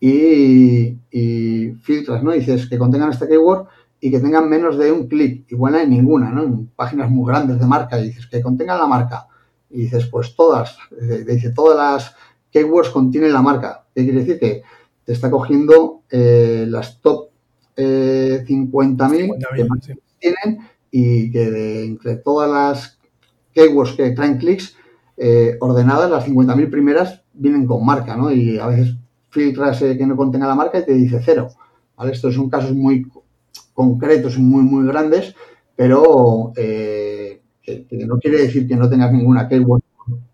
y, 0.00 0.96
filtras, 1.82 2.22
¿no? 2.22 2.32
Dices 2.32 2.66
que 2.68 2.78
contengan 2.78 3.10
esta 3.10 3.28
keyword 3.28 3.66
y 4.00 4.10
que 4.10 4.20
tengan 4.20 4.48
menos 4.48 4.78
de 4.78 4.90
un 4.90 5.06
clic, 5.06 5.44
igual 5.50 5.72
no 5.72 5.78
hay 5.78 5.86
ninguna, 5.86 6.30
¿no? 6.30 6.42
En 6.42 6.66
páginas 6.68 7.10
muy 7.10 7.28
grandes 7.28 7.60
de 7.60 7.66
marca, 7.66 8.00
y 8.00 8.06
dices 8.06 8.26
que 8.26 8.40
contengan 8.40 8.78
la 8.78 8.86
marca. 8.86 9.26
Y 9.68 9.82
dices, 9.82 10.06
pues 10.06 10.34
todas, 10.34 10.78
dice, 11.26 11.50
todas 11.50 11.76
las 11.76 12.16
keywords 12.50 12.88
contienen 12.88 13.32
la 13.32 13.42
marca. 13.42 13.84
¿Qué 13.94 14.04
quiere 14.04 14.20
decir? 14.20 14.38
Que 14.38 14.62
te 15.04 15.12
está 15.12 15.30
cogiendo 15.30 16.02
eh, 16.10 16.66
las 16.68 17.00
top 17.00 17.28
eh, 17.76 18.44
50.000 18.46 19.46
que 19.54 19.64
más 19.64 19.90
tienen 20.18 20.58
y 20.90 21.30
que 21.30 21.50
de, 21.50 21.84
entre 21.84 22.16
todas 22.16 22.50
las 22.50 22.98
keywords 23.52 23.92
que 23.92 24.10
traen 24.10 24.38
clics 24.38 24.76
eh, 25.22 25.58
ordenadas, 25.60 26.10
las 26.10 26.26
50.000 26.26 26.70
primeras 26.70 27.20
vienen 27.34 27.66
con 27.66 27.84
marca, 27.84 28.16
¿no? 28.16 28.32
Y 28.32 28.58
a 28.58 28.66
veces 28.68 28.96
filtras 29.28 29.82
eh, 29.82 29.98
que 29.98 30.06
no 30.06 30.16
contenga 30.16 30.46
la 30.46 30.54
marca 30.54 30.78
y 30.78 30.86
te 30.86 30.94
dice 30.94 31.20
cero, 31.22 31.48
¿vale? 31.94 32.12
Estos 32.12 32.34
son 32.34 32.48
casos 32.48 32.72
muy 32.72 33.06
concretos 33.74 34.38
muy, 34.38 34.62
muy 34.62 34.86
grandes, 34.86 35.34
pero 35.76 36.54
eh, 36.56 37.42
que, 37.62 37.86
no 38.06 38.18
quiere 38.18 38.38
decir 38.38 38.66
que 38.66 38.76
no 38.76 38.88
tengas 38.88 39.12
ninguna 39.12 39.46
keyword 39.46 39.82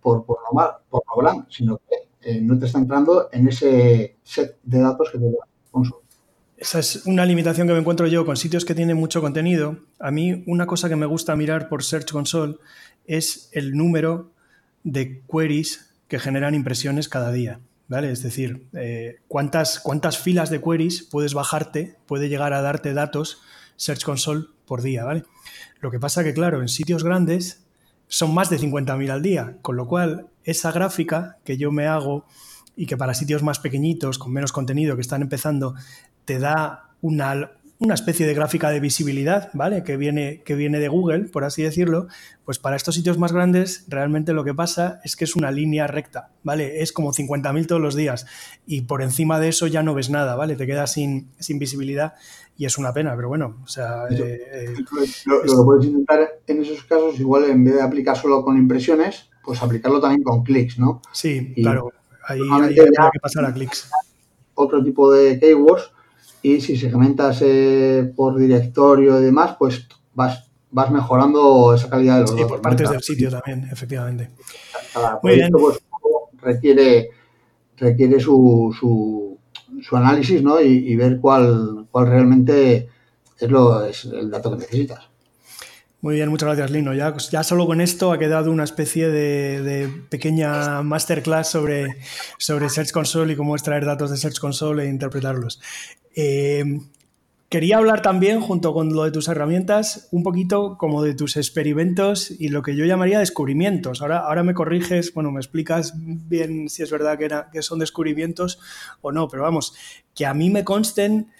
por, 0.00 0.24
por, 0.24 0.38
normal, 0.44 0.76
por 0.88 1.02
normal, 1.16 1.46
sino 1.50 1.78
que 1.78 2.40
no 2.42 2.56
te 2.56 2.66
está 2.66 2.78
entrando 2.78 3.28
en 3.32 3.48
ese 3.48 4.18
set 4.22 4.56
de 4.62 4.78
datos 4.78 5.10
que 5.10 5.18
te 5.18 5.24
da 5.24 5.38
Console. 5.72 6.04
Esa 6.56 6.78
es 6.78 7.06
una 7.06 7.26
limitación 7.26 7.66
que 7.66 7.72
me 7.72 7.80
encuentro 7.80 8.06
yo 8.06 8.24
con 8.24 8.36
sitios 8.36 8.64
que 8.64 8.76
tienen 8.76 8.96
mucho 8.96 9.20
contenido. 9.20 9.78
A 9.98 10.12
mí 10.12 10.44
una 10.46 10.68
cosa 10.68 10.88
que 10.88 10.94
me 10.94 11.06
gusta 11.06 11.34
mirar 11.34 11.68
por 11.68 11.82
Search 11.82 12.12
Console 12.12 12.54
es 13.04 13.48
el 13.52 13.72
número 13.72 14.35
de 14.86 15.20
queries 15.30 15.90
que 16.06 16.20
generan 16.20 16.54
impresiones 16.54 17.08
cada 17.08 17.32
día. 17.32 17.60
¿Vale? 17.88 18.10
Es 18.10 18.22
decir, 18.22 18.66
eh, 18.72 19.20
cuántas, 19.28 19.78
cuántas 19.78 20.18
filas 20.18 20.50
de 20.50 20.60
queries 20.60 21.02
puedes 21.04 21.34
bajarte, 21.34 21.96
puede 22.06 22.28
llegar 22.28 22.52
a 22.52 22.60
darte 22.60 22.94
datos 22.94 23.42
Search 23.76 24.02
Console 24.02 24.46
por 24.64 24.82
día, 24.82 25.04
¿vale? 25.04 25.22
Lo 25.80 25.92
que 25.92 26.00
pasa 26.00 26.24
que, 26.24 26.34
claro, 26.34 26.62
en 26.62 26.68
sitios 26.68 27.04
grandes 27.04 27.64
son 28.08 28.34
más 28.34 28.50
de 28.50 28.58
50.000 28.58 29.10
al 29.10 29.22
día, 29.22 29.58
con 29.62 29.76
lo 29.76 29.86
cual 29.86 30.26
esa 30.42 30.72
gráfica 30.72 31.38
que 31.44 31.58
yo 31.58 31.70
me 31.70 31.86
hago 31.86 32.24
y 32.74 32.86
que 32.86 32.96
para 32.96 33.14
sitios 33.14 33.44
más 33.44 33.60
pequeñitos, 33.60 34.18
con 34.18 34.32
menos 34.32 34.50
contenido, 34.50 34.96
que 34.96 35.02
están 35.02 35.22
empezando, 35.22 35.74
te 36.24 36.40
da 36.40 36.90
una, 37.00 37.52
una 37.78 37.94
especie 37.94 38.26
de 38.26 38.32
gráfica 38.32 38.70
de 38.70 38.80
visibilidad, 38.80 39.50
¿vale? 39.52 39.82
Que 39.82 39.96
viene, 39.96 40.42
que 40.44 40.54
viene 40.54 40.78
de 40.78 40.88
Google, 40.88 41.24
por 41.24 41.44
así 41.44 41.62
decirlo, 41.62 42.08
pues 42.44 42.58
para 42.58 42.74
estos 42.74 42.94
sitios 42.94 43.18
más 43.18 43.32
grandes 43.32 43.84
realmente 43.88 44.32
lo 44.32 44.44
que 44.44 44.54
pasa 44.54 45.00
es 45.04 45.14
que 45.14 45.24
es 45.24 45.36
una 45.36 45.50
línea 45.50 45.86
recta, 45.86 46.30
¿vale? 46.42 46.80
Es 46.80 46.92
como 46.92 47.12
50.000 47.12 47.66
todos 47.66 47.82
los 47.82 47.94
días 47.94 48.26
y 48.66 48.82
por 48.82 49.02
encima 49.02 49.38
de 49.40 49.48
eso 49.48 49.66
ya 49.66 49.82
no 49.82 49.94
ves 49.94 50.08
nada, 50.08 50.36
¿vale? 50.36 50.56
Te 50.56 50.66
quedas 50.66 50.92
sin, 50.92 51.28
sin 51.38 51.58
visibilidad 51.58 52.14
y 52.56 52.64
es 52.64 52.78
una 52.78 52.94
pena, 52.94 53.14
pero 53.14 53.28
bueno, 53.28 53.58
o 53.62 53.68
sea... 53.68 54.06
Eh, 54.10 54.40
eh, 54.52 54.74
lo, 55.26 55.42
que 55.42 55.64
puedes 55.64 55.84
intentar 55.84 56.40
en 56.46 56.62
esos 56.62 56.82
casos, 56.84 57.20
igual 57.20 57.44
en 57.44 57.62
vez 57.62 57.74
de 57.74 57.82
aplicar 57.82 58.16
solo 58.16 58.42
con 58.42 58.56
impresiones, 58.56 59.28
pues 59.44 59.62
aplicarlo 59.62 60.00
también 60.00 60.22
con 60.22 60.42
clics, 60.42 60.78
¿no? 60.78 61.02
Sí, 61.12 61.52
claro, 61.54 61.92
ahí, 62.26 62.40
hay 62.40 62.74
que 62.74 63.20
pasar 63.20 63.44
a 63.44 63.52
clics. 63.52 63.90
Otro 64.54 64.82
tipo 64.82 65.12
de 65.12 65.38
keywords 65.38 65.90
y 66.46 66.60
si 66.60 66.76
segmentas 66.76 67.42
eh, 67.42 68.12
por 68.14 68.38
directorio 68.38 69.18
y 69.18 69.24
demás, 69.24 69.56
pues 69.58 69.88
vas, 70.14 70.48
vas 70.70 70.90
mejorando 70.92 71.74
esa 71.74 71.90
calidad 71.90 72.16
de 72.16 72.20
los 72.20 72.30
sí, 72.30 72.44
por 72.44 72.60
partes 72.60 72.88
del 72.88 73.02
sitio 73.02 73.30
también, 73.30 73.68
efectivamente. 73.72 74.30
Cada 74.94 75.20
proyecto 75.20 75.58
pues, 75.58 75.82
requiere, 76.40 77.10
requiere 77.76 78.20
su, 78.20 78.72
su, 78.78 79.38
su 79.82 79.96
análisis 79.96 80.40
¿no? 80.40 80.60
y, 80.60 80.94
ver 80.94 81.18
cuál, 81.20 81.88
cuál 81.90 82.06
realmente 82.06 82.88
es, 83.40 83.50
lo, 83.50 83.84
es 83.84 84.04
el 84.04 84.30
dato 84.30 84.52
que 84.52 84.58
necesitas. 84.58 85.10
Muy 86.02 86.16
bien, 86.16 86.28
muchas 86.28 86.48
gracias, 86.48 86.70
Lino. 86.70 86.92
Ya, 86.94 87.42
solo 87.42 87.66
con 87.66 87.80
esto 87.80 88.12
ha 88.12 88.18
quedado 88.18 88.50
una 88.50 88.64
especie 88.64 89.08
de, 89.08 89.90
pequeña 90.10 90.82
masterclass 90.82 91.50
sobre, 91.50 91.96
sobre 92.38 92.68
Search 92.68 92.92
Console 92.92 93.32
y 93.32 93.36
cómo 93.36 93.56
extraer 93.56 93.84
datos 93.84 94.10
de 94.10 94.16
Search 94.16 94.38
Console 94.38 94.84
e 94.84 94.88
interpretarlos. 94.88 95.60
Eh, 96.14 96.80
quería 97.48 97.78
hablar 97.78 98.02
también, 98.02 98.40
junto 98.40 98.74
con 98.74 98.92
lo 98.92 99.04
de 99.04 99.10
tus 99.10 99.28
herramientas, 99.28 100.08
un 100.12 100.22
poquito 100.22 100.76
como 100.76 101.02
de 101.02 101.14
tus 101.14 101.38
experimentos 101.38 102.30
y 102.30 102.50
lo 102.50 102.62
que 102.62 102.76
yo 102.76 102.84
llamaría 102.84 103.18
descubrimientos. 103.18 104.02
Ahora, 104.02 104.18
ahora 104.18 104.42
me 104.42 104.54
corriges, 104.54 105.14
bueno, 105.14 105.32
me 105.32 105.40
explicas 105.40 105.94
bien 105.96 106.68
si 106.68 106.82
es 106.82 106.90
verdad 106.90 107.18
que, 107.18 107.28
que 107.52 107.62
son 107.62 107.78
descubrimientos 107.78 108.60
o 109.00 109.12
no, 109.12 109.28
pero 109.28 109.44
vamos, 109.44 109.74
que 110.14 110.26
a 110.26 110.34
mí 110.34 110.50
me 110.50 110.62
consten, 110.62 111.32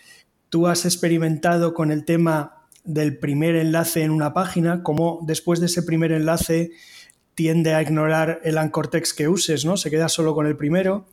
tú 0.49 0.67
has 0.67 0.87
experimentado 0.87 1.75
con 1.75 1.91
el 1.91 2.07
tema 2.07 2.56
del 2.87 3.19
primer 3.19 3.57
enlace 3.57 4.03
en 4.03 4.11
una 4.11 4.33
página, 4.33 4.83
como 4.83 5.21
después 5.23 5.61
de 5.61 5.67
ese 5.67 5.83
primer 5.83 6.13
enlace 6.13 6.71
tiende 7.35 7.75
a 7.75 7.83
ignorar 7.83 8.41
el 8.45 8.57
anchor 8.57 8.89
text 8.89 9.17
que 9.17 9.29
uses, 9.29 9.65
¿no? 9.65 9.77
Se 9.77 9.91
queda 9.91 10.09
solo 10.09 10.35
con 10.35 10.47
el 10.47 10.57
primero. 10.57 11.07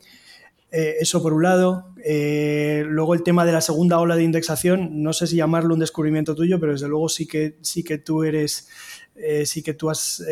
Eh, 0.72 0.96
eso 1.02 1.22
por 1.22 1.34
un 1.34 1.44
lado. 1.44 1.94
Eh, 2.04 2.84
luego 2.88 3.14
el 3.14 3.22
tema 3.22 3.46
de 3.46 3.52
la 3.52 3.62
segunda 3.62 4.00
ola 4.00 4.16
de 4.16 4.24
indexación, 4.24 5.04
no 5.04 5.14
sé 5.14 5.28
si 5.28 5.36
llamarlo 5.36 5.76
un 5.76 5.80
descubrimiento 5.80 6.34
tuyo, 6.34 6.60
pero 6.60 6.72
desde 6.72 6.88
luego 6.88 7.10
sí 7.10 7.28
que, 7.28 7.58
sí 7.62 7.84
que 7.84 8.00
tú 8.00 8.24
eres, 8.24 8.70
eh, 9.16 9.46
sí 9.46 9.62
que 9.62 9.76
tú 9.76 9.92
has 9.92 10.24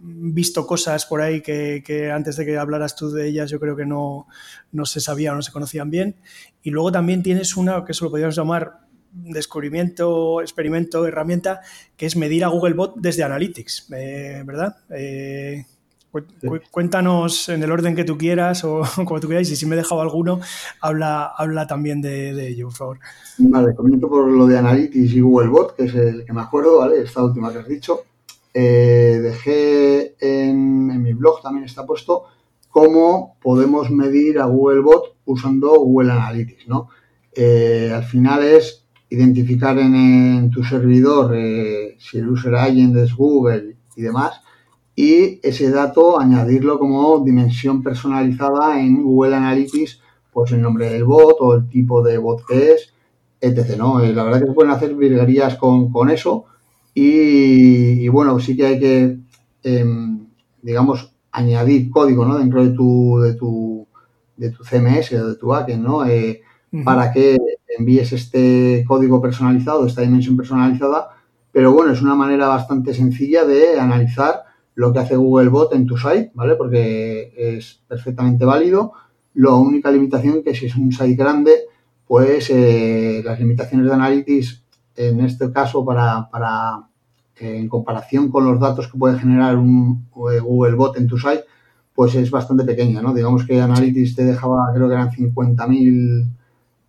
visto 0.00 0.66
cosas 0.66 1.04
por 1.06 1.20
ahí 1.20 1.40
que, 1.40 2.10
antes 2.14 2.36
de 2.36 2.46
que 2.46 2.56
hablaras 2.58 2.94
tú 2.94 3.10
de 3.10 3.26
ellas 3.26 3.50
yo 3.50 3.58
creo 3.58 3.74
que 3.74 3.86
no, 3.86 4.28
no 4.70 4.86
se 4.86 5.00
sabían 5.00 5.32
o 5.32 5.36
no 5.36 5.42
se 5.42 5.50
conocían 5.50 5.90
bien. 5.90 6.14
Y 6.62 6.70
luego 6.70 6.92
también 6.92 7.24
tienes 7.24 7.56
una, 7.56 7.84
que 7.84 7.90
eso 7.90 8.04
lo 8.04 8.10
podríamos 8.10 8.36
llamar 8.36 8.85
descubrimiento, 9.24 10.40
experimento, 10.40 11.06
herramienta, 11.06 11.60
que 11.96 12.06
es 12.06 12.16
medir 12.16 12.44
a 12.44 12.48
Googlebot 12.48 12.96
desde 12.96 13.24
Analytics, 13.24 13.88
eh, 13.92 14.42
¿verdad? 14.44 14.76
Eh, 14.90 15.64
cuéntanos 16.70 17.50
en 17.50 17.62
el 17.62 17.70
orden 17.70 17.94
que 17.94 18.04
tú 18.04 18.16
quieras 18.16 18.64
o 18.64 18.82
como 19.04 19.20
tú 19.20 19.28
quieras, 19.28 19.50
y 19.50 19.56
si 19.56 19.66
me 19.66 19.74
he 19.74 19.78
dejado 19.78 20.00
alguno, 20.00 20.40
habla, 20.80 21.26
habla 21.36 21.66
también 21.66 22.00
de, 22.00 22.48
ello, 22.48 22.66
por 22.66 22.76
favor. 22.76 22.98
Vale, 23.38 23.74
comento 23.74 24.08
por 24.08 24.30
lo 24.30 24.46
de 24.46 24.58
Analytics 24.58 25.14
y 25.14 25.20
Googlebot, 25.20 25.76
que 25.76 25.84
es 25.84 25.94
el 25.94 26.24
que 26.24 26.32
me 26.32 26.42
acuerdo, 26.42 26.78
¿vale? 26.78 27.02
Esta 27.02 27.22
última 27.22 27.52
que 27.52 27.58
has 27.58 27.68
dicho. 27.68 28.04
Eh, 28.54 29.20
dejé 29.22 30.16
en, 30.18 30.90
en 30.90 31.02
mi 31.02 31.12
blog, 31.12 31.42
también 31.42 31.64
está 31.64 31.84
puesto, 31.84 32.24
cómo 32.70 33.36
podemos 33.42 33.90
medir 33.90 34.38
a 34.38 34.46
Googlebot 34.46 35.16
usando 35.26 35.74
Google 35.74 36.12
Analytics, 36.12 36.68
¿no? 36.68 36.88
al 37.36 38.04
final 38.04 38.42
es 38.42 38.85
identificar 39.10 39.78
en, 39.78 40.50
tu 40.50 40.64
servidor 40.64 41.32
eh, 41.34 41.96
si 41.98 42.18
el 42.18 42.28
user 42.28 42.54
agent 42.54 42.96
es 42.96 43.14
Google 43.14 43.76
y 43.96 44.02
demás, 44.02 44.40
y 44.94 45.40
ese 45.46 45.70
dato 45.70 46.18
añadirlo 46.18 46.78
como 46.78 47.20
dimensión 47.20 47.82
personalizada 47.82 48.80
en 48.80 49.02
Google 49.02 49.36
Analytics, 49.36 50.00
pues 50.32 50.52
el 50.52 50.62
nombre 50.62 50.90
del 50.90 51.04
bot 51.04 51.36
o 51.40 51.54
el 51.54 51.68
tipo 51.68 52.02
de 52.02 52.18
bot 52.18 52.44
que 52.46 52.72
es, 52.72 52.92
etc. 53.40 53.76
¿no? 53.76 54.00
Eh, 54.00 54.12
la 54.14 54.24
verdad 54.24 54.40
que 54.40 54.46
se 54.46 54.52
pueden 54.52 54.72
hacer 54.72 54.94
virguerías 54.94 55.56
con, 55.56 56.10
eso 56.10 56.46
y, 56.94 58.08
bueno, 58.08 58.40
sí 58.40 58.56
que 58.56 58.66
hay 58.66 58.80
que, 58.80 59.18
em, 59.62 60.26
digamos, 60.62 61.12
añadir 61.30 61.90
código 61.90 62.24
¿no? 62.24 62.38
dentro 62.38 62.64
de 62.64 62.70
tu, 62.70 63.18
de 63.20 63.34
tu, 63.34 63.86
de 64.36 64.50
tu 64.50 64.64
CMS 64.64 65.12
o 65.12 65.28
de 65.28 65.34
tu 65.36 65.48
backend, 65.48 65.84
¿no? 65.84 66.06
Eh, 66.06 66.40
para 66.84 67.12
que 67.12 67.36
envíes 67.78 68.12
este 68.12 68.84
código 68.86 69.20
personalizado, 69.20 69.86
esta 69.86 70.02
dimensión 70.02 70.36
personalizada, 70.36 71.10
pero 71.52 71.72
bueno, 71.72 71.92
es 71.92 72.02
una 72.02 72.14
manera 72.14 72.48
bastante 72.48 72.92
sencilla 72.92 73.44
de 73.44 73.80
analizar 73.80 74.44
lo 74.74 74.92
que 74.92 74.98
hace 74.98 75.16
Googlebot 75.16 75.72
en 75.72 75.86
tu 75.86 75.96
site, 75.96 76.30
¿vale? 76.34 76.54
Porque 76.54 77.32
es 77.34 77.80
perfectamente 77.88 78.44
válido. 78.44 78.92
La 79.34 79.54
única 79.54 79.90
limitación 79.90 80.42
que 80.42 80.54
si 80.54 80.66
es 80.66 80.76
un 80.76 80.92
site 80.92 81.14
grande, 81.14 81.52
pues 82.06 82.50
eh, 82.50 83.22
las 83.24 83.40
limitaciones 83.40 83.86
de 83.86 83.94
Analytics, 83.94 84.64
en 84.96 85.20
este 85.20 85.50
caso, 85.50 85.84
para, 85.84 86.28
para 86.30 86.88
en 87.38 87.68
comparación 87.68 88.30
con 88.30 88.44
los 88.44 88.60
datos 88.60 88.90
que 88.90 88.98
puede 88.98 89.18
generar 89.18 89.56
un 89.56 90.06
eh, 90.30 90.40
Googlebot 90.40 90.96
en 90.98 91.06
tu 91.06 91.18
site, 91.18 91.44
pues 91.94 92.14
es 92.14 92.30
bastante 92.30 92.64
pequeña, 92.64 93.00
¿no? 93.00 93.14
Digamos 93.14 93.46
que 93.46 93.60
Analytics 93.60 94.14
te 94.14 94.24
dejaba, 94.24 94.72
creo 94.74 94.88
que 94.88 94.94
eran 94.94 95.10
50.000 95.10 96.26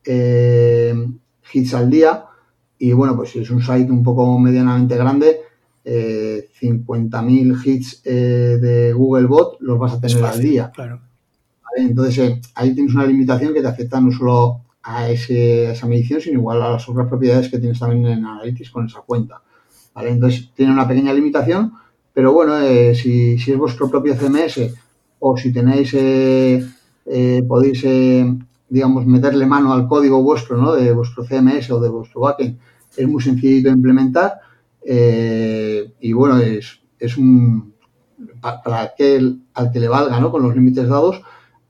eh, 0.08 0.95
hits 1.51 1.74
al 1.74 1.89
día. 1.89 2.24
Y 2.80 2.93
bueno, 2.93 3.16
pues 3.16 3.32
si 3.32 3.39
es 3.39 3.49
un 3.49 3.62
site 3.62 3.91
un 3.91 4.03
poco 4.03 4.39
medianamente 4.39 4.95
grande, 4.95 5.41
50.000 5.84 7.55
eh, 7.55 7.58
hits 7.64 8.01
eh, 8.03 8.58
de 8.62 8.93
Googlebot 8.93 9.58
los 9.62 9.80
vas 9.80 9.93
a 9.93 10.01
tener 10.01 10.24
al 10.24 10.39
día. 10.39 10.72
Entonces 11.76 12.39
ahí 12.55 12.74
tienes 12.74 12.93
una 12.93 13.05
limitación 13.05 13.53
que 13.53 13.62
te 13.62 13.68
afecta 13.68 13.99
no 14.01 14.12
solo 14.12 14.62
a, 14.84 15.10
esa 15.10 15.88
medición, 15.88 16.22
sino 16.22 16.39
igual 16.39 16.62
a 16.62 16.72
las 16.72 16.88
otras 16.88 17.08
propiedades 17.08 17.49
que 17.49 17.60
tienes 17.60 17.80
también 17.80 18.05
en 18.05 18.26
Analytics 18.26 18.72
con 18.72 18.86
esa 18.86 19.01
cuenta. 19.01 19.41
Entonces 19.95 20.49
tiene 20.55 20.72
una 20.72 20.88
pequeña 20.88 21.14
limitación, 21.14 21.74
pero 22.14 22.32
bueno, 22.32 22.60
si, 22.93 23.38
si, 23.38 23.51
es 23.51 23.58
vuestro 23.58 23.89
propio 23.89 24.16
CMS 24.16 24.74
o 25.20 25.36
si 25.36 25.51
tenéis, 25.51 25.95
podéis 27.47 27.84
digamos, 28.70 29.05
meterle 29.05 29.45
mano 29.45 29.74
al 29.74 29.88
código 29.88 30.22
vuestro, 30.22 30.57
¿no? 30.57 30.74
De 30.74 30.91
vuestro 30.93 31.24
CMS 31.24 31.72
o 31.72 31.80
de 31.80 31.89
vuestro 31.89 32.22
backend, 32.22 32.57
es 32.95 33.07
muy 33.07 33.22
sencillo 33.22 33.70
de 33.70 33.76
implementar 33.76 34.39
eh, 34.89 35.93
y 35.99 36.13
bueno, 36.13 36.38
es, 36.38 36.80
es 36.97 37.18
un, 37.18 37.74
para 38.41 38.82
aquel 38.82 39.41
al 39.53 39.72
que 39.72 39.80
le 39.80 39.88
valga, 39.88 40.20
¿no? 40.20 40.32
Con 40.32 40.43
los 40.43 40.55
límites 40.55 40.88
dados, 40.88 41.22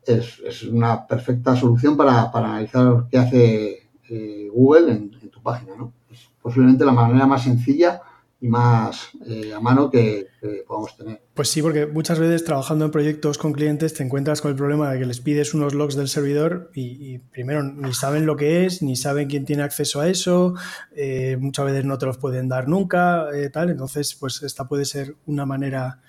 es, 0.05 0.39
es 0.45 0.63
una 0.63 1.05
perfecta 1.05 1.55
solución 1.55 1.97
para, 1.97 2.31
para 2.31 2.49
analizar 2.49 3.05
qué 3.09 3.17
hace 3.17 3.89
eh, 4.09 4.49
Google 4.53 4.91
en, 4.91 5.11
en, 5.21 5.29
tu 5.29 5.41
página, 5.41 5.75
¿no? 5.75 5.93
Es 6.09 6.29
posiblemente 6.41 6.85
la 6.85 6.93
manera 6.93 7.25
más 7.25 7.43
sencilla 7.43 8.01
y 8.39 8.49
más 8.49 9.09
eh, 9.25 9.53
a 9.53 9.59
mano 9.59 9.89
que, 9.89 10.27
podamos 10.67 10.95
tener. 10.95 11.21
Pues 11.33 11.49
sí, 11.49 11.61
porque 11.61 11.87
muchas 11.87 12.19
veces 12.19 12.43
trabajando 12.43 12.85
en 12.85 12.91
proyectos 12.91 13.37
con 13.37 13.51
clientes 13.51 13.93
te 13.93 14.03
encuentras 14.03 14.41
con 14.41 14.51
el 14.51 14.57
problema 14.57 14.91
de 14.91 14.99
que 14.99 15.05
les 15.05 15.19
pides 15.21 15.53
unos 15.53 15.73
logs 15.73 15.95
del 15.95 16.07
servidor 16.07 16.69
y, 16.73 17.17
primero 17.17 17.63
ni 17.63 17.93
saben 17.93 18.25
lo 18.25 18.35
que 18.35 18.65
es, 18.65 18.83
ni 18.83 18.95
saben 18.95 19.27
quién 19.27 19.45
tiene 19.45 19.63
acceso 19.63 20.01
a 20.01 20.07
eso, 20.07 20.53
eh, 20.95 21.37
muchas 21.39 21.65
veces 21.65 21.85
no 21.85 21.97
te 21.97 22.05
los 22.05 22.17
pueden 22.17 22.47
dar 22.47 22.67
nunca, 22.67 23.27
eh, 23.33 23.49
tal. 23.49 23.71
Entonces, 23.71 24.15
pues 24.15 24.43
esta 24.43 24.67
puede 24.67 24.85
ser 24.85 25.15
una 25.25 25.45
manera 25.45 26.01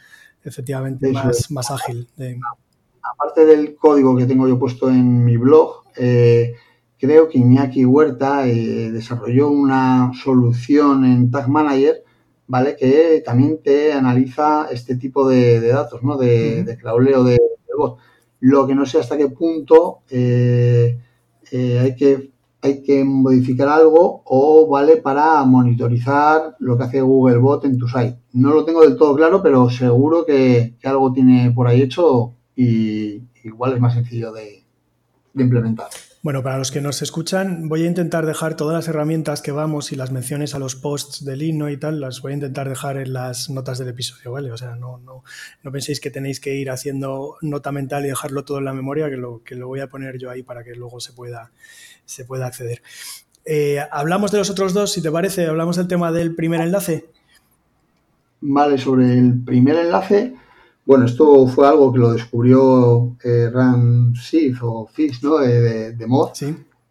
efectivamente 0.44 1.10
más, 1.10 1.50
más 1.50 1.70
ágil. 1.70 2.08
Aparte 3.02 3.46
del 3.46 3.74
código 3.76 4.16
que 4.16 4.26
tengo 4.26 4.46
yo 4.46 4.58
puesto 4.58 4.90
en 4.90 5.24
mi 5.24 5.38
blog, 5.38 5.84
creo 5.94 7.28
que 7.28 7.38
Iñaki 7.38 7.86
Huerta 7.86 8.42
desarrolló 8.42 9.48
una 9.48 10.12
solución 10.22 11.06
en 11.06 11.30
Tag 11.30 11.48
Manager 11.48 12.04
¿vale? 12.48 12.76
Que 12.76 13.22
también 13.24 13.62
te 13.62 13.92
analiza 13.92 14.68
este 14.72 14.96
tipo 14.96 15.28
de, 15.28 15.60
datos, 15.68 16.02
¿no? 16.02 16.16
De, 16.16 16.64
de 16.64 16.76
crawleo 16.76 17.22
de, 17.22 17.38
voz. 17.76 18.00
Lo 18.40 18.66
que 18.66 18.74
no 18.74 18.86
sé 18.86 18.98
hasta 18.98 19.16
qué 19.16 19.28
punto 19.28 20.00
eh, 20.10 20.98
eh, 21.52 21.78
hay, 21.78 21.94
que, 21.94 22.32
hay 22.62 22.82
que 22.82 23.04
modificar 23.04 23.68
algo 23.68 24.22
o 24.24 24.68
vale 24.68 24.96
para 24.96 25.44
monitorizar 25.44 26.56
lo 26.58 26.76
que 26.76 26.84
hace 26.84 27.00
Googlebot 27.00 27.64
en 27.64 27.78
tu 27.78 27.86
site. 27.86 28.18
No 28.32 28.52
lo 28.54 28.64
tengo 28.64 28.82
del 28.82 28.96
todo 28.96 29.14
claro, 29.14 29.42
pero 29.42 29.70
seguro 29.70 30.24
que, 30.24 30.76
algo 30.84 31.12
tiene 31.12 31.52
por 31.52 31.68
ahí 31.68 31.82
hecho 31.82 32.34
y 32.56 33.22
igual 33.44 33.74
es 33.74 33.80
más 33.80 33.94
sencillo 33.94 34.32
de 34.32 34.64
implementar. 35.34 35.88
Bueno, 36.28 36.42
para 36.42 36.58
los 36.58 36.70
que 36.70 36.82
nos 36.82 37.00
escuchan, 37.00 37.70
voy 37.70 37.84
a 37.84 37.86
intentar 37.86 38.26
dejar 38.26 38.54
todas 38.54 38.74
las 38.74 38.86
herramientas 38.86 39.40
que 39.40 39.50
vamos 39.50 39.92
y 39.92 39.96
las 39.96 40.12
menciones 40.12 40.54
a 40.54 40.58
los 40.58 40.76
posts 40.76 41.24
del 41.24 41.40
himno 41.40 41.70
y 41.70 41.78
tal, 41.78 42.00
las 42.00 42.20
voy 42.20 42.32
a 42.32 42.34
intentar 42.34 42.68
dejar 42.68 42.98
en 42.98 43.14
las 43.14 43.48
notas 43.48 43.78
del 43.78 43.88
episodio, 43.88 44.32
¿vale? 44.32 44.52
O 44.52 44.58
sea, 44.58 44.76
no, 44.76 44.98
no, 44.98 45.24
no 45.62 45.72
penséis 45.72 46.00
que 46.00 46.10
tenéis 46.10 46.38
que 46.38 46.54
ir 46.54 46.70
haciendo 46.70 47.36
nota 47.40 47.72
mental 47.72 48.04
y 48.04 48.08
dejarlo 48.08 48.44
todo 48.44 48.58
en 48.58 48.66
la 48.66 48.74
memoria, 48.74 49.08
que 49.08 49.16
lo, 49.16 49.42
que 49.42 49.54
lo 49.54 49.68
voy 49.68 49.80
a 49.80 49.86
poner 49.86 50.18
yo 50.18 50.28
ahí 50.28 50.42
para 50.42 50.64
que 50.64 50.74
luego 50.74 51.00
se 51.00 51.14
pueda, 51.14 51.50
se 52.04 52.26
pueda 52.26 52.46
acceder. 52.46 52.82
Eh, 53.46 53.80
hablamos 53.90 54.30
de 54.30 54.36
los 54.36 54.50
otros 54.50 54.74
dos, 54.74 54.92
si 54.92 55.00
te 55.00 55.10
parece, 55.10 55.46
hablamos 55.46 55.76
del 55.76 55.88
tema 55.88 56.12
del 56.12 56.34
primer 56.34 56.60
enlace. 56.60 57.06
Vale, 58.42 58.76
sobre 58.76 59.14
el 59.14 59.32
primer 59.46 59.76
enlace, 59.76 60.34
bueno, 60.88 61.04
esto 61.04 61.46
fue 61.46 61.68
algo 61.68 61.92
que 61.92 61.98
lo 61.98 62.12
descubrió 62.14 63.14
eh, 63.22 63.50
Ram 63.52 64.14
Sif 64.14 64.62
o 64.62 64.86
Fix, 64.86 65.22
¿no? 65.22 65.36
de, 65.36 65.92
de 65.92 66.06
Mod. 66.06 66.30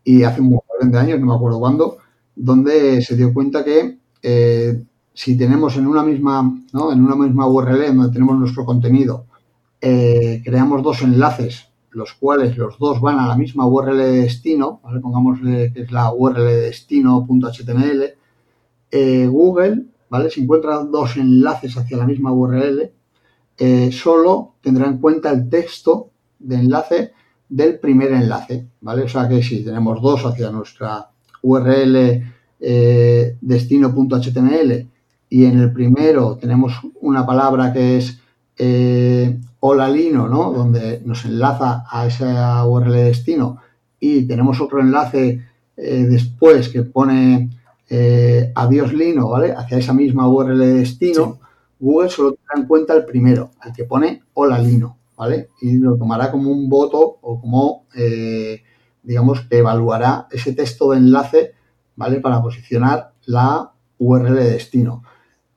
Y 0.03 0.21
hace 0.21 0.39
un 0.39 0.51
montón 0.51 0.91
de 0.91 0.99
años, 0.99 1.19
no 1.19 1.25
me 1.25 1.33
acuerdo 1.33 1.59
cuándo, 1.59 1.97
donde 2.35 3.01
se 3.01 3.15
dio 3.15 3.33
cuenta 3.33 3.65
que 3.65 3.97
eh, 4.21 4.83
si 5.15 5.35
tenemos 5.35 5.77
en 5.77 5.87
una 5.87 6.03
misma, 6.03 6.43
¿no? 6.73 6.93
En 6.93 7.03
una 7.03 7.15
misma 7.15 7.47
URL 7.47 7.87
donde 7.87 8.13
tenemos 8.13 8.37
nuestro 8.37 8.65
contenido, 8.65 9.25
eh, 9.81 10.43
creamos 10.45 10.83
dos 10.83 11.01
enlaces 11.01 11.71
los 11.89 12.13
cuales 12.13 12.55
los 12.55 12.77
dos 12.77 13.01
van 13.01 13.17
a 13.17 13.25
la 13.25 13.35
misma 13.35 13.65
URL 13.65 13.97
de 13.97 14.11
destino, 14.21 14.79
¿vale? 14.83 14.99
pongamos 14.99 15.39
que 15.39 15.71
es 15.73 15.91
la 15.91 16.13
URL 16.13 16.43
de 16.43 16.61
destino.html, 16.67 18.13
eh, 18.91 19.25
Google, 19.25 19.85
¿vale? 20.07 20.29
si 20.29 20.43
encuentra 20.43 20.77
dos 20.83 21.17
enlaces 21.17 21.75
hacia 21.75 21.97
la 21.97 22.05
misma 22.05 22.31
URL, 22.31 22.91
eh, 23.57 23.91
solo 23.91 24.53
tendrá 24.61 24.87
en 24.87 24.97
cuenta 24.99 25.31
el 25.31 25.49
texto 25.49 26.09
de 26.39 26.55
enlace 26.55 27.13
del 27.49 27.79
primer 27.79 28.11
enlace, 28.11 28.67
¿vale? 28.81 29.03
O 29.03 29.07
sea 29.07 29.27
que 29.27 29.41
si 29.41 29.63
tenemos 29.63 30.01
dos 30.01 30.25
hacia 30.25 30.51
nuestra 30.51 31.09
URL 31.41 32.23
eh, 32.59 33.37
destino.html 33.41 34.87
y 35.29 35.45
en 35.45 35.59
el 35.59 35.71
primero 35.71 36.37
tenemos 36.37 36.73
una 37.01 37.25
palabra 37.25 37.71
que 37.73 37.97
es 37.97 38.19
eh, 38.57 39.39
hola 39.59 39.89
Lino, 39.89 40.27
¿no? 40.27 40.51
Donde 40.51 41.01
nos 41.05 41.25
enlaza 41.25 41.85
a 41.89 42.07
esa 42.07 42.65
URL 42.65 42.91
de 42.91 43.03
destino 43.05 43.57
y 43.99 44.23
tenemos 44.23 44.61
otro 44.61 44.79
enlace 44.79 45.41
eh, 45.75 46.05
después 46.09 46.69
que 46.69 46.83
pone 46.83 47.49
eh, 47.89 48.51
adiós 48.55 48.93
Lino, 48.93 49.29
¿vale? 49.29 49.53
Hacia 49.53 49.77
esa 49.77 49.93
misma 49.93 50.27
URL 50.27 50.59
de 50.59 50.73
destino, 50.73 51.39
Google 51.79 52.09
solo 52.09 52.36
en 52.55 52.65
cuenta 52.65 52.93
el 52.93 53.05
primero, 53.05 53.51
el 53.65 53.73
que 53.73 53.83
pone 53.83 54.23
hola 54.33 54.59
Lino, 54.59 54.97
¿vale? 55.17 55.49
Y 55.61 55.77
lo 55.77 55.97
tomará 55.97 56.31
como 56.31 56.51
un 56.51 56.69
voto 56.69 57.17
o 57.21 57.41
como, 57.41 57.85
digamos, 59.03 59.41
que 59.41 59.57
evaluará 59.57 60.27
ese 60.31 60.53
texto 60.53 60.91
de 60.91 60.97
enlace, 60.97 61.53
¿vale? 61.95 62.19
Para 62.19 62.41
posicionar 62.41 63.11
la 63.25 63.71
URL 63.97 64.35
de 64.35 64.51
destino. 64.51 65.03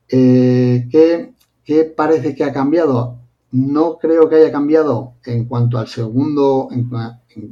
¿qué, 0.07 1.33
¿Qué 1.63 1.85
parece 1.85 2.35
que 2.35 2.43
ha 2.43 2.51
cambiado? 2.51 3.19
No 3.51 3.97
creo 3.97 4.27
que 4.27 4.35
haya 4.35 4.51
cambiado 4.51 5.13
en 5.25 5.45
cuanto 5.45 5.77
al 5.77 5.87
segundo, 5.87 6.69
en, 6.71 6.89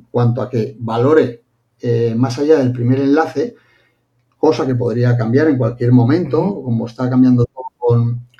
cuanto 0.09 0.41
a 0.41 0.49
que 0.49 0.75
valore 0.79 1.43
eh, 1.81 2.15
más 2.17 2.37
allá 2.39 2.57
del 2.57 2.73
primer 2.73 2.99
enlace, 2.99 3.55
cosa 4.37 4.65
que 4.65 4.75
podría 4.75 5.17
cambiar 5.17 5.47
en 5.47 5.57
cualquier 5.57 5.91
momento, 5.91 6.61
como 6.63 6.87
está 6.87 7.09
cambiando 7.09 7.45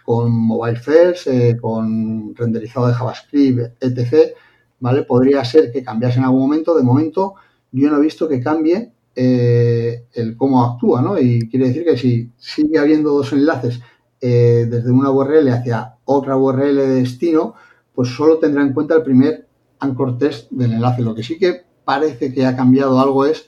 con, 0.10 0.32
Mobile 0.32 0.80
First, 0.80 1.28
eh, 1.28 1.55
con 1.62 2.34
renderizado 2.34 2.88
de 2.88 2.95
JavaScript, 2.95 3.76
etc. 3.80 4.34
¿Vale? 4.80 5.03
Podría 5.03 5.45
ser 5.45 5.72
que 5.72 5.84
cambiase 5.84 6.18
en 6.18 6.26
algún 6.26 6.41
momento. 6.41 6.76
De 6.76 6.82
momento, 6.82 7.36
yo 7.72 7.91
no 7.91 7.97
he 7.97 8.01
visto 8.01 8.28
que 8.28 8.41
cambie 8.41 8.91
eh, 9.16 10.05
el 10.14 10.36
cómo 10.36 10.66
actúa, 10.66 11.03
¿no? 11.03 11.20
Y 11.20 11.47
quiere 11.47 11.68
decir 11.68 11.84
que 11.86 11.95
si 11.95 12.32
sigue 12.38 12.80
habiendo 12.80 13.12
dos 13.12 13.34
enlaces 13.34 13.82
eh, 14.20 14.66
desde 14.68 14.89
una 14.89 15.12
URL 15.12 15.47
hacia 15.49 15.97
otra 16.05 16.36
URL 16.36 16.76
de 16.76 16.88
destino, 16.88 17.53
pues 17.93 18.10
solo 18.10 18.39
tendrá 18.39 18.64
en 18.64 18.74
cuenta 18.74 18.95
el 18.95 19.03
primer 19.03 19.47
anchor 19.78 20.18
test 20.18 20.49
del 20.49 20.74
enlace. 20.74 21.03
Lo 21.03 21.14
que 21.14 21.22
sí 21.22 21.38
que 21.38 21.66
parece 21.86 22.34
que 22.34 22.47
ha 22.47 22.55
cambiado 22.55 22.99
algo 22.99 23.28
es 23.28 23.47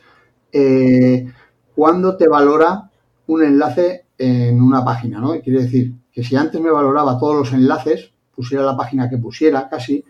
eh, 0.51 1.25
cuando 1.73 2.17
te 2.17 2.27
valora 2.27 2.91
un 3.25 3.43
enlace 3.43 4.05
en 4.19 4.61
una 4.61 4.85
página, 4.85 5.19
¿no? 5.19 5.31
quiere 5.41 5.63
decir 5.63 5.95
que 6.11 6.23
si 6.23 6.35
antes 6.35 6.59
me 6.59 6.71
valoraba 6.71 7.17
todos 7.17 7.35
los 7.35 7.53
enlaces, 7.53 8.11
pusiera 8.35 8.63
la 8.63 8.77
página 8.77 9.09
que 9.09 9.17
pusiera 9.17 9.69
casi, 9.69 10.03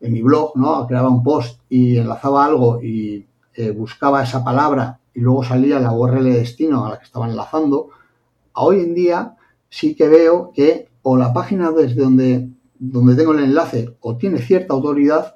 en 0.00 0.12
mi 0.12 0.22
blog, 0.22 0.52
¿no? 0.56 0.86
Creaba 0.86 1.08
un 1.08 1.22
post 1.22 1.60
y 1.68 1.96
enlazaba 1.96 2.44
algo 2.44 2.82
y 2.82 3.26
eh, 3.54 3.70
buscaba 3.70 4.22
esa 4.22 4.44
palabra 4.44 5.00
y 5.14 5.20
luego 5.20 5.42
salía 5.42 5.80
la 5.80 5.92
URL 5.92 6.24
de 6.24 6.38
destino 6.40 6.84
a 6.84 6.90
la 6.90 6.98
que 6.98 7.04
estaba 7.04 7.26
enlazando. 7.26 7.88
hoy 8.52 8.80
en 8.80 8.94
día 8.94 9.36
sí 9.68 9.94
que 9.94 10.08
veo 10.08 10.52
que 10.54 10.88
o 11.02 11.16
la 11.16 11.32
página 11.32 11.70
desde 11.72 12.02
donde, 12.02 12.48
donde 12.78 13.14
tengo 13.14 13.32
el 13.32 13.44
enlace 13.44 13.96
o 14.00 14.16
tiene 14.16 14.38
cierta 14.38 14.74
autoridad 14.74 15.34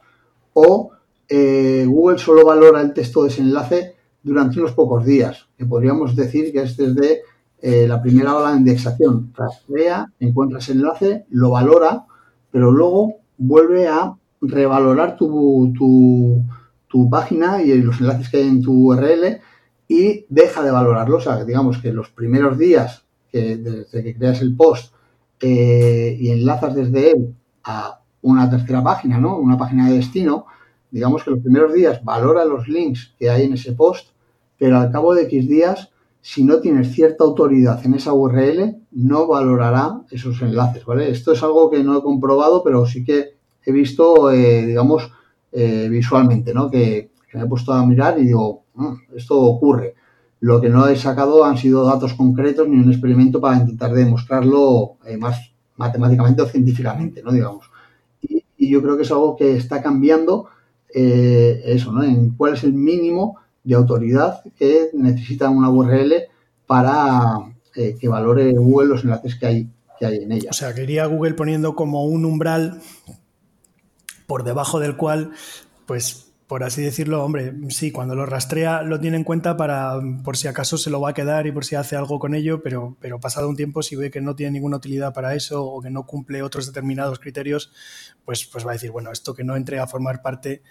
o 0.53 0.91
eh, 1.29 1.87
Google 1.89 2.19
solo 2.19 2.45
valora 2.45 2.81
el 2.81 2.93
texto 2.93 3.23
de 3.23 3.29
ese 3.29 3.43
enlace 3.43 3.97
durante 4.23 4.59
unos 4.59 4.73
pocos 4.73 5.05
días, 5.05 5.49
que 5.57 5.65
podríamos 5.65 6.15
decir 6.15 6.53
que 6.53 6.63
es 6.63 6.77
desde 6.77 7.23
eh, 7.63 7.87
la 7.87 8.01
primera 8.03 8.35
hora 8.37 8.53
de 8.53 8.59
indexación. 8.59 9.33
Rastrea, 9.35 10.13
encuentra 10.21 10.59
ese 10.59 10.73
enlace, 10.73 11.27
lo 11.31 11.51
valora, 11.51 12.05
pero 12.51 12.71
luego 12.73 13.17
vuelve 13.39 13.89
a 13.89 14.15
revalorar 14.41 15.17
tu, 15.17 15.73
tu, 15.77 16.43
tu 16.89 17.11
página 17.11 17.63
y 17.63 17.81
los 17.83 18.01
enlaces 18.01 18.29
que 18.29 18.39
hay 18.39 18.49
en 18.49 18.63
tu 18.63 18.73
URL 18.73 19.41
y 19.89 20.25
deja 20.29 20.63
de 20.63 20.71
valorarlo. 20.71 21.17
O 21.17 21.21
sea, 21.21 21.45
digamos 21.45 21.79
que 21.79 21.93
los 21.93 22.11
primeros 22.11 22.59
días 22.59 23.05
que 23.31 23.57
desde 23.57 24.03
que 24.03 24.15
creas 24.17 24.41
el 24.41 24.55
post 24.57 24.93
eh, 25.41 26.17
y 26.19 26.31
enlazas 26.31 26.75
desde 26.75 27.13
él 27.13 27.35
a 27.65 28.01
una 28.23 28.51
tercera 28.51 28.83
página, 28.83 29.19
¿no? 29.19 29.39
Una 29.39 29.57
página 29.57 29.89
de 29.89 29.97
destino, 29.97 30.47
digamos 30.91 31.23
que 31.23 31.31
los 31.31 31.41
primeros 31.41 31.73
días 31.73 32.05
valora 32.05 32.45
los 32.45 32.69
links 32.69 33.15
que 33.19 33.31
hay 33.31 33.45
en 33.45 33.55
ese 33.55 33.73
post, 33.73 34.11
pero 34.59 34.79
al 34.79 34.91
cabo 34.91 35.15
de 35.15 35.23
X 35.23 35.49
días, 35.49 35.91
si 36.23 36.45
no 36.45 36.61
tienes 36.61 36.93
cierta 36.93 37.25
autoridad 37.25 37.85
en 37.85 37.95
esa 37.95 38.13
URL, 38.13 38.77
no 38.93 39.27
valorará 39.27 40.03
esos 40.11 40.41
enlaces, 40.43 40.85
¿vale? 40.85 41.11
Esto 41.11 41.33
es 41.33 41.43
algo 41.43 41.71
que 41.71 41.83
no 41.83 41.99
he 41.99 42.03
comprobado, 42.03 42.63
pero 42.63 42.87
sí 42.87 43.05
que 43.05 43.37
he 43.65 43.73
visto, 43.73 44.31
eh, 44.31 44.67
digamos, 44.67 45.11
eh, 45.53 45.89
visualmente, 45.91 46.53
¿no? 46.53 46.71
Que, 46.71 47.11
me 47.33 47.43
he 47.43 47.47
puesto 47.47 47.73
a 47.73 47.87
mirar 47.87 48.19
y 48.19 48.25
digo, 48.25 48.65
mm, 48.75 49.17
esto 49.17 49.41
ocurre. 49.41 49.95
Lo 50.41 50.61
que 50.61 50.69
no 50.69 50.89
he 50.89 50.97
sacado 50.97 51.45
han 51.45 51.57
sido 51.57 51.85
datos 51.85 52.15
concretos 52.15 52.67
ni 52.67 52.77
un 52.77 52.91
experimento 52.91 53.41
para 53.41 53.59
intentar 53.59 53.93
demostrarlo 53.93 54.97
eh, 55.07 55.17
más 55.17 55.53
matemáticamente 55.77 56.43
o 56.43 56.47
científicamente, 56.47 57.23
¿no? 57.23 57.31
Digamos. 57.31 57.71
Y, 58.23 58.45
yo 58.69 58.83
creo 58.83 58.97
que 58.97 59.05
es 59.05 59.11
algo 59.11 59.37
que 59.37 59.57
está 59.57 59.83
cambiando 59.83 60.49
eso, 60.93 61.93
¿no? 61.93 62.03
En 62.03 62.31
cuál 62.31 62.55
es 62.55 62.65
el 62.65 62.75
mínimo 62.75 63.37
de 63.65 63.75
autoridad 63.75 64.43
que 64.57 64.91
necesita 64.95 65.51
una 65.51 65.71
URL 65.71 66.13
para 66.67 67.39
eh, 67.75 67.97
que 67.99 68.09
valore 68.09 68.53
Google 68.53 68.89
los 68.89 69.05
enlaces 69.05 69.37
que 69.37 69.47
hay, 69.47 69.71
que 69.99 70.07
hay 70.07 70.17
en 70.25 70.33
ella. 70.33 70.51
O 70.51 70.55
sea, 70.55 70.75
quería 70.75 71.07
Google 71.07 71.35
poniendo 71.35 71.75
como 71.75 72.05
un 72.05 72.25
umbral 72.25 72.81
por 74.27 74.45
debajo 74.45 74.79
del 74.81 74.97
cual, 74.97 75.33
pues 75.87 76.31
por 76.51 76.65
así 76.65 76.83
decirlo, 76.83 77.25
hombre, 77.25 77.55
sí, 77.69 77.93
cuando 77.93 78.17
lo 78.17 78.27
rastrea 78.27 78.83
lo 78.83 78.99
tiene 78.99 79.17
en 79.17 79.23
cuenta 79.23 79.57
para 79.57 80.01
por 80.25 80.37
si 80.37 80.49
acaso 80.49 80.79
se 80.79 80.91
lo 80.91 81.01
va 81.01 81.11
a 81.11 81.15
quedar 81.15 81.47
y 81.47 81.53
por 81.53 81.65
si 81.65 81.77
hace 81.77 81.95
algo 81.95 82.19
con 82.19 82.35
ello, 82.35 82.61
pero, 82.61 82.97
pero 82.99 83.21
pasado 83.21 83.49
un 83.49 83.55
tiempo, 83.55 83.85
si 83.85 83.95
ve 83.95 84.11
que 84.11 84.21
no 84.21 84.35
tiene 84.35 84.55
ninguna 84.55 84.79
utilidad 84.79 85.15
para 85.15 85.37
eso 85.37 85.65
o 85.65 85.81
que 85.81 85.91
no 85.91 86.07
cumple 86.07 86.43
otros 86.43 86.67
determinados 86.67 87.21
criterios, 87.21 87.71
pues, 88.25 88.47
pues 88.47 88.67
va 88.67 88.71
a 88.71 88.73
decir, 88.73 88.91
bueno, 88.91 89.13
esto 89.13 89.33
que 89.33 89.45
no 89.45 89.55
entre 89.55 89.79
a 89.79 89.87
formar 89.87 90.23
parte 90.23 90.63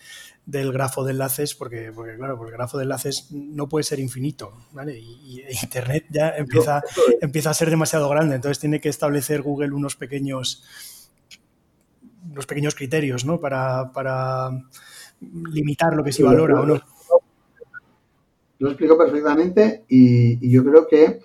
del 0.49 0.73
grafo 0.73 1.03
de 1.03 1.11
enlaces, 1.11 1.53
porque, 1.53 1.91
porque 1.93 2.15
claro, 2.15 2.35
porque 2.35 2.51
el 2.51 2.57
grafo 2.57 2.77
de 2.77 2.83
enlaces 2.83 3.27
no 3.31 3.69
puede 3.69 3.83
ser 3.83 3.99
infinito, 3.99 4.51
¿vale? 4.73 4.97
Y, 4.97 5.43
Internet 5.63 6.05
ya 6.09 6.29
empieza, 6.29 6.81
empieza 7.21 7.51
a 7.51 7.53
ser 7.53 7.69
demasiado 7.69 8.09
grande, 8.09 8.35
entonces 8.35 8.59
tiene 8.59 8.81
que 8.81 8.89
establecer 8.89 9.43
Google 9.43 9.73
unos 9.73 9.95
pequeños, 9.95 10.63
unos 12.31 12.47
pequeños 12.47 12.73
criterios, 12.73 13.25
¿no? 13.25 13.39
Para, 13.39 13.91
para 13.91 14.49
limitar 15.21 15.93
lo 15.93 16.03
que 16.03 16.11
se 16.11 16.23
valora 16.23 16.61
o 16.61 16.65
no. 16.65 16.81
Lo 18.57 18.69
explico 18.69 18.97
perfectamente 18.97 19.85
y, 19.87 20.49
yo 20.49 20.65
creo 20.65 20.87
que 20.87 21.19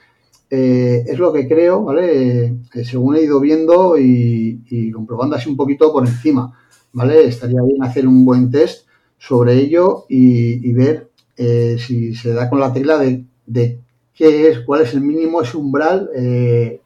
eh, 0.50 1.04
es 1.06 1.18
lo 1.18 1.32
que 1.32 1.48
creo, 1.48 1.82
¿vale? 1.82 2.58
según 2.84 3.16
he 3.16 3.22
ido 3.22 3.40
viendo 3.40 3.96
y, 3.98 4.92
comprobando 4.92 5.36
así 5.36 5.48
un 5.48 5.56
poquito 5.56 5.90
por 5.92 6.06
encima, 6.06 6.52
¿vale? 6.92 7.24
Estaría 7.24 7.62
bien 7.62 7.82
hacer 7.82 8.06
un 8.06 8.24
buen 8.24 8.50
test 8.50 8.83
sobre 9.26 9.54
ello 9.54 10.04
y, 10.08 10.72
ver 10.72 11.10
eh, 11.36 11.76
si 11.78 12.14
se 12.14 12.32
da 12.32 12.50
con 12.50 12.60
la 12.60 12.72
tecla 12.72 12.98
de, 12.98 13.80
qué 14.14 14.48
es, 14.48 14.60
cuál 14.60 14.82
es 14.82 14.94
el 14.94 15.00
mínimo, 15.00 15.40
ese 15.40 15.56
umbral, 15.56 16.10
eh, 16.14 16.80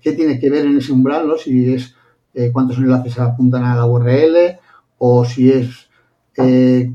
qué 0.00 0.12
tiene 0.12 0.38
que 0.38 0.50
ver 0.50 0.66
en 0.66 0.78
ese 0.78 0.92
umbral, 0.92 1.26
¿no? 1.26 1.36
Si 1.36 1.74
es 1.74 1.94
cuántos 2.52 2.78
enlaces 2.78 3.18
apuntan 3.18 3.64
a 3.64 3.74
la 3.74 3.86
URL, 3.86 4.58
o 4.98 5.24
si 5.24 5.50
es 5.50 5.88
eh, 6.36 6.92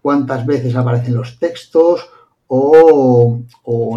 cuántas 0.00 0.46
veces 0.46 0.74
aparecen 0.74 1.14
los 1.14 1.38
textos 1.38 2.08
o, 2.46 3.42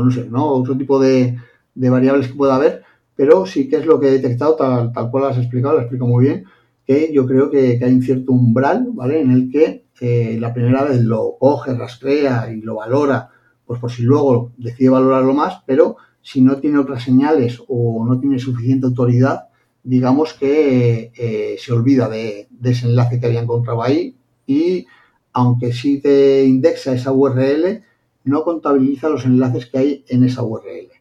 no 0.04 0.12
sé, 0.12 0.28
¿no? 0.30 0.48
otro 0.54 0.78
tipo 0.78 1.00
de, 1.00 1.38
variables 1.76 2.28
que 2.28 2.36
pueda 2.36 2.56
haber, 2.56 2.84
pero 3.16 3.46
sí 3.46 3.68
que 3.68 3.78
es 3.78 3.86
lo 3.86 4.00
que 4.00 4.08
he 4.08 4.12
detectado, 4.12 4.56
tal, 4.56 4.92
tal 4.92 5.10
cual 5.10 5.26
has 5.26 5.38
explicado, 5.38 5.76
lo 5.76 5.82
explico 5.82 6.08
muy 6.08 6.26
bien, 6.26 6.46
que 6.86 7.12
yo 7.14 7.26
creo 7.26 7.50
que, 7.50 7.80
hay 7.82 7.94
un 7.94 8.02
cierto 8.02 8.32
umbral, 8.34 8.88
¿vale? 8.94 9.22
En 9.22 9.32
el 9.32 9.50
que 9.52 9.86
eh, 10.02 10.38
la 10.40 10.54
primera 10.54 10.84
vez 10.84 11.02
lo 11.02 11.38
coge, 11.40 11.74
rastrea 11.74 12.52
y 12.52 12.62
lo 12.62 12.76
valora, 12.76 13.30
pues 13.66 13.80
por 13.80 13.92
si 13.92 14.04
luego 14.04 14.52
decide 14.58 14.90
valorarlo 14.90 15.34
más, 15.34 15.62
pero 15.66 15.98
si 16.22 16.42
no 16.42 16.58
tiene 16.58 16.80
otras 16.80 17.04
señales 17.04 17.62
o 17.68 18.06
no 18.06 18.20
tiene 18.20 18.40
suficiente 18.40 18.88
autoridad, 18.88 19.50
digamos 19.84 20.34
que 20.34 21.12
eh, 21.16 21.56
se 21.60 21.74
olvida 21.74 22.08
de, 22.10 22.48
ese 22.64 22.88
enlace 22.88 23.20
que 23.20 23.26
había 23.28 23.42
encontrado 23.42 23.84
ahí 23.84 24.16
y 24.48 24.88
aunque 25.34 25.74
sí 25.74 26.00
te 26.00 26.46
indexa 26.46 26.94
esa 26.94 27.12
URL, 27.12 27.84
no 28.24 28.44
contabiliza 28.44 29.10
los 29.10 29.26
enlaces 29.26 29.66
que 29.66 29.78
hay 29.78 30.06
en 30.08 30.24
esa 30.24 30.44
URL. 30.44 30.93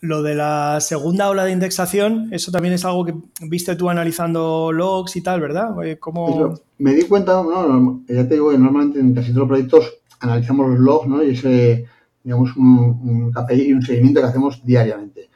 Lo 0.00 0.22
de 0.22 0.36
la 0.36 0.80
segunda 0.80 1.28
ola 1.28 1.44
de 1.44 1.52
indexación, 1.52 2.28
eso 2.30 2.52
también 2.52 2.74
es 2.74 2.84
algo 2.84 3.04
que 3.04 3.14
viste 3.42 3.74
tú 3.74 3.90
analizando 3.90 4.70
logs 4.70 5.16
y 5.16 5.22
tal, 5.22 5.40
¿verdad? 5.40 5.70
Eh, 5.84 5.98
¿Cómo... 5.98 6.54
me 6.78 6.94
di 6.94 7.02
cuenta, 7.02 7.42
no, 7.42 8.02
ya 8.08 8.28
te 8.28 8.34
digo 8.34 8.50
que 8.50 8.58
normalmente 8.58 9.00
en 9.00 9.12
casi 9.12 9.32
todos 9.32 9.40
los 9.40 9.48
proyectos 9.48 9.98
analizamos 10.20 10.70
los 10.70 10.78
logs, 10.78 11.08
¿no? 11.08 11.22
Y 11.24 11.30
ese, 11.30 11.86
digamos, 12.22 12.56
un, 12.56 13.32
KPI 13.32 13.62
y 13.62 13.72
un 13.72 13.82
seguimiento 13.82 14.20
que 14.20 14.26
hacemos 14.28 14.64
diariamente. 14.64 15.30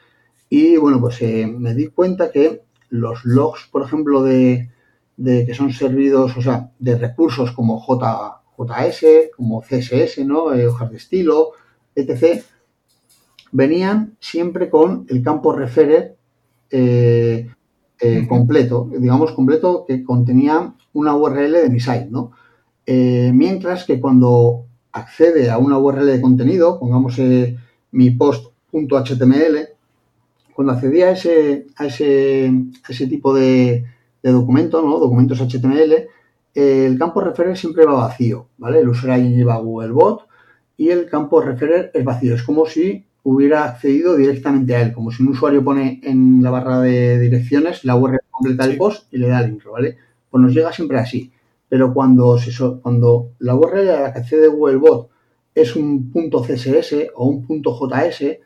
Y 0.49 0.77
bueno, 0.77 1.01
pues 1.01 1.21
eh, 1.21 1.45
me 1.45 1.73
di 1.73 1.87
cuenta 1.87 2.31
que 2.31 2.63
los 2.89 3.25
logs, 3.25 3.67
por 3.71 3.83
ejemplo, 3.83 4.23
de, 4.23 4.69
que 5.17 5.53
son 5.53 5.73
servidos, 5.73 6.37
o 6.37 6.41
sea, 6.41 6.71
de 6.79 6.97
recursos 6.97 7.51
como 7.51 7.79
J, 7.79 8.41
JS, 8.57 9.05
como 9.35 9.61
CSS, 9.61 10.25
¿no? 10.25 10.53
Eh, 10.53 10.67
hojas 10.67 10.91
de 10.91 10.97
estilo, 10.97 11.51
etc., 11.95 12.43
venían 13.53 14.17
siempre 14.19 14.69
con 14.69 15.05
el 15.07 15.23
campo 15.23 15.53
referer 15.53 16.17
eh, 16.69 17.47
eh, 17.99 18.27
completo, 18.27 18.89
digamos 18.99 19.31
completo, 19.31 19.85
que 19.87 20.03
contenía 20.03 20.73
una 20.91 21.15
URL 21.15 21.51
de 21.51 21.69
mi 21.69 21.79
site, 21.79 22.07
¿no? 22.09 22.31
Eh, 22.85 23.31
mientras 23.33 23.85
que 23.85 24.01
cuando 24.01 24.65
accede 24.91 25.49
a 25.49 25.59
una 25.59 25.77
URL 25.77 26.05
de 26.05 26.21
contenido, 26.21 26.79
pongamos 26.79 27.17
mi 27.91 28.09
post.html, 28.09 29.69
cuando 30.53 30.73
accedía 30.73 31.07
a 31.07 31.11
ese, 31.11 31.67
a 31.77 31.85
ese, 31.85 32.51
ese 32.89 33.07
tipo 33.07 33.33
de, 33.33 33.85
de 34.21 34.31
documento, 34.31 34.81
¿no? 34.81 34.99
documentos 34.99 35.39
HTML, 35.39 36.07
el 36.55 36.99
campo 36.99 37.21
referer 37.21 37.57
siempre 37.57 37.85
va 37.85 37.93
vacío, 37.93 38.47
¿vale? 38.57 38.79
El 38.79 38.89
usuario 38.89 39.29
lleva 39.29 39.57
Googlebot 39.57 40.27
y 40.77 40.89
el 40.89 41.09
campo 41.09 41.41
referer 41.41 41.91
es 41.93 42.03
vacío. 42.03 42.35
Es 42.35 42.43
como 42.43 42.65
si 42.65 43.05
hubiera 43.23 43.65
accedido 43.65 44.15
directamente 44.15 44.75
a 44.75 44.81
él, 44.81 44.93
como 44.93 45.11
si 45.11 45.23
un 45.23 45.29
usuario 45.29 45.63
pone 45.63 46.01
en 46.03 46.43
la 46.43 46.51
barra 46.51 46.81
de 46.81 47.19
direcciones 47.19 47.85
la 47.85 47.95
URL 47.95 48.19
completa 48.29 48.67
del 48.67 48.77
post 48.77 49.11
y 49.13 49.17
le 49.17 49.29
da 49.29 49.41
el 49.41 49.51
intro, 49.51 49.71
¿vale? 49.71 49.97
Pues 50.29 50.41
nos 50.41 50.53
llega 50.53 50.73
siempre 50.73 50.99
así. 50.99 51.31
Pero 51.69 51.93
cuando, 51.93 52.37
se, 52.37 52.51
cuando 52.81 53.31
la 53.39 53.55
URL 53.55 53.89
a 53.89 54.01
la 54.01 54.13
que 54.13 54.19
accede 54.19 54.47
Googlebot 54.47 55.09
es 55.55 55.75
un 55.75 56.11
punto 56.11 56.41
CSS 56.41 57.11
o 57.15 57.27
un 57.27 57.45
punto 57.45 57.77
JS 57.79 58.39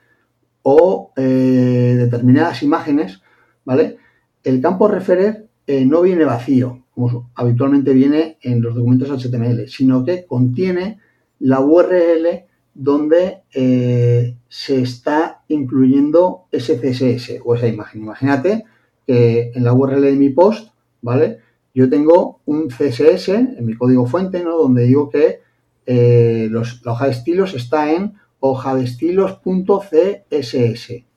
o 0.62 1.12
eh, 1.16 1.96
determinadas 1.98 2.62
imágenes, 2.62 3.22
¿vale? 3.66 3.98
El 4.44 4.62
campo 4.62 4.88
referer 4.88 5.48
eh, 5.66 5.86
no 5.86 6.02
viene 6.02 6.24
vacío, 6.24 6.84
como 6.94 7.32
habitualmente 7.36 7.94
viene 7.94 8.38
en 8.42 8.62
los 8.62 8.76
documentos 8.76 9.10
HTML, 9.10 9.68
sino 9.68 10.06
que 10.06 10.26
contiene 10.26 11.00
la 11.40 11.62
URL 11.62 12.47
donde 12.78 13.42
eh, 13.54 14.38
se 14.48 14.82
está 14.82 15.42
incluyendo 15.48 16.46
ese 16.52 16.80
CSS 16.80 17.42
o 17.44 17.56
esa 17.56 17.68
imagen. 17.68 18.04
Imagínate 18.04 18.66
que 19.06 19.52
en 19.56 19.64
la 19.64 19.74
URL 19.74 20.02
de 20.02 20.12
mi 20.12 20.30
post, 20.30 20.70
¿vale? 21.02 21.40
Yo 21.74 21.90
tengo 21.90 22.42
un 22.46 22.68
CSS 22.68 23.30
en 23.30 23.66
mi 23.66 23.74
código 23.74 24.06
fuente, 24.06 24.44
¿no? 24.44 24.58
Donde 24.58 24.84
digo 24.84 25.10
que 25.10 25.40
eh, 25.88 26.50
la 26.52 26.92
hoja 26.92 27.06
de 27.06 27.12
estilos 27.12 27.56
está 27.56 27.92
en 27.92 28.14
hoja 28.40 28.76
de 28.76 28.84
estilos.css, 28.84 29.32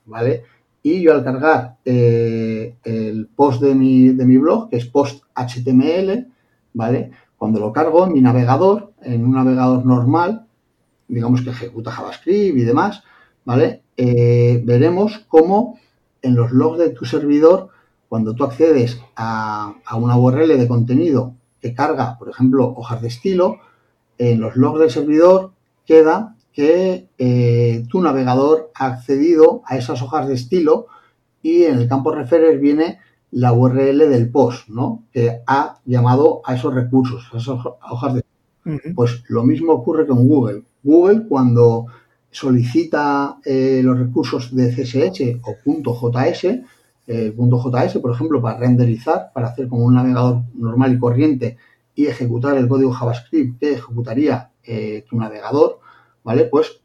¿vale? 0.07 0.45
Y 0.83 1.03
yo 1.03 1.13
al 1.13 1.23
cargar 1.23 1.77
eh, 1.85 2.77
el 2.85 3.29
post 3.29 3.61
de 3.61 3.75
mi, 3.75 4.09
de 4.09 4.25
mi 4.25 4.39
blog, 4.39 4.71
que 4.71 4.79
es 4.79 4.87
post 4.87 5.25
HTML, 5.35 6.27
¿vale? 6.73 7.11
Cuando 7.37 7.61
lo 7.61 7.71
cargo 7.71 8.07
en 8.07 8.15
mi 8.15 8.23
navegador, 8.23 8.95
en 9.03 9.25
un 9.25 9.33
navegador 9.33 9.85
normal, 9.85 10.47
digamos 11.11 11.43
que 11.43 11.51
ejecuta 11.51 11.91
JavaScript 11.91 12.57
y 12.57 12.63
demás, 12.63 13.03
¿vale? 13.45 13.83
Eh, 13.97 14.63
veremos 14.65 15.25
cómo 15.29 15.79
en 16.23 16.35
los 16.35 16.53
logs 16.53 16.79
de 16.79 16.91
tu 16.91 17.05
servidor, 17.05 17.69
cuando 18.09 18.35
tú 18.35 18.45
accedes 18.45 19.01
a, 19.17 19.75
una 19.97 20.17
URL 20.17 20.59
de 20.59 20.69
contenido 20.69 21.35
que 21.61 21.75
carga, 21.75 22.17
por 22.19 22.29
ejemplo, 22.31 22.73
hojas 22.77 23.03
de 23.03 23.09
estilo, 23.09 23.59
en 24.19 24.41
los 24.41 24.57
logs 24.57 24.81
del 24.81 24.91
servidor 24.91 25.53
queda 25.85 26.37
que 26.53 27.09
eh, 27.19 27.85
tu 27.89 28.01
navegador 28.01 28.71
ha 28.75 28.87
accedido 28.87 29.63
a 29.67 29.77
esas 29.77 30.03
hojas 30.03 30.27
de 30.27 30.35
estilo 30.35 30.87
y 31.43 31.65
en 31.65 31.79
el 31.79 31.89
campo 31.89 32.13
referer 32.13 32.59
viene 32.59 32.99
la 33.31 33.53
URL 33.53 33.99
del 34.11 34.31
post, 34.31 34.69
¿no? 34.69 35.05
Que 35.13 35.41
ha 35.47 35.79
llamado 35.85 36.43
a 36.45 36.55
esos 36.55 36.75
recursos, 36.75 37.29
a 37.33 37.39
esas 37.39 37.59
hojas 37.91 38.15
de 38.15 38.25
Pues 38.95 39.23
lo 39.29 39.45
mismo 39.45 39.73
ocurre 39.73 40.07
con 40.07 40.27
Google. 40.27 40.65
Google 40.83 41.27
cuando 41.29 41.87
solicita 42.31 43.39
eh, 43.45 43.81
los 43.83 43.99
recursos 43.99 44.55
de 44.55 44.71
CSS 44.71 45.41
o 45.43 45.57
.js, 45.65 46.45
eh, 47.07 47.35
.js, 47.37 47.99
por 47.99 48.13
ejemplo, 48.13 48.41
para 48.41 48.59
renderizar, 48.59 49.33
para 49.35 49.49
hacer 49.49 49.69
como 49.69 49.85
un 49.85 49.95
navegador 49.95 50.43
normal 50.55 50.95
y 50.95 50.99
corriente 50.99 51.57
y 51.95 52.07
ejecutar 52.07 52.57
el 52.57 52.69
código 52.69 52.93
JavaScript 52.93 53.59
que 53.59 53.73
ejecutaría 53.73 54.51
eh, 54.63 55.05
tu 55.09 55.17
navegador, 55.17 55.81
¿vale? 56.23 56.45
Pues 56.45 56.81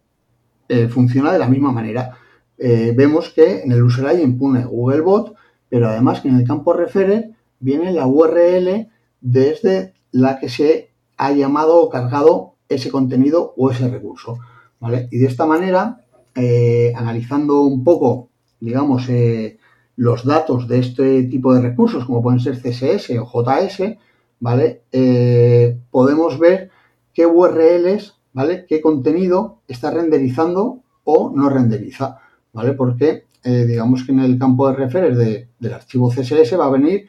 funciona 0.90 1.32
de 1.32 1.38
la 1.38 1.48
misma 1.48 1.72
manera. 1.72 2.18
vemos 2.58 3.30
que 3.30 3.62
en 3.62 3.72
el 3.72 3.84
user 3.84 4.08
agent 4.08 4.40
pone 4.40 4.66
Googlebot, 4.66 5.36
pero 5.70 5.90
además 5.90 6.22
que 6.22 6.30
en 6.30 6.38
el 6.38 6.48
campo 6.48 6.74
referer 6.74 7.36
viene 7.60 7.92
la 7.92 8.08
URL 8.08 8.90
desde 9.22 9.94
la 10.12 10.40
que 10.40 10.50
se 10.50 10.90
ha 11.18 11.32
llamado 11.34 11.78
o 11.78 11.90
cargado 11.90 12.55
ese 12.70 12.92
contenido 12.92 13.54
o 13.58 13.72
ese 13.72 13.88
recurso. 13.88 14.38
¿vale? 14.80 15.08
Y 15.12 15.18
de 15.18 15.28
esta 15.28 15.46
manera, 15.46 16.06
eh, 16.36 16.94
analizando 16.96 17.62
un 17.62 17.84
poco, 17.84 18.30
digamos, 18.60 19.08
eh, 19.10 19.58
los 19.96 20.26
datos 20.26 20.68
de 20.68 20.80
este 20.80 21.24
tipo 21.24 21.54
de 21.54 21.62
recursos, 21.62 22.06
como 22.06 22.22
pueden 22.22 22.40
ser 22.40 22.62
CSS 22.62 23.18
o 23.20 23.26
JS, 23.26 23.98
¿vale? 24.40 24.84
Eh, 24.92 25.80
podemos 25.90 26.38
ver 26.38 26.70
qué 27.14 27.26
URLs, 27.26 28.20
¿vale? 28.34 28.66
Qué 28.68 28.82
contenido 28.82 29.60
está 29.68 29.92
renderizando 29.92 30.82
o 31.06 31.32
no 31.34 31.50
renderiza, 31.50 32.20
¿vale? 32.52 32.74
Porque 32.74 33.26
digamos 33.46 34.04
que 34.04 34.12
en 34.12 34.22
el 34.22 34.40
campo 34.40 34.68
de 34.68 34.76
referer 34.76 35.16
del 35.16 35.74
archivo 35.74 36.10
CSS 36.10 36.60
va 36.60 36.66
a 36.66 36.72
venir 36.72 37.08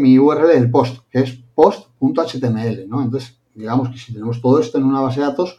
mi 0.00 0.16
URL 0.16 0.46
del 0.46 0.70
post, 0.70 1.00
que 1.10 1.18
es 1.22 1.32
post.html, 1.56 2.88
¿no? 2.88 3.02
Entonces, 3.02 3.39
digamos 3.54 3.90
que 3.90 3.98
si 3.98 4.12
tenemos 4.12 4.40
todo 4.40 4.60
esto 4.60 4.78
en 4.78 4.84
una 4.84 5.00
base 5.00 5.20
de 5.20 5.26
datos, 5.26 5.58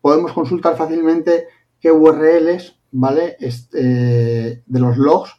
podemos 0.00 0.32
consultar 0.32 0.76
fácilmente 0.76 1.46
qué 1.80 1.92
URLs, 1.92 2.76
¿vale? 2.92 3.36
Este, 3.40 4.62
de 4.64 4.80
los 4.80 4.96
logs 4.96 5.32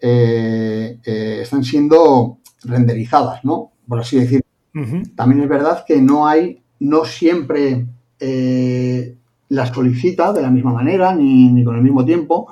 eh, 0.00 0.98
eh, 1.04 1.38
están 1.42 1.62
siendo 1.62 2.38
renderizadas, 2.64 3.44
¿no? 3.44 3.72
Por 3.86 4.00
así 4.00 4.18
decirlo. 4.18 4.46
También 5.14 5.42
es 5.42 5.48
verdad 5.48 5.84
que 5.86 6.00
no 6.00 6.26
hay, 6.26 6.62
no 6.80 7.04
siempre 7.04 7.86
eh, 8.18 9.16
las 9.48 9.68
solicita 9.68 10.32
de 10.32 10.42
la 10.42 10.50
misma 10.50 10.72
manera 10.72 11.14
ni, 11.14 11.62
con 11.62 11.76
el 11.76 11.82
mismo 11.82 12.04
tiempo 12.04 12.48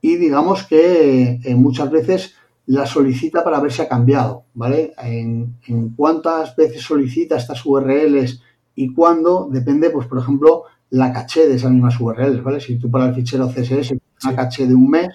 y 0.00 0.16
digamos 0.16 0.64
que 0.64 1.40
muchas 1.56 1.90
veces 1.90 2.34
la 2.68 2.84
solicita 2.84 3.42
para 3.42 3.60
ver 3.60 3.72
si 3.72 3.80
ha 3.80 3.88
cambiado, 3.88 4.44
¿vale? 4.52 4.92
En, 5.02 5.56
cuántas 5.96 6.54
veces 6.54 6.82
solicita 6.82 7.38
estas 7.38 7.64
URLs 7.64 8.42
y 8.74 8.92
cuándo, 8.92 9.48
depende, 9.50 9.88
pues 9.88 10.06
por 10.06 10.18
ejemplo, 10.18 10.64
la 10.90 11.10
caché 11.10 11.48
de 11.48 11.54
esas 11.54 11.70
mismas 11.70 11.98
URLs, 11.98 12.42
¿vale? 12.42 12.60
Si 12.60 12.78
tú 12.78 12.90
para 12.90 13.06
el 13.06 13.14
fichero 13.14 13.48
CSS 13.48 13.94
una 14.22 14.36
caché 14.36 14.66
de 14.66 14.74
un 14.74 14.90
mes, 14.90 15.08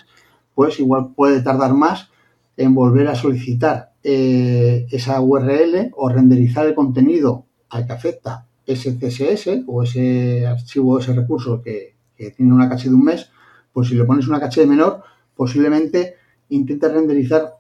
pues 0.56 0.80
igual 0.80 1.14
puede 1.16 1.42
tardar 1.42 1.76
más 1.76 2.10
en 2.58 2.74
volver 2.74 3.08
a 3.08 3.14
solicitar 3.14 3.92
eh, 4.04 4.88
esa 4.90 5.22
URL 5.22 5.92
o 5.96 6.10
renderizar 6.10 6.66
el 6.66 6.74
contenido 6.74 7.46
al 7.70 7.86
que 7.86 7.94
afecta 7.94 8.48
ese 8.66 8.98
CSS 8.98 9.64
o 9.68 9.84
ese 9.84 10.48
archivo, 10.48 10.98
ese 10.98 11.14
recurso 11.14 11.62
que, 11.62 11.96
que 12.18 12.32
tiene 12.32 12.52
una 12.52 12.68
caché 12.68 12.90
de 12.90 12.96
un 12.96 13.04
mes, 13.04 13.30
pues 13.72 13.90
si 13.90 13.96
le 13.96 14.06
pones 14.06 14.28
una 14.28 14.40
caché 14.40 14.62
de 14.62 14.68
menor, 14.68 15.04
posiblemente 15.36 16.16
intenta 16.56 16.90
renderizar 16.90 17.58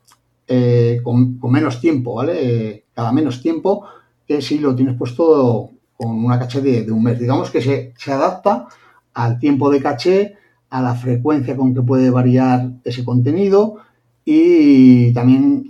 eh, 0.47 0.99
con, 1.03 1.39
menos 1.49 1.79
tiempo, 1.79 2.15
¿vale? 2.15 2.33
Eh, 2.35 2.83
cada 2.93 3.11
menos 3.11 3.41
tiempo 3.41 3.85
que 4.27 4.41
si 4.41 4.59
lo 4.59 4.75
tienes 4.75 4.97
puesto 4.97 5.71
con 5.95 6.23
una 6.23 6.39
caché 6.39 6.61
de, 6.61 6.91
un 6.91 7.03
mes. 7.03 7.19
Digamos 7.19 7.49
que 7.49 7.61
se, 7.61 8.11
adapta 8.11 8.67
al 9.13 9.39
tiempo 9.39 9.69
de 9.69 9.81
caché, 9.81 10.35
a 10.69 10.81
la 10.81 10.95
frecuencia 10.95 11.55
con 11.55 11.73
que 11.73 11.81
puede 11.81 12.09
variar 12.09 12.71
ese 12.83 13.05
contenido 13.05 13.77
y 14.25 15.13
también 15.13 15.67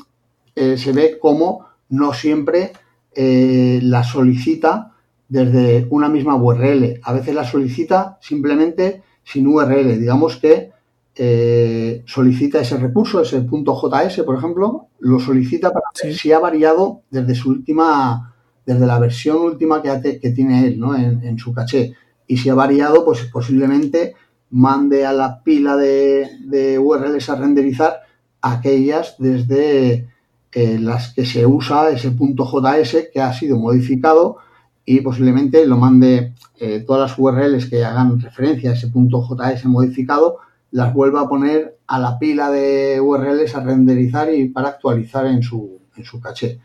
eh, 0.56 0.78
se 0.78 0.92
ve 0.92 1.18
cómo 1.20 1.66
no 1.90 2.14
siempre 2.14 2.74
la 3.16 4.04
solicita 4.04 4.94
desde 5.30 5.86
una 5.92 6.10
misma 6.10 6.36
URL. 6.36 7.00
A 7.04 7.14
veces 7.14 7.36
la 7.36 7.44
solicita 7.44 8.18
simplemente 8.22 9.04
sin 9.24 9.46
URL. 9.46 10.00
Digamos 10.00 10.38
que 10.38 10.73
eh, 11.16 12.04
solicita 12.08 12.60
ese 12.60 12.78
recurso, 12.78 13.22
ese 13.22 13.42
punto 13.42 13.80
.js, 13.80 14.24
por 14.24 14.38
ejemplo, 14.38 14.88
lo 15.00 15.20
solicita 15.20 15.72
para 15.72 15.86
ver 16.04 16.16
si 16.16 16.32
ha 16.32 16.40
variado 16.40 17.02
desde 17.12 17.36
su 17.36 17.50
última, 17.50 18.34
desde 18.66 18.88
la 18.88 18.98
versión 19.00 19.38
última 19.38 19.82
que, 19.82 20.20
que 20.20 20.32
tiene 20.32 20.68
él, 20.68 20.80
¿no? 20.80 20.96
En, 20.96 21.38
su 21.38 21.54
caché. 21.54 21.94
Y 22.26 22.38
si 22.38 22.50
ha 22.50 22.56
variado, 22.56 23.06
pues 23.06 23.26
posiblemente 23.26 24.16
mande 24.50 25.06
a 25.06 25.14
la 25.14 25.44
pila 25.44 25.76
de, 25.78 26.80
URLs 26.80 27.30
a 27.30 27.36
renderizar 27.36 28.02
aquellas 28.42 29.16
desde 29.20 30.10
eh, 30.52 30.80
las 30.80 31.14
que 31.14 31.26
se 31.26 31.46
usa 31.46 31.90
ese 31.90 32.12
punto 32.12 32.46
.js 32.46 33.10
que 33.14 33.22
ha 33.22 33.34
sido 33.34 33.58
modificado 33.58 34.38
y 34.86 35.02
posiblemente 35.02 35.66
lo 35.66 35.78
mande 35.78 36.34
eh, 36.60 36.84
todas 36.86 37.10
las 37.10 37.20
URLs 37.20 37.68
que 37.68 37.84
hagan 37.84 38.20
referencia 38.20 38.72
a 38.72 38.74
ese 38.74 38.88
punto 38.88 39.22
.js 39.22 39.66
modificado, 39.66 40.38
las 40.74 40.94
vuelva 40.94 41.22
a 41.22 41.30
poner 41.30 41.78
a 41.88 42.00
la 42.00 42.20
pila 42.20 42.52
de 42.52 43.00
URLs 43.00 43.56
a 43.56 43.64
renderizar 43.64 44.34
y 44.34 44.50
para 44.50 44.70
actualizar 44.70 45.26
en 45.26 45.42
su, 45.42 45.80
en 45.96 46.04
su 46.04 46.20
caché. 46.20 46.60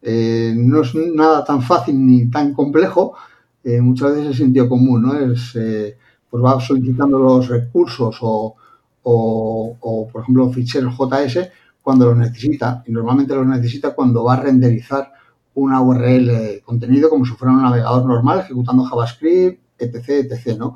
Eh, 0.00 0.52
no 0.56 0.82
es 0.82 0.94
nada 0.94 1.44
tan 1.44 1.62
fácil 1.62 2.04
ni 2.04 2.30
tan 2.30 2.52
complejo, 2.54 3.14
muchas 3.64 4.12
veces 4.12 4.30
es 4.30 4.36
sentido 4.38 4.68
común, 4.68 5.02
¿no? 5.02 5.14
Es 5.16 5.56
pues 6.32 6.42
va 6.42 6.58
solicitando 6.60 7.18
los 7.18 7.46
recursos 7.46 8.16
o, 8.22 8.56
por 10.10 10.22
ejemplo, 10.22 10.50
ficheros 10.50 10.96
JS 10.96 11.50
cuando 11.82 12.06
los 12.06 12.16
necesita. 12.16 12.82
Y 12.86 12.92
normalmente 12.92 13.34
los 13.34 13.46
necesita 13.46 13.94
cuando 13.94 14.24
va 14.24 14.32
a 14.32 14.40
renderizar 14.40 15.12
una 15.52 15.82
URL 15.82 16.62
contenido 16.64 17.10
como 17.10 17.26
si 17.26 17.32
fuera 17.32 17.52
un 17.52 17.60
navegador 17.60 18.06
normal, 18.06 18.40
ejecutando 18.40 18.82
JavaScript, 18.84 19.60
etc., 19.78 20.08
etc., 20.08 20.56
¿no? 20.58 20.74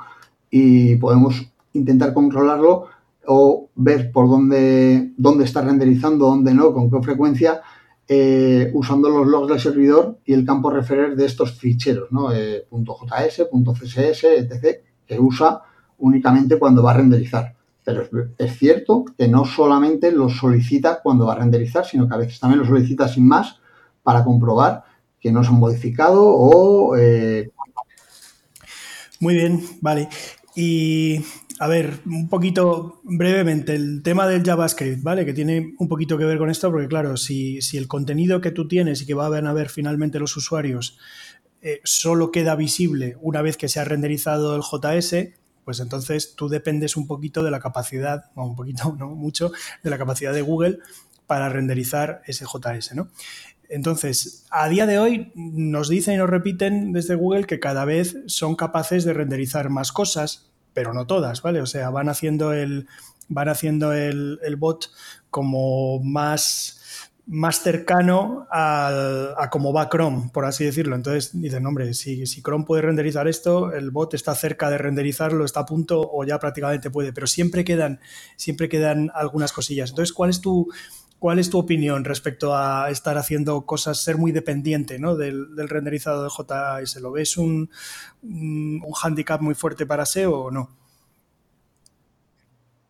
Y 0.50 0.96
podemos 0.96 1.50
intentar 1.76 2.12
controlarlo 2.12 2.86
o 3.26 3.70
ver 3.74 4.10
por 4.12 4.28
dónde, 4.28 5.12
dónde 5.16 5.44
está 5.44 5.62
renderizando, 5.62 6.26
dónde 6.26 6.54
no, 6.54 6.72
con 6.72 6.90
qué 6.90 7.02
frecuencia, 7.02 7.60
eh, 8.08 8.70
usando 8.74 9.08
los 9.08 9.26
logs 9.26 9.48
del 9.48 9.60
servidor 9.60 10.18
y 10.24 10.32
el 10.32 10.44
campo 10.44 10.70
referer 10.70 11.16
de 11.16 11.26
estos 11.26 11.58
ficheros, 11.58 12.12
¿no? 12.12 12.32
Eh, 12.32 12.66
.js, 12.70 13.48
.css, 13.50 14.24
etc., 14.24 14.80
que 15.06 15.18
usa 15.18 15.62
únicamente 15.98 16.58
cuando 16.58 16.82
va 16.82 16.92
a 16.92 16.96
renderizar. 16.98 17.54
Pero 17.82 18.02
es, 18.38 18.58
cierto 18.58 19.04
que 19.16 19.28
no 19.28 19.44
solamente 19.44 20.10
lo 20.10 20.28
solicita 20.28 21.00
cuando 21.02 21.26
va 21.26 21.34
a 21.34 21.38
renderizar, 21.38 21.84
sino 21.84 22.08
que 22.08 22.14
a 22.14 22.18
veces 22.18 22.38
también 22.40 22.60
lo 22.60 22.66
solicita 22.66 23.08
sin 23.08 23.26
más 23.26 23.60
para 24.02 24.24
comprobar 24.24 24.84
que 25.20 25.32
no 25.32 25.42
se 25.42 25.50
han 25.50 25.56
modificado 25.56 26.24
o... 26.24 26.96
Eh, 26.96 27.50
Muy 29.20 29.34
bien, 29.34 29.60
vale. 29.80 30.08
Y 30.54 31.24
a 31.58 31.68
ver, 31.68 32.00
un 32.04 32.28
poquito 32.28 33.00
brevemente, 33.04 33.74
el 33.74 34.02
tema 34.02 34.26
del 34.26 34.42
JavaScript, 34.42 35.02
¿vale? 35.02 35.24
Que 35.24 35.32
tiene 35.32 35.74
un 35.78 35.88
poquito 35.88 36.18
que 36.18 36.24
ver 36.24 36.38
con 36.38 36.50
esto, 36.50 36.70
porque 36.70 36.88
claro, 36.88 37.16
si, 37.16 37.58
el 37.72 37.88
contenido 37.88 38.40
que 38.40 38.50
tú 38.50 38.68
tienes 38.68 39.00
y 39.02 39.06
que 39.06 39.14
van 39.14 39.46
a 39.46 39.52
ver 39.52 39.70
finalmente 39.70 40.18
los 40.18 40.36
usuarios 40.36 40.98
eh, 41.62 41.80
solo 41.84 42.30
queda 42.30 42.54
visible 42.56 43.16
una 43.22 43.40
vez 43.40 43.56
que 43.56 43.68
se 43.68 43.80
ha 43.80 43.84
renderizado 43.84 44.54
el 44.54 44.62
JS, 44.62 45.30
pues 45.64 45.80
entonces 45.80 46.34
tú 46.36 46.48
dependes 46.48 46.96
un 46.96 47.06
poquito 47.06 47.42
de 47.42 47.50
la 47.50 47.58
capacidad, 47.58 48.30
o 48.34 48.44
un 48.44 48.54
poquito, 48.54 48.94
no 48.98 49.08
mucho, 49.08 49.50
de 49.82 49.90
la 49.90 49.98
capacidad 49.98 50.34
de 50.34 50.42
Google 50.42 50.78
para 51.26 51.48
renderizar 51.48 52.22
ese 52.26 52.44
JS, 52.44 52.94
¿no? 52.94 53.08
Entonces, 53.68 54.44
a 54.50 54.68
día 54.68 54.86
de 54.86 54.98
hoy 54.98 55.32
nos 55.34 55.88
dicen 55.88 56.14
y 56.14 56.16
nos 56.18 56.30
repiten 56.30 56.92
desde 56.92 57.16
Google 57.16 57.46
que 57.46 57.58
cada 57.58 57.84
vez 57.84 58.16
son 58.26 58.54
capaces 58.54 59.04
de 59.04 59.12
renderizar 59.12 59.70
más 59.70 59.90
cosas, 59.90 60.52
pero 60.76 60.92
no 60.92 61.06
todas, 61.06 61.40
¿vale? 61.40 61.62
O 61.62 61.66
sea, 61.66 61.88
van 61.88 62.10
haciendo 62.10 62.52
el, 62.52 62.86
van 63.28 63.48
haciendo 63.48 63.94
el 63.94 64.56
bot 64.58 64.90
como 65.30 66.00
más 66.00 66.76
más 67.26 67.60
cercano 67.60 68.46
a 68.52 69.48
cómo 69.50 69.72
va 69.72 69.88
Chrome, 69.88 70.30
por 70.32 70.44
así 70.44 70.64
decirlo. 70.64 70.94
Entonces 70.94 71.30
dicen, 71.32 71.66
hombre, 71.66 71.92
si, 71.92 72.24
si, 72.26 72.40
Chrome 72.40 72.64
puede 72.64 72.82
renderizar 72.82 73.26
esto, 73.26 73.72
el 73.72 73.90
bot 73.90 74.14
está 74.14 74.34
cerca 74.36 74.70
de 74.70 74.78
renderizarlo, 74.78 75.44
está 75.44 75.60
a 75.60 75.66
punto 75.66 76.00
o 76.00 76.24
ya 76.24 76.38
prácticamente 76.38 76.90
puede, 76.90 77.12
pero 77.12 77.26
siempre 77.26 77.64
quedan, 77.64 77.98
siempre 78.36 78.68
quedan 78.68 79.10
algunas 79.12 79.52
cosillas. 79.52 79.90
Entonces, 79.90 80.12
¿cuál 80.12 80.30
es 80.30 80.40
tu, 80.40 80.68
cuál 81.18 81.38
es 81.38 81.50
tu 81.50 81.58
opinión 81.58 82.04
respecto 82.04 82.54
a 82.54 82.90
estar 82.90 83.18
haciendo 83.18 83.62
cosas, 83.66 83.98
ser 83.98 84.18
muy 84.18 84.32
dependiente 84.32 84.98
¿no? 84.98 85.16
del, 85.16 85.48
renderizado 85.68 86.24
de 86.24 86.30
JS? 86.30 87.00
¿Lo 87.00 87.12
ves 87.12 87.36
un, 87.36 87.70
un, 88.22 88.82
handicap 89.02 89.40
muy 89.40 89.54
fuerte 89.54 89.86
para 89.86 90.06
SEO 90.06 90.32
o 90.32 90.50
no? 90.50 90.70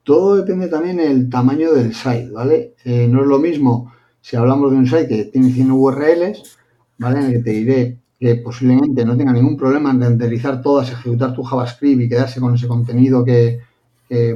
Todo 0.02 0.36
depende 0.36 0.68
también 0.68 0.98
del 0.98 1.28
tamaño 1.28 1.72
del 1.72 1.92
site, 1.94 2.30
¿vale? 2.30 2.74
Eh, 2.84 3.08
no 3.08 3.22
es 3.22 3.26
lo 3.26 3.38
mismo 3.38 3.92
si 4.20 4.36
hablamos 4.36 4.70
de 4.70 4.76
un 4.76 4.86
site 4.86 5.08
que 5.08 5.24
tiene 5.26 5.52
100 5.52 5.70
URLs, 5.70 6.58
¿vale? 6.98 7.18
En 7.20 7.24
el 7.26 7.32
que 7.32 7.38
te 7.38 7.50
diré 7.50 7.98
que 8.18 8.36
posiblemente 8.36 9.04
no 9.04 9.16
tenga 9.16 9.32
ningún 9.32 9.56
problema 9.56 9.90
en 9.90 10.00
renderizar 10.00 10.62
todas, 10.62 10.90
ejecutar 10.90 11.34
tu 11.34 11.42
JavaScript 11.42 12.02
y 12.02 12.08
quedarse 12.08 12.40
con 12.40 12.54
ese 12.54 12.66
contenido 12.66 13.24
que, 13.24 13.60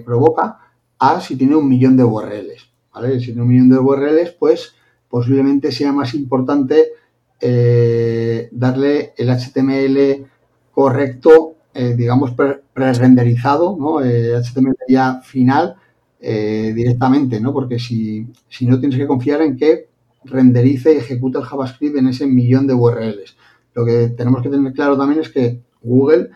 provoca, 0.04 0.58
a 0.98 1.20
si 1.20 1.36
tiene 1.36 1.56
un 1.56 1.68
millón 1.68 1.96
de 1.96 2.04
URLs, 2.04 2.69
¿vale? 2.92 3.20
Si 3.20 3.26
tiene 3.26 3.42
un 3.42 3.48
millón 3.48 3.68
de 3.68 3.78
URLs, 3.78 4.32
pues 4.38 4.74
posiblemente 5.08 5.72
sea 5.72 5.92
más 5.92 6.14
importante 6.14 6.92
eh, 7.40 8.48
darle 8.52 9.14
el 9.16 9.30
HTML 9.30 10.26
correcto, 10.72 11.56
eh, 11.72 11.94
digamos, 11.96 12.32
pre-renderizado, 12.32 13.76
¿no? 13.78 14.00
HTML 14.00 14.72
eh, 14.72 14.92
ya 14.92 15.20
final, 15.22 15.76
directamente, 16.20 17.40
¿no? 17.40 17.52
Porque 17.54 17.78
si, 17.78 18.26
no 18.60 18.78
tienes 18.78 18.98
que 18.98 19.06
confiar 19.06 19.40
en 19.40 19.56
que 19.56 19.88
renderice 20.24 20.92
y 20.92 20.98
ejecute 20.98 21.38
el 21.38 21.44
JavaScript 21.44 21.96
en 21.96 22.08
ese 22.08 22.26
millón 22.26 22.66
de 22.66 22.74
URLs. 22.74 23.36
Lo 23.74 23.86
que 23.86 24.08
tenemos 24.08 24.42
que 24.42 24.50
tener 24.50 24.72
claro 24.74 24.98
también 24.98 25.20
es 25.20 25.30
que 25.30 25.62
Google, 25.82 26.28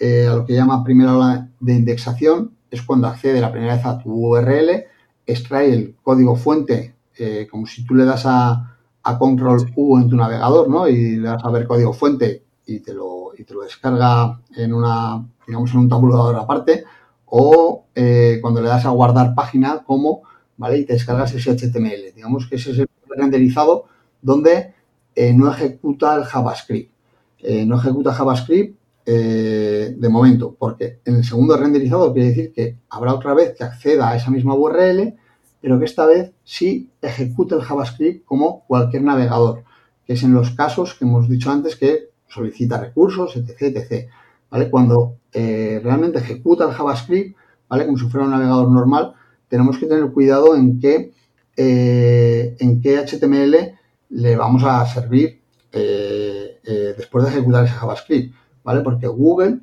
a 0.00 0.34
lo 0.36 0.46
que 0.46 0.54
llama 0.54 0.82
primera 0.82 1.14
ola 1.14 1.50
de 1.60 1.74
indexación, 1.74 2.52
es 2.70 2.80
cuando 2.80 3.08
accede 3.08 3.42
la 3.42 3.52
primera 3.52 3.76
vez 3.76 3.84
a 3.84 3.98
tu 3.98 4.10
URL, 4.10 4.86
extrae 5.32 5.72
el 5.72 5.96
código 6.02 6.36
fuente, 6.36 6.94
eh, 7.18 7.46
como 7.50 7.66
si 7.66 7.84
tú 7.84 7.94
le 7.94 8.04
das 8.04 8.24
a, 8.26 8.76
a, 9.02 9.18
Control 9.18 9.72
U 9.76 9.98
en 9.98 10.08
tu 10.08 10.16
navegador, 10.16 10.68
¿no? 10.68 10.88
Y 10.88 11.16
le 11.16 11.28
das 11.28 11.44
a 11.44 11.50
ver 11.50 11.66
código 11.66 11.92
fuente 11.92 12.44
y 12.66 12.80
te 12.80 12.94
lo, 12.94 13.32
y 13.36 13.44
te 13.44 13.54
lo 13.54 13.62
descarga 13.62 14.40
en 14.56 14.72
una, 14.72 15.24
digamos, 15.46 15.72
en 15.72 15.78
un 15.78 15.88
tabulador 15.88 16.36
aparte 16.36 16.84
o 17.30 17.86
eh, 17.94 18.38
cuando 18.40 18.60
le 18.60 18.68
das 18.68 18.84
a 18.84 18.90
guardar 18.90 19.34
página 19.34 19.84
como, 19.84 20.22
¿vale? 20.56 20.78
Y 20.78 20.84
te 20.84 20.94
descargas 20.94 21.32
ese 21.32 21.56
HTML. 21.56 22.12
Digamos 22.14 22.46
que 22.48 22.56
ese 22.56 22.72
es 22.72 22.78
el 22.80 22.88
renderizado 23.08 23.86
donde 24.20 24.74
eh, 25.14 25.32
no 25.32 25.50
ejecuta 25.50 26.16
el 26.16 26.24
JavaScript. 26.24 26.92
Eh, 27.38 27.64
no 27.64 27.76
ejecuta 27.78 28.12
JavaScript 28.12 28.79
de 29.04 30.08
momento, 30.08 30.54
porque 30.56 31.00
en 31.04 31.16
el 31.16 31.24
segundo 31.24 31.56
renderizado 31.56 32.12
quiere 32.12 32.28
decir 32.28 32.52
que 32.52 32.76
habrá 32.90 33.14
otra 33.14 33.34
vez 33.34 33.56
que 33.56 33.64
acceda 33.64 34.10
a 34.10 34.16
esa 34.16 34.30
misma 34.30 34.54
URL, 34.54 35.16
pero 35.60 35.78
que 35.78 35.84
esta 35.84 36.06
vez 36.06 36.32
sí 36.44 36.90
ejecuta 37.02 37.56
el 37.56 37.62
JavaScript 37.62 38.24
como 38.24 38.64
cualquier 38.66 39.02
navegador, 39.02 39.64
que 40.06 40.14
es 40.14 40.22
en 40.22 40.32
los 40.32 40.50
casos 40.52 40.94
que 40.94 41.04
hemos 41.04 41.28
dicho 41.28 41.50
antes 41.50 41.76
que 41.76 42.10
solicita 42.28 42.80
recursos, 42.80 43.36
etc. 43.36 43.62
etc. 43.62 44.08
¿vale? 44.50 44.70
Cuando 44.70 45.16
eh, 45.32 45.80
realmente 45.82 46.18
ejecuta 46.18 46.64
el 46.64 46.72
JavaScript, 46.72 47.36
¿vale? 47.68 47.86
Como 47.86 47.98
si 47.98 48.08
fuera 48.08 48.26
un 48.26 48.32
navegador 48.32 48.70
normal, 48.70 49.14
tenemos 49.48 49.78
que 49.78 49.86
tener 49.86 50.10
cuidado 50.12 50.56
en 50.56 50.80
qué, 50.80 51.12
eh, 51.56 52.56
en 52.58 52.80
qué 52.80 52.98
HTML 52.98 53.78
le 54.10 54.36
vamos 54.36 54.64
a 54.64 54.84
servir 54.86 55.40
eh, 55.72 56.58
después 56.96 57.24
de 57.24 57.30
ejecutar 57.30 57.64
ese 57.64 57.74
JavaScript, 57.74 58.34
¿vale? 58.64 58.80
Porque 58.82 59.06
Google, 59.06 59.60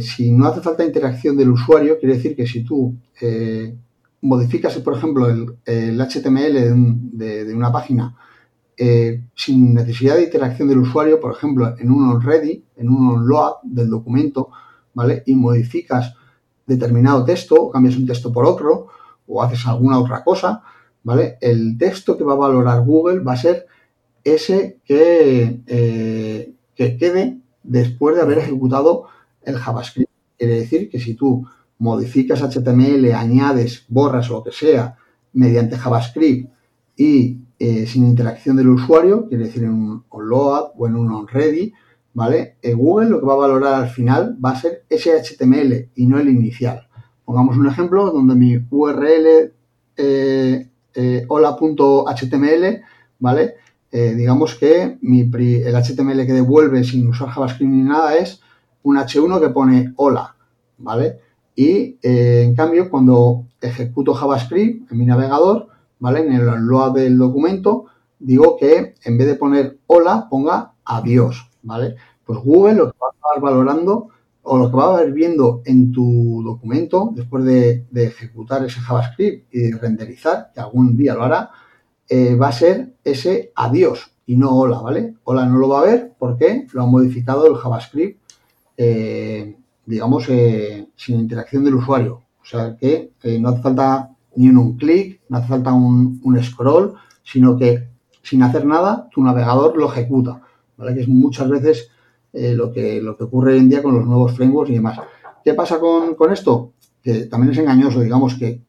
si 0.00 0.30
no 0.30 0.46
hace 0.46 0.60
falta 0.60 0.84
interacción 0.84 1.36
del 1.36 1.50
usuario, 1.50 1.98
quiere 1.98 2.16
decir 2.16 2.36
que 2.36 2.46
si 2.46 2.62
tú 2.62 2.94
modificas, 4.24 4.76
por 4.78 4.96
ejemplo, 4.96 5.28
el, 5.28 6.00
HTML 6.00 6.74
de, 7.12 7.54
una 7.54 7.70
página 7.70 8.16
eh, 8.76 9.22
sin 9.36 9.74
necesidad 9.74 10.16
de 10.16 10.24
interacción 10.24 10.66
del 10.66 10.78
usuario, 10.78 11.20
por 11.20 11.32
ejemplo, 11.32 11.74
en 11.78 11.90
un 11.90 12.08
onReady, 12.08 12.64
en 12.76 12.88
un 12.88 13.08
onload 13.08 13.56
del 13.62 13.90
documento, 13.90 14.48
¿vale? 14.94 15.22
Y 15.26 15.36
modificas 15.36 16.14
determinado 16.66 17.24
texto, 17.24 17.70
cambias 17.70 17.96
un 17.96 18.06
texto 18.06 18.32
por 18.32 18.46
otro, 18.46 18.88
o 19.26 19.42
haces 19.42 19.66
alguna 19.66 19.98
otra 19.98 20.24
cosa, 20.24 20.62
¿vale? 21.02 21.36
El 21.40 21.76
texto 21.78 22.16
que 22.16 22.24
va 22.24 22.32
a 22.32 22.36
valorar 22.36 22.82
Google 22.84 23.20
va 23.20 23.34
a 23.34 23.36
ser 23.36 23.66
ese 24.24 24.80
que, 24.84 25.60
eh, 25.66 26.54
que 26.74 26.96
quede 26.96 27.40
después 27.64 28.14
de 28.14 28.22
haber 28.22 28.38
ejecutado 28.38 29.06
el 29.42 29.56
JavaScript. 29.56 30.10
Quiere 30.38 30.60
decir 30.60 30.88
que 30.88 31.00
si 31.00 31.14
tú 31.14 31.46
modificas 31.78 32.40
HTML, 32.40 33.12
añades, 33.12 33.84
borras 33.88 34.30
o 34.30 34.34
lo 34.34 34.44
que 34.44 34.52
sea 34.52 34.96
mediante 35.32 35.76
JavaScript 35.76 36.50
y 36.96 37.38
eh, 37.58 37.86
sin 37.86 38.06
interacción 38.06 38.56
del 38.56 38.68
usuario, 38.68 39.26
quiere 39.28 39.46
decir 39.46 39.64
en 39.64 39.70
un 39.70 40.04
onload 40.08 40.72
o 40.76 40.86
en 40.86 40.94
un 40.94 41.10
onReady, 41.10 41.72
¿vale? 42.12 42.56
Google 42.62 43.10
lo 43.10 43.20
que 43.20 43.26
va 43.26 43.34
a 43.34 43.36
valorar 43.36 43.74
al 43.74 43.88
final 43.88 44.38
va 44.42 44.50
a 44.50 44.60
ser 44.60 44.84
ese 44.88 45.10
HTML 45.20 45.90
y 45.96 46.06
no 46.06 46.18
el 46.18 46.28
inicial. 46.28 46.88
Pongamos 47.24 47.56
un 47.56 47.66
ejemplo 47.66 48.10
donde 48.10 48.34
mi 48.34 48.56
URL 48.70 49.52
eh, 49.96 50.68
eh, 50.94 51.24
hola.html, 51.28 52.82
¿vale? 53.18 53.54
Digamos 53.94 54.56
que 54.56 54.98
el 55.02 55.74
HTML 55.76 56.26
que 56.26 56.32
devuelve 56.32 56.82
sin 56.82 57.06
usar 57.06 57.28
JavaScript 57.28 57.70
ni 57.70 57.82
nada 57.82 58.16
es 58.16 58.40
un 58.82 58.96
H1 58.96 59.40
que 59.40 59.50
pone 59.50 59.92
hola, 59.96 60.34
¿vale? 60.78 61.20
y 61.56 61.98
en 62.02 62.54
cambio 62.54 62.90
cuando 62.90 63.46
ejecuto 63.60 64.14
JavaScript 64.14 64.90
en 64.90 64.98
mi 64.98 65.06
navegador, 65.06 65.68
¿vale? 65.98 66.20
En 66.20 66.32
el 66.32 66.44
load 66.44 66.94
del 66.94 67.16
documento, 67.16 67.86
digo 68.18 68.56
que 68.56 68.94
en 69.04 69.18
vez 69.18 69.26
de 69.26 69.34
poner 69.36 69.78
hola, 69.86 70.26
ponga 70.28 70.72
adiós, 70.84 71.48
¿vale? 71.62 71.96
Pues 72.24 72.38
Google 72.40 72.74
lo 72.74 72.92
que 72.92 72.98
va 73.00 73.08
a 73.08 73.14
estar 73.14 73.42
valorando 73.42 74.08
o 74.42 74.58
lo 74.58 74.70
que 74.70 74.76
va 74.76 74.94
a 74.94 75.00
ver 75.00 75.12
viendo 75.12 75.62
en 75.64 75.92
tu 75.92 76.42
documento 76.44 77.12
después 77.14 77.44
de, 77.44 77.86
ejecutar 77.94 78.64
ese 78.64 78.80
JavaScript 78.80 79.54
y 79.54 79.72
renderizar, 79.72 80.50
que 80.52 80.60
algún 80.60 80.96
día 80.96 81.14
lo 81.14 81.24
hará, 81.24 81.50
eh, 82.08 82.34
va 82.34 82.48
a 82.48 82.52
ser 82.52 82.94
ese 83.02 83.52
adiós 83.54 84.12
y 84.26 84.36
no 84.36 84.50
hola, 84.56 84.80
¿vale? 84.80 85.14
Hola 85.24 85.46
no 85.46 85.58
lo 85.58 85.68
va 85.68 85.80
a 85.80 85.84
ver 85.84 86.12
porque 86.18 86.66
lo 86.72 86.82
ha 86.82 86.86
modificado 86.86 87.46
el 87.46 87.56
JavaScript, 87.56 88.20
eh, 88.76 89.56
digamos, 89.86 90.28
eh, 90.28 90.88
sin 90.96 91.20
interacción 91.20 91.64
del 91.64 91.76
usuario. 91.76 92.22
O 92.42 92.44
sea 92.44 92.76
que 92.76 93.12
no 93.40 93.48
hace 93.48 93.62
falta 93.62 94.10
ni 94.36 94.48
un 94.48 94.76
clic, 94.76 95.22
no 95.28 95.38
hace 95.38 95.48
falta 95.48 95.72
un, 95.72 96.20
scroll, 96.42 96.94
sino 97.22 97.56
que 97.56 97.88
sin 98.22 98.42
hacer 98.42 98.66
nada, 98.66 99.08
tu 99.10 99.22
navegador 99.22 99.76
lo 99.76 99.90
ejecuta, 99.90 100.42
¿vale? 100.76 100.94
Que 100.94 101.00
es 101.02 101.08
muchas 101.08 101.48
veces 101.48 101.90
lo, 102.32 102.70
que, 102.70 103.00
lo 103.00 103.16
que 103.16 103.24
ocurre 103.24 103.52
hoy 103.52 103.60
en 103.60 103.68
día 103.70 103.82
con 103.82 103.94
los 103.94 104.04
nuevos 104.04 104.32
frameworks 104.36 104.70
y 104.70 104.74
demás. 104.74 104.98
¿Qué 105.44 105.52
pasa 105.52 105.78
con, 105.78 106.32
esto? 106.32 106.72
Que 107.02 107.26
también 107.26 107.52
es 107.52 107.58
engañoso, 107.58 108.00
digamos 108.00 108.34
que 108.34 108.62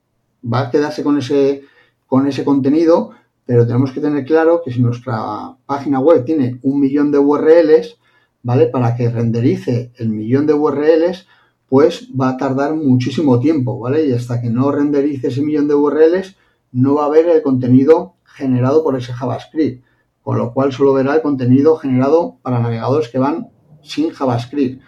va 0.44 0.60
a 0.60 0.72
quedarse 0.72 1.04
con 1.04 1.18
ese, 1.18 1.64
con 2.06 2.28
ese 2.28 2.44
contenido, 2.44 3.12
pero 3.46 3.66
tenemos 3.66 3.92
que 3.92 4.02
tener 4.02 4.26
claro 4.26 4.62
que 4.64 4.72
si 4.72 4.82
nuestra 4.82 5.56
página 5.66 6.00
web 6.00 6.26
tiene 6.26 6.60
un 6.64 6.80
millón 6.80 7.12
de 7.12 7.20
URLs, 7.20 7.98
¿vale? 8.44 8.68
Para 8.68 8.96
que 8.96 9.10
renderice 9.10 9.92
el 9.98 10.10
millón 10.10 10.48
de 10.48 10.54
URLs, 10.54 11.28
pues 11.68 12.10
va 12.20 12.30
a 12.30 12.38
tardar 12.38 12.76
muchísimo 12.76 13.40
tiempo, 13.40 13.80
¿vale? 13.80 14.06
Y 14.06 14.14
hasta 14.14 14.42
que 14.42 14.50
no 14.50 14.72
renderice 14.72 15.28
ese 15.28 15.42
millón 15.42 15.68
de 15.68 15.76
URLs, 15.76 16.36
no 16.72 16.96
va 16.96 17.04
a 17.04 17.08
haber 17.08 17.28
el 17.28 17.42
contenido 17.42 18.16
generado 18.24 18.84
por 18.84 18.98
ese 18.98 19.14
JavaScript, 19.14 19.84
con 20.22 20.38
lo 20.38 20.54
cual 20.54 20.74
solo 20.74 20.94
verá 20.94 21.16
el 21.16 21.22
contenido 21.22 21.78
generado 21.78 22.38
para 22.42 22.60
navegadores 22.60 23.10
que 23.10 23.20
van 23.20 23.50
sin 23.82 24.10
JavaScript, 24.10 24.82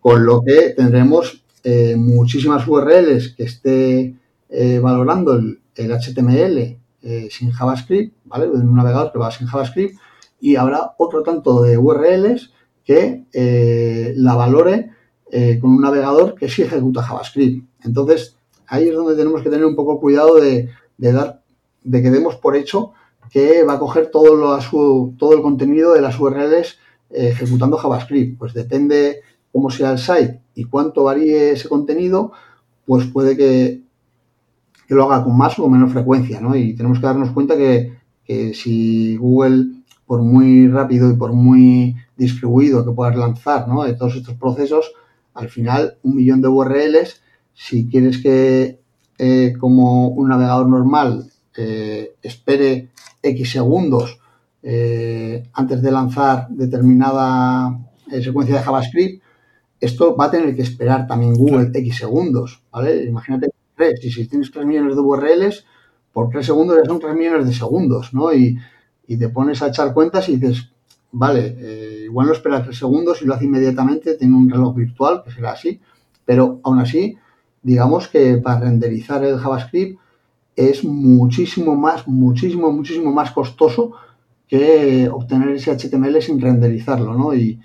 con 0.00 0.24
lo 0.24 0.42
que 0.42 0.70
tendremos 0.76 1.44
eh, 1.62 1.94
muchísimas 1.96 2.66
URLs 2.66 3.34
que 3.36 3.44
esté 3.44 4.16
eh, 4.48 4.78
valorando 4.78 5.34
el, 5.34 5.60
HTML 5.76 6.79
eh, 7.02 7.28
sin 7.30 7.50
JavaScript, 7.50 8.16
¿vale? 8.24 8.48
Un 8.48 8.74
navegador 8.74 9.12
que 9.12 9.18
va 9.18 9.30
sin 9.30 9.46
JavaScript, 9.46 9.98
y 10.40 10.56
habrá 10.56 10.94
otro 10.98 11.22
tanto 11.22 11.62
de 11.62 11.76
URLs 11.76 12.52
que 12.84 13.24
la 14.16 14.34
valore 14.34 14.90
con 15.60 15.70
un 15.70 15.80
navegador 15.82 16.34
que 16.34 16.48
sí 16.48 16.62
ejecuta 16.62 17.02
JavaScript. 17.02 17.68
Entonces, 17.84 18.36
ahí 18.66 18.88
es 18.88 18.94
donde 18.94 19.16
tenemos 19.16 19.42
que 19.42 19.50
tener 19.50 19.64
un 19.64 19.76
poco 19.76 20.00
cuidado 20.00 20.36
de, 20.36 20.70
de 20.96 21.12
dar 21.12 21.40
de 21.82 22.02
que 22.02 22.10
demos 22.10 22.36
por 22.36 22.56
hecho 22.56 22.92
que 23.30 23.62
va 23.62 23.74
a 23.74 23.78
coger 23.78 24.10
todo, 24.10 24.34
lo, 24.34 24.58
todo 25.16 25.34
el 25.34 25.42
contenido 25.42 25.94
de 25.94 26.00
las 26.00 26.18
URLs 26.18 26.78
eh, 27.10 27.28
ejecutando 27.28 27.76
JavaScript. 27.76 28.38
Pues 28.38 28.54
depende 28.54 29.20
cómo 29.52 29.70
sea 29.70 29.92
el 29.92 29.98
site 29.98 30.40
y 30.54 30.64
cuánto 30.64 31.04
varíe 31.04 31.52
ese 31.52 31.68
contenido, 31.68 32.32
pues 32.86 33.06
puede 33.06 33.36
que, 33.36 33.82
lo 34.94 35.04
haga 35.04 35.24
con 35.24 35.36
más 35.36 35.58
o 35.58 35.68
menos 35.68 35.92
frecuencia, 35.92 36.40
¿no? 36.40 36.56
Y 36.56 36.74
tenemos 36.74 36.98
que 36.98 37.06
darnos 37.06 37.30
cuenta 37.30 37.56
que, 37.56 37.98
si 38.54 39.16
Google, 39.16 39.66
por 40.06 40.22
muy 40.22 40.68
rápido 40.68 41.10
y 41.10 41.16
por 41.16 41.32
muy 41.32 41.96
distribuido 42.16 42.84
que 42.84 42.92
puedas 42.92 43.16
lanzar, 43.16 43.68
¿no? 43.68 43.84
De 43.84 43.94
todos 43.94 44.16
estos 44.16 44.34
procesos, 44.34 44.92
al 45.34 45.48
final 45.48 45.98
un 46.02 46.16
millón 46.16 46.40
de 46.40 46.48
URLs, 46.48 47.22
si 47.54 47.88
quieres 47.88 48.18
que 48.18 48.80
eh, 49.18 49.52
como 49.58 50.08
un 50.08 50.28
navegador 50.28 50.68
normal 50.68 51.30
eh, 51.56 52.14
espere 52.22 52.90
X 53.22 53.50
segundos 53.50 54.18
eh, 54.62 55.42
antes 55.52 55.82
de 55.82 55.90
lanzar 55.90 56.48
determinada 56.50 57.78
secuencia 58.22 58.56
de 58.56 58.62
JavaScript, 58.62 59.22
esto 59.80 60.16
va 60.16 60.26
a 60.26 60.30
tener 60.30 60.54
que 60.54 60.62
esperar 60.62 61.06
también 61.06 61.34
Google 61.34 61.70
X 61.72 61.96
segundos, 61.96 62.62
¿vale? 62.70 63.04
Imagínate 63.04 63.50
y 64.02 64.10
si 64.10 64.26
tienes 64.26 64.50
3 64.50 64.66
millones 64.66 64.94
de 64.94 65.00
URLs, 65.00 65.64
por 66.12 66.28
3 66.30 66.44
segundos 66.44 66.76
ya 66.82 66.88
son 66.88 67.00
3 67.00 67.14
millones 67.14 67.46
de 67.46 67.54
segundos, 67.54 68.12
¿no? 68.12 68.32
Y, 68.32 68.58
te 69.06 69.28
pones 69.28 69.60
a 69.60 69.66
echar 69.66 69.92
cuentas 69.92 70.28
y 70.28 70.36
dices, 70.36 70.70
vale, 71.10 72.04
igual 72.04 72.28
no 72.28 72.32
espera 72.32 72.62
3 72.62 72.78
segundos 72.78 73.20
y 73.20 73.24
lo 73.24 73.34
hace 73.34 73.46
inmediatamente, 73.46 74.14
tiene 74.14 74.36
un 74.36 74.48
reloj 74.48 74.76
virtual, 74.76 75.22
que 75.24 75.32
será 75.32 75.50
así, 75.50 75.80
pero 76.24 76.60
aún 76.62 76.78
así, 76.78 77.16
digamos 77.60 78.06
que 78.06 78.36
para 78.36 78.60
renderizar 78.60 79.24
el 79.24 79.38
JavaScript 79.38 79.98
es 80.54 80.84
muchísimo 80.84 81.74
más, 81.74 82.06
muchísimo, 82.06 82.70
muchísimo 82.70 83.12
más 83.12 83.32
costoso 83.32 83.92
que 84.46 85.08
obtener 85.08 85.50
ese 85.50 85.70
HTML 85.76 86.20
sin 86.20 86.40
renderizarlo, 86.40 87.14
¿no? 87.14 87.34
Y, 87.34 87.60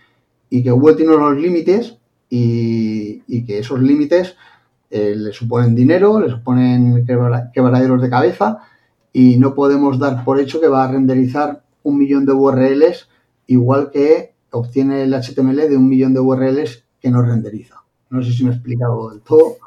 que 0.50 0.72
Google 0.72 0.96
tiene 0.96 1.14
unos 1.14 1.36
límites 1.38 1.98
y, 2.30 3.44
que 3.46 3.60
esos 3.60 3.82
límites 3.82 4.36
eh, 4.96 5.14
le 5.14 5.34
suponen 5.34 5.76
dinero, 5.76 6.22
le 6.22 6.30
suponen 6.30 7.06
quebraderos 7.06 8.02
de 8.02 8.10
cabeza 8.10 8.60
y 9.12 9.36
no 9.36 9.54
podemos 9.54 10.00
dar 10.00 10.24
por 10.24 10.40
hecho 10.40 10.62
que 10.62 10.70
va 10.70 10.86
a 10.86 10.88
renderizar 10.90 11.64
un 11.84 11.98
millón 11.98 12.26
de 12.26 12.32
URLs 12.32 13.10
igual 13.48 13.92
que 13.92 14.36
obtiene 14.52 15.04
el 15.04 15.14
HTML 15.14 15.68
de 15.68 15.76
un 15.76 15.90
millón 15.90 16.14
de 16.14 16.22
URLs 16.22 16.86
que 17.02 17.12
no 17.12 17.22
renderiza. 17.22 17.84
No 18.10 18.24
sé 18.24 18.32
si 18.32 18.46
me 18.46 18.52
he 18.52 18.54
explicado 18.54 19.10
del 19.10 19.20
todo. 19.20 19.58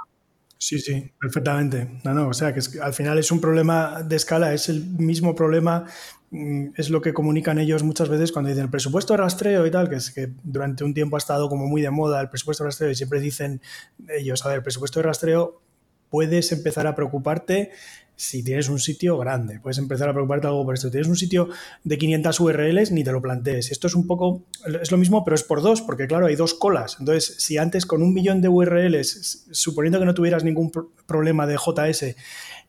Sí, 0.57 0.79
sí, 0.79 1.13
perfectamente. 1.21 2.01
No, 2.05 2.15
no, 2.15 2.29
o 2.29 2.33
sea, 2.33 2.55
que, 2.55 2.61
al 2.83 2.95
final 2.95 3.19
es 3.19 3.31
un 3.31 3.43
problema 3.43 4.03
de 4.03 4.17
escala, 4.17 4.55
es 4.55 4.71
el 4.71 4.83
mismo 4.83 5.35
problema, 5.35 5.85
es 6.31 6.91
lo 6.91 7.01
que 7.01 7.15
comunican 7.15 7.59
ellos 7.59 7.83
muchas 7.83 8.09
veces 8.09 8.33
cuando 8.33 8.51
dicen 8.51 8.65
el 8.65 8.71
presupuesto 8.71 9.15
de 9.15 9.19
rastreo 9.19 9.67
y 9.67 9.71
tal, 9.71 9.89
que 9.89 9.97
es 9.97 10.11
que 10.11 10.31
durante 10.43 10.85
un 10.85 10.93
tiempo 10.93 11.17
ha 11.17 11.19
estado 11.19 11.49
como 11.49 11.67
muy 11.67 11.81
de 11.81 11.91
moda 11.91 12.21
el 12.21 12.29
presupuesto 12.29 12.65
de 12.65 12.69
rastreo 12.69 12.91
y 12.91 12.95
siempre 12.95 13.21
dicen 13.21 13.63
ellos, 14.09 14.45
a 14.45 14.49
ver, 14.49 14.59
el 14.59 14.63
presupuesto 14.63 15.01
de 15.01 15.05
rastreo 15.05 15.63
puedes 16.11 16.53
empezar 16.53 16.87
a 16.87 16.95
preocuparte 16.95 17.71
si 18.19 18.43
tienes 18.43 18.69
un 18.69 18.81
sitio 18.81 19.17
grande, 19.17 19.61
puedes 19.61 19.79
empezar 19.79 20.09
a 20.09 20.13
preocuparte 20.13 20.49
algo 20.49 20.65
por 20.65 20.75
esto. 20.75 20.91
Tienes 20.91 21.07
un 21.07 21.15
sitio 21.15 21.51
de 21.85 21.99
500 21.99 22.41
URLs, 22.41 22.91
ni 22.91 23.05
te 23.05 23.13
lo 23.13 23.23
plantees. 23.23 23.71
Esto 23.71 23.87
es 23.87 23.95
un 23.95 24.09
poco, 24.09 24.43
es 24.83 24.91
lo 24.91 24.99
mismo, 24.99 25.25
pero 25.25 25.37
es 25.37 25.45
por 25.45 25.63
dos, 25.63 25.83
porque 25.83 26.09
claro, 26.09 26.27
hay 26.27 26.35
dos 26.35 26.55
colas. 26.55 26.97
Entonces, 26.99 27.37
si 27.39 27.59
antes 27.59 27.87
con 27.87 28.03
un 28.03 28.13
millón 28.13 28.41
de 28.41 28.49
URLs, 28.49 29.47
suponiendo 29.53 30.01
que 30.01 30.05
no 30.05 30.15
tuvieras 30.15 30.43
ningún 30.43 30.73
problema 31.07 31.47
de 31.47 31.59
JS, 31.59 32.17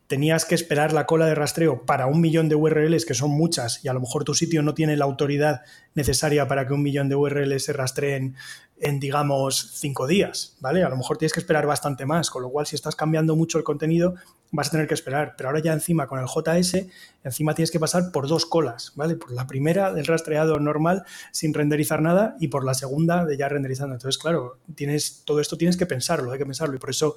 tenías 0.10 0.44
que 0.44 0.56
esperar 0.56 0.92
la 0.92 1.06
cola 1.06 1.28
de 1.28 1.36
rastreo 1.36 1.86
para 1.86 2.08
un 2.08 2.20
millón 2.20 2.50
de 2.50 2.56
URLs, 2.56 3.06
que 3.06 3.14
son 3.14 3.30
muchas, 3.30 3.86
y 3.86 3.90
a 3.90 3.94
lo 3.94 4.00
mejor 4.00 4.24
tu 4.24 4.34
sitio 4.34 4.64
no 4.64 4.74
tiene 4.74 4.98
la 4.98 5.06
autoridad 5.06 5.62
necesaria 5.94 6.48
para 6.48 6.66
que 6.66 6.74
un 6.74 6.82
millón 6.82 7.10
de 7.10 7.16
URLs 7.16 7.64
se 7.64 7.74
rastreen 7.74 8.36
en, 8.80 9.00
digamos, 9.00 9.72
cinco 9.76 10.08
días, 10.08 10.56
¿vale? 10.60 10.84
A 10.84 10.90
lo 10.90 10.98
mejor 10.98 11.18
tienes 11.18 11.34
que 11.34 11.40
esperar 11.40 11.66
bastante 11.66 12.06
más, 12.06 12.30
con 12.30 12.42
lo 12.42 12.50
cual 12.50 12.66
si 12.66 12.76
estás 12.76 12.96
cambiando 12.96 13.36
mucho 13.36 13.58
el 13.58 13.64
contenido, 13.64 14.16
vas 14.52 14.68
a 14.68 14.72
tener 14.72 14.88
que 14.88 14.94
esperar. 14.94 15.36
Pero 15.38 15.50
ahora 15.50 15.62
ya 15.62 15.74
encima 15.74 16.08
con 16.08 16.20
el 16.20 16.28
JS, 16.28 16.86
encima 17.24 17.54
tienes 17.54 17.72
que 17.72 17.80
pasar 17.80 18.12
por 18.12 18.28
dos 18.28 18.46
colas, 18.46 18.94
¿vale? 18.96 19.16
Por 19.16 19.32
la 19.32 19.48
primera 19.48 19.94
del 19.94 20.06
rastreado 20.06 20.60
normal 20.60 21.04
sin 21.32 21.54
renderizar 21.54 22.02
nada 22.02 22.36
y 22.40 22.48
por 22.48 22.64
la 22.64 22.74
segunda 22.74 23.26
de 23.26 23.38
ya 23.38 23.50
renderizando. 23.50 23.96
Entonces, 23.96 24.22
claro, 24.22 24.58
tienes, 24.76 25.24
todo 25.26 25.40
esto 25.40 25.58
tienes 25.58 25.78
que 25.78 25.86
pensarlo, 25.86 26.32
hay 26.32 26.40
que 26.40 26.46
pensarlo 26.46 26.76
y 26.76 26.80
por 26.80 26.90
eso 26.90 27.16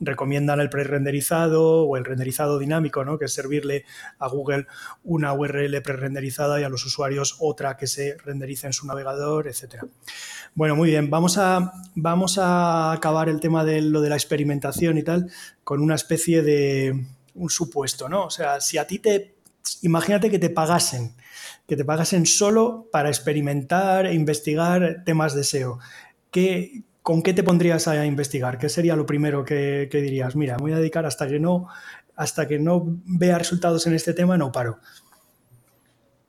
recomiendan 0.00 0.60
el 0.60 0.70
pre-renderizado 0.70 1.82
o 1.82 1.96
el 1.96 2.04
renderizado 2.04 2.58
dinámico, 2.58 3.04
¿no? 3.04 3.18
que 3.18 3.26
es 3.26 3.34
servirle 3.34 3.84
a 4.18 4.28
Google 4.28 4.66
una 5.04 5.34
URL 5.34 5.82
pre-renderizada 5.82 6.60
y 6.60 6.64
a 6.64 6.68
los 6.68 6.84
usuarios 6.86 7.36
otra 7.38 7.76
que 7.76 7.86
se 7.86 8.16
renderice 8.24 8.66
en 8.66 8.72
su 8.72 8.86
navegador, 8.86 9.46
etc. 9.46 9.84
Bueno, 10.54 10.74
muy 10.74 10.90
bien, 10.90 10.99
vamos 11.08 11.38
a, 11.38 11.72
vamos 11.94 12.38
a 12.38 12.92
acabar 12.92 13.28
el 13.28 13.40
tema 13.40 13.64
de 13.64 13.80
lo 13.80 14.00
de 14.00 14.10
la 14.10 14.16
experimentación 14.16 14.98
y 14.98 15.02
tal 15.02 15.30
con 15.64 15.80
una 15.80 15.94
especie 15.94 16.42
de 16.42 17.06
un 17.34 17.50
supuesto, 17.50 18.08
¿no? 18.08 18.24
O 18.24 18.30
sea, 18.30 18.60
si 18.60 18.76
a 18.78 18.86
ti 18.86 18.98
te, 18.98 19.36
imagínate 19.82 20.30
que 20.30 20.38
te 20.38 20.50
pagasen, 20.50 21.14
que 21.66 21.76
te 21.76 21.84
pagasen 21.84 22.26
solo 22.26 22.88
para 22.92 23.08
experimentar 23.08 24.06
e 24.06 24.14
investigar 24.14 25.02
temas 25.04 25.34
de 25.34 25.44
SEO. 25.44 25.78
¿Qué, 26.30 26.82
¿con 27.02 27.22
qué 27.22 27.32
te 27.32 27.42
pondrías 27.42 27.88
a 27.88 28.04
investigar? 28.06 28.58
¿Qué 28.58 28.68
sería 28.68 28.96
lo 28.96 29.06
primero 29.06 29.44
que, 29.44 29.88
dirías? 29.90 30.36
Mira, 30.36 30.56
voy 30.58 30.72
a 30.72 30.78
dedicar 30.78 31.06
hasta 31.06 31.28
que 31.28 31.40
no, 31.40 31.68
hasta 32.16 32.46
que 32.46 32.58
no 32.58 33.00
vea 33.04 33.38
resultados 33.38 33.86
en 33.86 33.94
este 33.94 34.14
tema, 34.14 34.36
no 34.36 34.52
paro. 34.52 34.78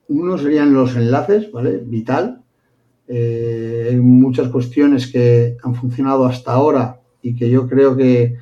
Uno 0.07 0.37
serían 0.37 0.73
los 0.73 0.95
enlaces, 0.95 1.51
¿vale? 1.51 1.81
Vital. 1.85 2.40
Eh, 3.13 3.87
hay 3.89 3.97
muchas 3.97 4.47
cuestiones 4.47 5.07
que 5.11 5.57
han 5.61 5.75
funcionado 5.75 6.25
hasta 6.25 6.53
ahora 6.53 7.01
y 7.21 7.35
que 7.35 7.49
yo 7.49 7.67
creo 7.67 7.97
que, 7.97 8.37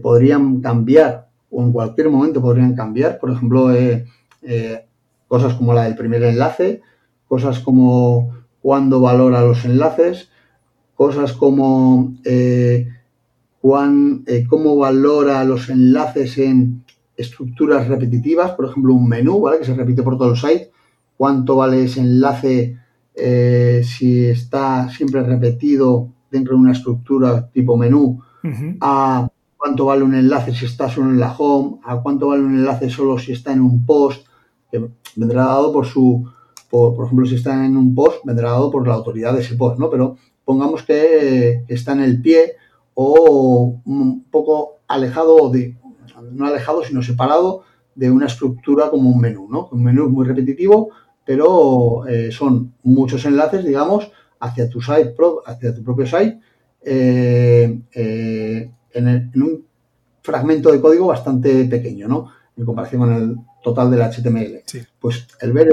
podrían 0.00 0.60
cambiar 0.60 1.28
o 1.50 1.62
en 1.62 1.72
cualquier 1.72 2.08
momento 2.08 2.40
podrían 2.40 2.76
cambiar. 2.76 3.18
Por 3.18 3.32
ejemplo, 3.32 3.74
eh, 3.74 4.06
eh, 4.42 4.84
cosas 5.26 5.54
como 5.54 5.74
la 5.74 5.84
del 5.84 5.96
primer 5.96 6.22
enlace, 6.22 6.82
cosas 7.26 7.58
como 7.58 8.44
cuándo 8.62 9.00
valora 9.00 9.40
los 9.40 9.64
enlaces, 9.64 10.28
cosas 10.94 11.32
como 11.32 12.14
cuán, 13.60 14.24
cómo 14.48 14.76
valora 14.76 15.42
los 15.44 15.68
enlaces 15.68 16.38
en 16.38 16.84
estructuras 17.16 17.88
repetitivas, 17.88 18.52
por 18.52 18.66
ejemplo, 18.66 18.94
un 18.94 19.08
menú, 19.08 19.40
¿vale? 19.40 19.58
Que 19.58 19.64
se 19.64 19.74
repite 19.74 20.04
por 20.04 20.16
todo 20.16 20.30
el 20.30 20.36
site, 20.36 20.70
cuánto 21.16 21.56
vale 21.56 21.84
ese 21.84 22.00
enlace 22.00 22.79
eh, 23.14 23.82
si 23.84 24.26
está 24.26 24.88
siempre 24.90 25.22
repetido 25.22 26.08
dentro 26.30 26.54
de 26.54 26.60
una 26.60 26.72
estructura 26.72 27.48
tipo 27.50 27.76
menú, 27.76 28.20
a 28.80 29.28
cuánto 29.56 29.84
vale 29.84 30.02
un 30.02 30.14
enlace 30.14 30.54
si 30.54 30.64
está 30.64 30.88
solo 30.88 31.10
en 31.10 31.20
la 31.20 31.34
home, 31.36 31.78
a 31.84 32.00
cuánto 32.00 32.28
vale 32.28 32.42
un 32.42 32.54
enlace 32.54 32.88
solo 32.88 33.18
si 33.18 33.32
está 33.32 33.52
en 33.52 33.60
un 33.60 33.84
post, 33.84 34.26
que 34.70 34.88
vendrá 35.16 35.44
dado 35.44 35.72
por 35.72 35.86
su, 35.86 36.24
por, 36.70 36.94
por 36.94 37.06
ejemplo, 37.06 37.26
si 37.26 37.34
está 37.34 37.66
en 37.66 37.76
un 37.76 37.94
post, 37.94 38.24
vendrá 38.24 38.50
dado 38.50 38.70
por 38.70 38.86
la 38.86 38.94
autoridad 38.94 39.34
de 39.34 39.40
ese 39.40 39.56
post, 39.56 39.78
¿no? 39.78 39.90
Pero 39.90 40.16
pongamos 40.44 40.82
que 40.82 41.64
está 41.68 41.92
en 41.92 42.00
el 42.00 42.22
pie 42.22 42.54
o 42.94 43.80
un 43.84 44.24
poco 44.30 44.80
alejado 44.88 45.50
de, 45.50 45.76
no 46.32 46.46
alejado, 46.46 46.82
sino 46.84 47.02
separado 47.02 47.62
de 47.94 48.10
una 48.10 48.26
estructura 48.26 48.90
como 48.90 49.10
un 49.10 49.20
menú, 49.20 49.48
¿no? 49.50 49.68
Un 49.72 49.82
menú 49.82 50.08
muy 50.08 50.26
repetitivo, 50.26 50.90
pero 51.30 52.08
eh, 52.08 52.32
son 52.32 52.74
muchos 52.82 53.24
enlaces, 53.24 53.64
digamos, 53.64 54.10
hacia 54.40 54.68
tu 54.68 54.80
site, 54.80 55.14
hacia 55.46 55.72
tu 55.72 55.84
propio 55.84 56.04
site, 56.04 56.40
eh, 56.82 57.82
eh, 57.92 58.70
en, 58.92 59.30
un 59.36 59.64
fragmento 60.22 60.72
de 60.72 60.80
código 60.80 61.06
bastante 61.06 61.66
pequeño, 61.66 62.08
¿no? 62.08 62.32
En 62.56 62.64
comparación 62.64 63.02
con 63.02 63.12
el 63.12 63.36
total 63.62 63.92
del 63.92 64.02
HTML. 64.02 64.64
Pues 64.98 65.28
el 65.40 65.52
ver 65.52 65.68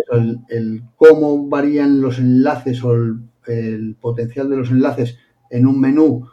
el, 0.47 0.83
cómo 0.95 1.47
varían 1.47 2.01
los 2.01 2.19
enlaces 2.19 2.83
o 2.83 2.93
el, 2.93 3.95
potencial 3.99 4.51
de 4.51 4.57
los 4.57 4.69
enlaces 4.69 5.17
en 5.49 5.65
un 5.65 5.81
menú 5.81 6.27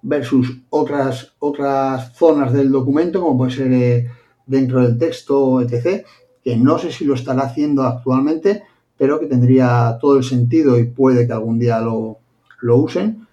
versus 0.00 0.62
otras, 0.70 1.34
otras 1.38 2.14
zonas 2.14 2.54
del 2.54 2.72
documento, 2.72 3.20
como 3.20 3.36
puede 3.36 3.50
ser 3.50 4.06
dentro 4.46 4.80
del 4.80 4.96
texto, 4.96 5.60
etc., 5.60 6.06
que 6.48 6.56
no 6.56 6.78
sé 6.78 6.90
si 6.90 7.04
lo 7.04 7.12
estará 7.12 7.42
haciendo 7.42 7.82
actualmente, 7.82 8.62
pero 8.96 9.20
que 9.20 9.26
tendría 9.26 9.98
todo 10.00 10.16
el 10.16 10.24
sentido 10.24 10.78
y 10.78 10.84
puede 10.84 11.26
que 11.26 11.34
algún 11.34 11.58
día 11.58 11.78
lo, 11.78 12.20
usen. 12.62 13.26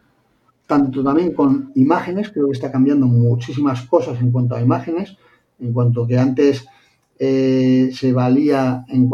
Tanto 0.67 1.01
también 1.01 1.31
con 1.31 1.71
imágenes, 1.75 2.31
creo 2.31 2.47
que 2.47 2.51
está 2.51 2.73
cambiando 2.73 3.05
muchísimas 3.05 3.83
cosas 3.83 4.19
en 4.19 4.33
cuanto 4.33 4.55
a 4.55 4.61
imágenes, 4.61 5.15
en 5.61 5.71
cuanto 5.71 6.05
que 6.05 6.17
antes 6.17 6.65
eh, 7.17 7.89
se 7.93 8.11
valía 8.11 8.83
en, 8.89 9.09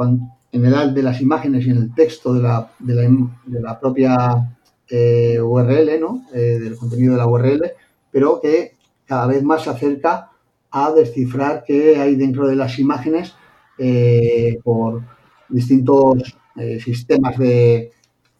en 0.51 0.65
el 0.65 0.95
de 0.95 1.03
las 1.03 1.21
imágenes 1.21 1.67
y 1.67 1.69
en 1.69 1.77
el 1.77 1.93
texto 1.93 2.33
de 2.33 2.41
la, 2.41 2.71
de 2.79 3.61
la, 3.61 3.79
propia 3.79 4.57
eh, 4.89 5.39
URL, 5.39 5.99
¿no? 5.99 6.25
Eh, 6.33 6.57
del 6.59 6.75
contenido 6.75 7.11
de 7.11 7.19
la 7.19 7.27
URL, 7.27 7.71
pero 8.11 8.41
que 8.41 8.71
cada 9.05 9.27
vez 9.27 9.43
más 9.43 9.61
se 9.61 9.69
acerca 9.69 10.31
a 10.71 10.91
descifrar 10.91 11.65
qué 11.67 11.97
hay 11.97 12.15
dentro 12.15 12.47
de 12.47 12.55
las 12.55 12.79
imágenes 12.79 13.35
eh, 13.83 14.59
por 14.63 15.01
distintos 15.49 16.37
eh, 16.55 16.79
sistemas 16.79 17.35
de, 17.35 17.91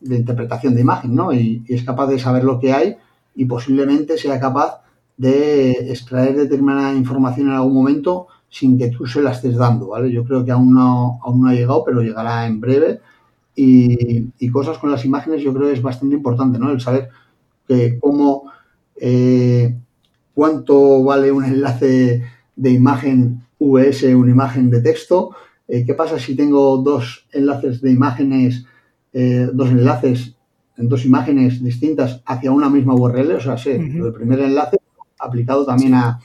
interpretación 0.02 0.76
de 0.76 0.82
imagen, 0.82 1.16
¿no? 1.16 1.34
Y, 1.34 1.64
es 1.68 1.82
capaz 1.84 2.06
de 2.06 2.20
saber 2.20 2.44
lo 2.44 2.60
que 2.60 2.74
hay 2.74 2.96
y 3.36 3.46
posiblemente 3.46 4.20
sea 4.20 4.39
capaz 4.39 4.84
de 5.18 5.72
extraer 5.92 6.36
determinada 6.36 6.94
información 6.94 7.48
en 7.48 7.54
algún 7.54 7.74
momento 7.74 8.28
sin 8.50 8.78
que 8.78 8.89
tú 8.89 9.08
se 9.08 9.24
la 9.24 9.32
estés 9.32 9.56
dando, 9.56 9.88
¿vale? 9.88 10.12
Yo 10.12 10.24
creo 10.26 10.46
que 10.46 10.52
aún 10.52 10.76
no, 10.76 11.20
aún 11.24 11.42
no 11.42 11.50
ha 11.50 11.54
llegado, 11.56 11.84
pero 11.86 12.04
llegará 12.04 12.46
en 12.46 12.62
breve. 12.62 13.00
Y, 13.56 14.50
cosas 14.52 14.78
con 14.78 14.92
las 14.92 15.06
imágenes 15.06 15.42
yo 15.42 15.54
creo 15.56 15.70
que 15.70 15.74
es 15.74 15.82
bastante 15.82 16.16
importante, 16.16 16.60
¿no? 16.60 16.70
El 16.70 16.82
saber 16.82 17.10
que 17.68 17.98
cómo, 18.00 18.44
eh, 18.96 19.76
cuánto 20.36 21.04
vale 21.04 21.32
un 21.32 21.46
enlace 21.46 22.24
de 22.56 22.70
imagen 22.70 23.42
VS 23.62 24.16
una 24.16 24.32
imagen 24.32 24.70
de 24.70 24.82
texto. 24.82 25.36
Eh, 25.68 25.86
¿Qué 25.86 25.93
pasa 25.93 26.18
si 26.20 26.36
tengo 26.36 26.78
dos 26.78 27.28
enlaces 27.32 27.82
de 27.82 27.91
imágenes, 27.91 28.66
eh, 29.14 29.47
dos 29.53 29.70
enlaces 29.70 30.36
en 30.78 30.89
dos 30.89 31.05
imágenes 31.05 31.64
distintas 31.64 32.22
hacia 32.26 32.51
una 32.51 32.70
misma 32.70 32.95
URL? 32.95 33.34
O 33.36 33.39
sea, 33.39 33.57
sé, 33.57 33.76
el 33.76 34.14
primer 34.14 34.39
enlace 34.39 34.78
aplicado 35.20 35.66
también 35.66 35.93
a, 35.93 36.20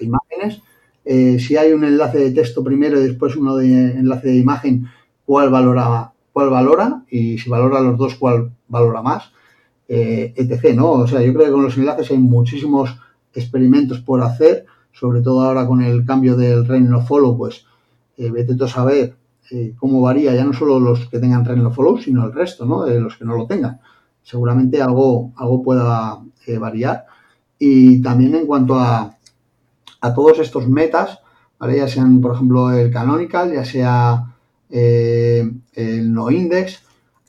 imágenes. 0.00 0.60
Eh, 1.04 1.38
si 1.38 1.56
hay 1.56 1.72
un 1.72 1.84
enlace 1.84 2.18
de 2.18 2.30
texto 2.32 2.62
primero 2.62 3.00
y 3.00 3.04
después 3.04 3.36
uno 3.36 3.56
de 3.56 3.92
enlace 3.92 4.28
de 4.28 4.36
imagen, 4.36 4.86
¿cuál 5.24 5.50
valora, 5.50 6.12
cuál 6.32 6.50
valora? 6.50 7.04
Y 7.08 7.38
si 7.38 7.48
valora 7.48 7.80
los 7.80 7.96
dos, 7.96 8.16
¿cuál 8.16 8.52
valora 8.68 9.02
más? 9.02 9.32
etc. 9.88 10.74
¿no? 10.74 10.92
O 10.92 11.06
sea, 11.06 11.20
yo 11.20 11.34
creo 11.34 11.46
que 11.46 11.52
con 11.52 11.64
los 11.64 11.76
enlaces 11.76 12.10
hay 12.10 12.16
muchísimos 12.16 12.96
experimentos 13.34 14.00
por 14.00 14.22
hacer 14.22 14.64
sobre 14.92 15.20
todo 15.22 15.42
ahora 15.42 15.66
con 15.66 15.82
el 15.82 16.04
cambio 16.04 16.36
del 16.36 16.66
Rain 16.66 16.88
Follow, 17.06 17.36
pues 17.36 17.64
eh, 18.16 18.30
vete 18.30 18.62
a 18.62 18.68
saber 18.68 19.16
eh, 19.50 19.74
cómo 19.78 20.00
varía, 20.00 20.34
ya 20.34 20.44
no 20.44 20.52
solo 20.52 20.78
los 20.78 21.06
que 21.08 21.18
tengan 21.18 21.44
Rain 21.44 21.70
Follow, 21.72 21.98
sino 21.98 22.24
el 22.24 22.32
resto, 22.32 22.64
¿no? 22.64 22.84
De 22.84 23.00
los 23.00 23.16
que 23.16 23.24
no 23.24 23.36
lo 23.36 23.46
tengan. 23.46 23.80
Seguramente 24.22 24.80
algo, 24.80 25.32
algo 25.36 25.62
pueda 25.62 26.20
eh, 26.46 26.58
variar. 26.58 27.06
Y 27.58 28.00
también 28.02 28.34
en 28.34 28.46
cuanto 28.46 28.78
a, 28.78 29.16
a 30.00 30.14
todos 30.14 30.38
estos 30.38 30.68
metas, 30.68 31.20
¿vale? 31.58 31.78
ya 31.78 31.88
sean, 31.88 32.20
por 32.20 32.34
ejemplo, 32.34 32.72
el 32.72 32.90
canonical, 32.90 33.52
ya 33.52 33.64
sea 33.64 34.28
el 34.70 36.12
no 36.14 36.30
index, 36.30 36.82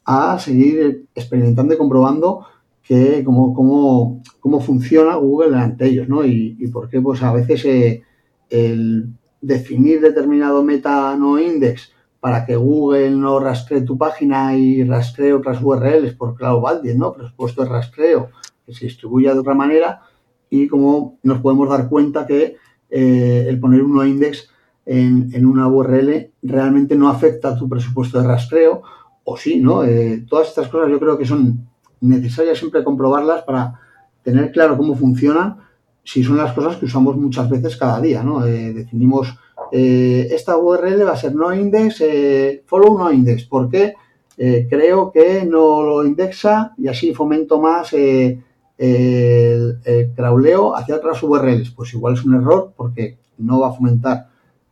a 0.06 0.40
seguir 0.40 1.08
experimentando 1.14 1.74
y 1.74 1.78
comprobando 1.78 2.46
que 2.84 3.24
cómo, 3.24 3.54
cómo, 3.54 4.23
cómo 4.44 4.60
funciona 4.60 5.16
Google 5.16 5.56
ante 5.56 5.86
ellos, 5.86 6.10
¿no? 6.10 6.26
Y, 6.26 6.68
por 6.68 6.90
qué, 6.90 7.00
pues 7.00 7.24
a 7.24 7.32
veces 7.32 7.64
eh, 7.64 8.04
el 8.50 9.08
definir 9.40 10.02
determinado 10.02 10.62
meta 10.66 11.16
no 11.16 11.40
index 11.40 11.94
para 12.20 12.46
que 12.46 12.58
Google 12.58 13.12
no 13.12 13.40
rastree 13.40 13.84
tu 13.84 13.98
página 13.98 14.58
y 14.58 14.84
rastree 14.84 15.32
otras 15.32 15.62
URLs 15.64 16.16
por 16.16 16.36
Cloud 16.36 16.62
Valdies, 16.62 16.98
¿no? 16.98 17.14
Presupuesto 17.14 17.64
de 17.64 17.70
rastreo, 17.70 18.32
que 18.66 18.74
se 18.74 18.84
distribuya 18.84 19.34
de 19.34 19.40
otra 19.40 19.54
manera 19.54 20.02
y 20.50 20.68
cómo 20.68 21.20
nos 21.24 21.40
podemos 21.40 21.70
dar 21.70 21.88
cuenta 21.88 22.28
que 22.28 22.58
eh, 22.90 23.46
el 23.48 23.62
poner 23.62 23.82
un 23.82 23.96
no 23.96 24.06
index 24.06 24.50
en, 24.86 25.30
en, 25.34 25.46
una 25.46 25.70
URL 25.70 26.32
realmente 26.42 26.98
no 26.98 27.08
afecta 27.08 27.52
a 27.52 27.58
tu 27.58 27.70
presupuesto 27.70 28.20
de 28.20 28.28
rastreo 28.28 28.82
o 29.24 29.38
sí, 29.38 29.62
¿no? 29.62 29.86
Eh, 29.86 30.26
todas 30.28 30.50
estas 30.50 30.68
cosas 30.68 30.90
yo 30.90 31.00
creo 31.00 31.18
que 31.18 31.26
son 31.26 31.66
necesaria 32.02 32.54
siempre 32.56 32.84
comprobarlas 32.84 33.44
para 33.44 33.80
tener 34.24 34.52
claro 34.52 34.78
cómo 34.78 34.96
funcionan, 34.96 35.58
si 36.04 36.24
son 36.24 36.38
las 36.38 36.54
cosas 36.54 36.78
que 36.78 36.86
usamos 36.86 37.16
muchas 37.16 37.50
veces 37.50 37.78
cada 37.78 38.02
día, 38.02 38.24
¿no? 38.24 38.46
Eh, 38.46 38.74
definimos, 38.74 39.36
eh, 39.72 40.28
esta 40.32 40.58
URL 40.58 41.06
va 41.06 41.14
a 41.14 41.18
ser 41.18 41.36
no 41.36 41.54
index, 41.54 42.02
eh, 42.02 42.64
follow 42.66 42.98
no 42.98 43.12
index, 43.12 43.46
porque 43.46 43.94
creo 44.36 45.12
que 45.12 45.46
no 45.46 45.84
lo 45.84 46.04
indexa 46.04 46.74
y 46.80 46.88
así 46.88 47.14
fomento 47.14 47.62
más 47.62 47.94
el, 47.94 48.44
el, 48.80 50.12
crawleo 50.16 50.76
hacia 50.76 50.96
otras 50.96 51.22
URLs. 51.22 51.70
Pues 51.70 51.94
igual 51.94 52.16
es 52.16 52.26
un 52.26 52.36
error 52.36 52.74
porque 52.76 53.20
no 53.38 53.60
va 53.60 53.70
a 53.70 53.74
fomentar 53.74 54.30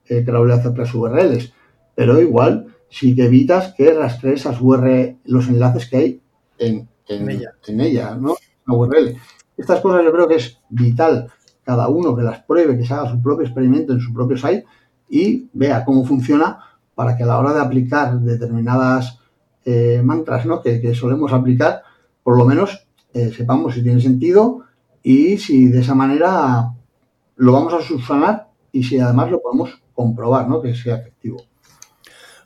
el 0.08 0.26
crawleo 0.26 0.56
hacia 0.56 0.72
otras 0.72 0.94
URLs, 0.94 1.54
pero 1.94 2.20
igual 2.20 2.76
sí 2.90 3.16
que 3.16 3.26
evitas 3.26 3.74
que 3.76 3.94
rastrees 3.94 4.42
esas 4.42 4.60
URL, 4.60 5.18
los 5.26 5.48
enlaces 5.48 5.88
que 5.88 5.98
hay 5.98 6.22
en 6.58 6.90
en, 7.08 7.30
ella. 7.30 7.54
en 7.68 7.82
ella, 7.82 8.16
¿no? 8.16 8.36
URL. 8.68 9.16
Estas 9.62 9.80
cosas 9.80 10.04
yo 10.04 10.12
creo 10.12 10.28
que 10.28 10.38
es 10.38 10.60
vital 10.70 11.32
cada 11.64 11.88
uno 11.88 12.16
que 12.16 12.24
las 12.24 12.40
pruebe, 12.40 12.76
que 12.76 12.84
se 12.84 12.96
haga 12.96 13.12
su 13.12 13.22
propio 13.22 13.46
experimento 13.46 13.94
en 13.94 14.00
su 14.00 14.12
propio 14.12 14.36
site 14.36 14.66
y 15.08 15.50
vea 15.54 15.86
cómo 15.86 16.04
funciona 16.04 16.58
para 16.96 17.16
que 17.16 17.22
a 17.22 17.28
la 17.28 17.38
hora 17.38 17.54
de 17.54 17.62
aplicar 17.62 18.20
determinadas 18.22 19.20
eh, 19.64 20.02
mantras 20.04 20.48
¿no? 20.48 20.64
que, 20.64 20.96
solemos 20.96 21.32
aplicar, 21.32 21.84
por 22.24 22.40
lo 22.40 22.46
menos 22.46 22.88
eh, 23.14 23.32
sepamos 23.32 23.76
si 23.76 23.84
tiene 23.84 24.02
sentido 24.02 24.64
y 25.04 25.38
si 25.38 25.68
de 25.68 25.82
esa 25.82 25.94
manera 25.94 26.74
lo 27.36 27.54
vamos 27.54 27.76
a 27.76 27.82
subsanar 27.82 28.48
y 28.72 28.82
si 28.84 28.98
además 29.00 29.30
lo 29.30 29.44
podemos 29.44 29.80
comprobar, 29.94 30.50
¿no? 30.50 30.60
que 30.60 30.74
sea 30.74 30.96
efectivo. 30.96 31.38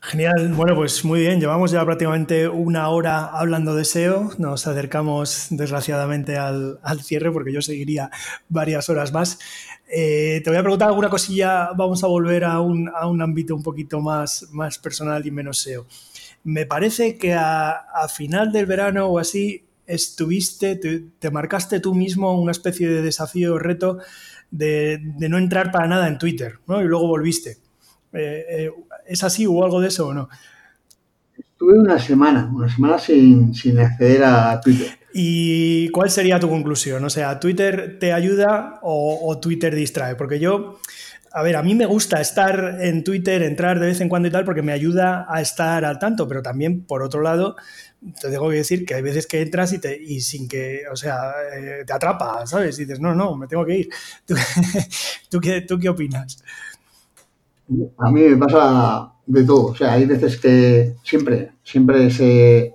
Genial, 0.06 0.52
bueno, 0.54 0.76
pues 0.76 1.04
muy 1.04 1.18
bien, 1.18 1.40
llevamos 1.40 1.72
ya 1.72 1.84
prácticamente 1.84 2.46
una 2.46 2.90
hora 2.90 3.24
hablando 3.24 3.74
de 3.74 3.84
SEO, 3.84 4.30
nos 4.38 4.64
acercamos 4.68 5.48
desgraciadamente 5.50 6.36
al, 6.36 6.78
cierre 7.02 7.32
porque 7.32 7.52
yo 7.52 7.60
seguiría 7.60 8.12
varias 8.48 8.88
horas 8.88 9.12
más. 9.12 9.40
Eh, 9.88 10.42
te 10.44 10.50
voy 10.50 10.58
a 10.58 10.62
preguntar 10.62 10.90
alguna 10.90 11.08
cosilla, 11.08 11.70
vamos 11.76 12.04
a 12.04 12.06
volver 12.06 12.44
a 12.44 12.60
un, 12.60 12.88
ámbito 13.20 13.56
un 13.56 13.64
poquito 13.64 14.00
más, 14.00 14.46
más 14.52 14.78
personal 14.78 15.26
y 15.26 15.32
menos 15.32 15.58
SEO. 15.58 15.88
Me 16.44 16.66
parece 16.66 17.18
que 17.18 17.34
a, 17.34 18.06
final 18.08 18.52
del 18.52 18.66
verano 18.66 19.06
o 19.06 19.18
así 19.18 19.64
estuviste, 19.88 20.76
te, 20.76 21.30
marcaste 21.32 21.80
tú 21.80 21.96
mismo 21.96 22.40
una 22.40 22.52
especie 22.52 22.88
de 22.88 23.02
desafío 23.02 23.54
o 23.54 23.58
reto 23.58 23.98
de, 24.52 25.00
de, 25.02 25.28
no 25.28 25.36
entrar 25.36 25.72
para 25.72 25.88
nada 25.88 26.06
en 26.06 26.18
Twitter, 26.18 26.60
¿no? 26.68 26.80
Y 26.80 26.84
luego 26.84 27.08
volviste. 27.08 27.58
Eh, 28.12 28.46
eh, 28.48 28.70
¿Es 29.08 29.24
así 29.24 29.46
o 29.46 29.64
algo 29.64 29.80
de 29.80 29.88
eso 29.88 30.08
o 30.08 30.14
no? 30.14 30.28
Estuve 31.38 31.78
una 31.78 31.98
semana, 31.98 32.50
una 32.52 32.68
semana 32.68 32.98
sin, 32.98 33.52
acceder 33.78 34.24
a 34.24 34.60
Twitter. 34.60 34.88
¿Y 35.14 35.88
cuál 35.88 36.10
sería 36.10 36.38
tu 36.38 36.50
conclusión? 36.50 37.02
O 37.02 37.08
sea, 37.08 37.40
¿Twitter 37.40 37.98
te 37.98 38.12
ayuda 38.12 38.80
o, 38.82 39.38
Twitter 39.40 39.74
distrae? 39.74 40.16
Porque 40.16 40.38
yo, 40.38 40.78
a 41.32 41.42
ver, 41.42 41.56
a 41.56 41.62
mí 41.62 41.74
me 41.74 41.86
gusta 41.86 42.20
estar 42.20 42.76
en 42.82 43.02
Twitter, 43.02 43.42
entrar 43.42 43.80
de 43.80 43.86
vez 43.86 44.02
en 44.02 44.10
cuando 44.10 44.28
y 44.28 44.30
tal, 44.30 44.44
porque 44.44 44.60
me 44.60 44.72
ayuda 44.72 45.24
a 45.26 45.40
estar 45.40 45.86
al 45.86 45.98
tanto, 45.98 46.28
pero 46.28 46.42
también, 46.42 46.82
por 46.82 47.02
otro 47.02 47.22
lado, 47.22 47.56
te 48.20 48.28
tengo 48.28 48.50
que 48.50 48.56
decir 48.56 48.84
que 48.84 48.94
hay 48.94 49.00
veces 49.00 49.26
que 49.26 49.40
entras 49.40 49.72
y, 49.72 49.78
te, 49.78 49.96
y 49.96 50.20
sin 50.20 50.46
que, 50.46 50.82
o 50.92 50.96
sea, 50.96 51.32
eh, 51.56 51.84
te 51.86 51.92
atrapa, 51.94 52.46
¿sabes? 52.46 52.78
Y 52.78 52.84
dices, 52.84 53.00
no, 53.00 53.14
no, 53.14 53.34
me 53.36 53.46
tengo 53.46 53.64
que 53.64 53.78
ir. 53.78 53.88
¿Tú, 55.30 55.40
qué, 55.40 55.62
¿Tú 55.62 55.78
qué 55.78 55.88
opinas? 55.88 56.42
A 57.98 58.10
mí 58.10 58.22
me 58.22 58.36
pasa 58.36 59.12
de 59.26 59.44
todo. 59.44 59.66
O 59.66 59.74
sea, 59.74 59.94
hay 59.94 60.06
veces 60.06 60.38
que 60.38 60.94
siempre, 61.02 61.52
siempre 61.62 62.10
se, 62.10 62.74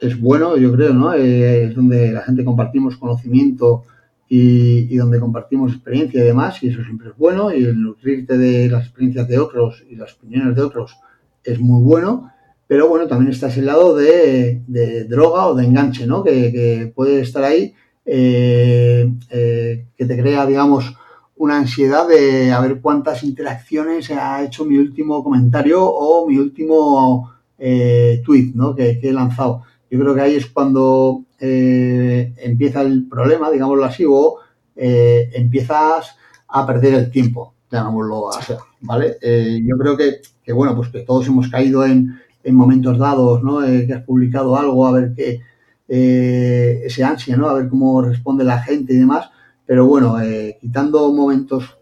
es 0.00 0.20
bueno, 0.20 0.56
yo 0.56 0.72
creo, 0.72 0.92
¿no? 0.92 1.14
Eh, 1.14 1.64
es 1.64 1.74
donde 1.74 2.12
la 2.12 2.22
gente 2.22 2.44
compartimos 2.44 2.96
conocimiento 2.96 3.84
y, 4.28 4.96
donde 4.96 5.20
compartimos 5.20 5.72
experiencia 5.72 6.20
y 6.20 6.26
demás, 6.26 6.62
y 6.62 6.68
eso 6.68 6.82
siempre 6.82 7.10
es 7.10 7.16
bueno, 7.16 7.52
y 7.52 7.64
el 7.64 7.80
nutrirte 7.80 8.36
de 8.36 8.68
las 8.68 8.86
experiencias 8.86 9.28
de 9.28 9.38
otros 9.38 9.84
y 9.88 9.96
las 9.96 10.14
opiniones 10.14 10.56
de 10.56 10.62
otros 10.62 10.96
es 11.44 11.60
muy 11.60 11.82
bueno, 11.82 12.32
pero 12.66 12.88
bueno, 12.88 13.06
también 13.06 13.30
está 13.30 13.48
ese 13.48 13.62
lado 13.62 13.94
de, 13.94 14.62
droga 15.08 15.46
o 15.46 15.54
de 15.54 15.66
enganche, 15.66 16.06
¿no? 16.06 16.24
Que, 16.24 16.90
puede 16.94 17.20
estar 17.20 17.44
ahí, 17.44 17.74
eh, 18.06 19.12
eh, 19.30 19.86
que 19.96 20.06
te 20.06 20.20
crea, 20.20 20.46
digamos, 20.46 20.96
una 21.44 21.58
ansiedad 21.58 22.08
de 22.08 22.52
a 22.52 22.60
ver 22.60 22.80
cuántas 22.80 23.22
interacciones 23.22 24.10
ha 24.10 24.42
hecho 24.42 24.64
mi 24.64 24.76
último 24.78 25.22
comentario 25.22 25.84
o 25.84 26.26
mi 26.26 26.38
último 26.38 27.30
tweet, 27.56 28.52
¿no? 28.54 28.74
que 28.74 29.00
he 29.02 29.12
lanzado. 29.12 29.62
Yo 29.94 30.00
creo 30.00 30.14
que 30.14 30.20
ahí 30.22 30.34
es 30.34 30.46
cuando 30.46 31.22
eh, 31.38 32.32
empieza 32.38 32.82
el 32.82 33.06
problema, 33.06 33.50
digámoslo 33.50 33.84
así, 33.84 34.04
o 34.04 34.38
eh, 34.74 35.30
empiezas 35.34 36.16
a 36.48 36.66
perder 36.66 36.94
el 36.94 37.10
tiempo, 37.12 37.54
digámoslo 37.70 38.30
así, 38.30 38.54
¿vale? 38.80 39.18
Eh, 39.20 39.60
yo 39.64 39.76
creo 39.76 39.96
que, 39.96 40.52
bueno, 40.52 40.74
pues 40.74 40.88
que 40.88 41.02
todos 41.02 41.26
hemos 41.28 41.48
caído 41.48 41.84
en, 41.84 42.18
momentos 42.46 42.98
dados, 42.98 43.42
¿no? 43.42 43.60
que 43.60 43.92
has 43.94 44.02
publicado 44.02 44.56
algo, 44.56 44.86
a 44.86 44.92
ver 44.92 45.12
qué, 45.14 45.40
ese 45.88 47.04
ansia, 47.04 47.36
¿no? 47.36 47.48
A 47.48 47.54
ver 47.54 47.68
cómo 47.68 48.02
responde 48.02 48.42
la 48.42 48.60
gente 48.62 48.94
y 48.94 48.96
demás, 48.96 49.30
pero 49.66 49.86
bueno, 49.86 50.16
quitando 50.60 51.12
momentos 51.12 51.78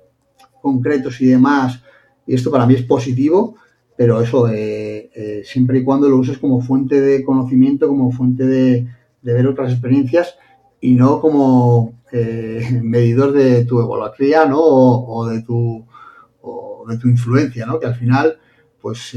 concretos 0.61 1.21
y 1.21 1.27
demás, 1.27 1.83
y 2.27 2.35
esto 2.35 2.51
para 2.51 2.67
mí 2.67 2.75
es 2.75 2.83
positivo, 2.83 3.57
pero 3.97 4.21
eso, 4.21 4.49
eh, 4.49 5.11
eh, 5.15 5.43
siempre 5.45 5.79
y 5.79 5.85
cuando 5.85 6.09
lo 6.09 6.17
uses 6.17 6.39
como 6.39 6.61
fuente 6.61 7.01
de 7.01 7.25
conocimiento, 7.25 7.89
como 7.89 8.11
fuente 8.11 8.47
de, 8.47 8.87
ver 9.23 9.47
otras 9.47 9.71
experiencias 9.71 10.35
y 10.81 10.95
no 10.95 11.21
como 11.21 12.03
eh, 12.11 12.81
medidor 12.83 13.33
de 13.33 13.65
tu 13.65 13.81
egolatría, 13.81 14.47
¿no? 14.47 14.61
O, 14.61 15.29
de 15.29 15.43
tu, 15.43 15.87
de 16.89 16.99
tu 16.99 17.09
influencia, 17.09 17.67
¿no? 17.67 17.79
Que 17.79 17.87
al 17.87 17.95
final, 17.95 18.39
pues 18.81 19.17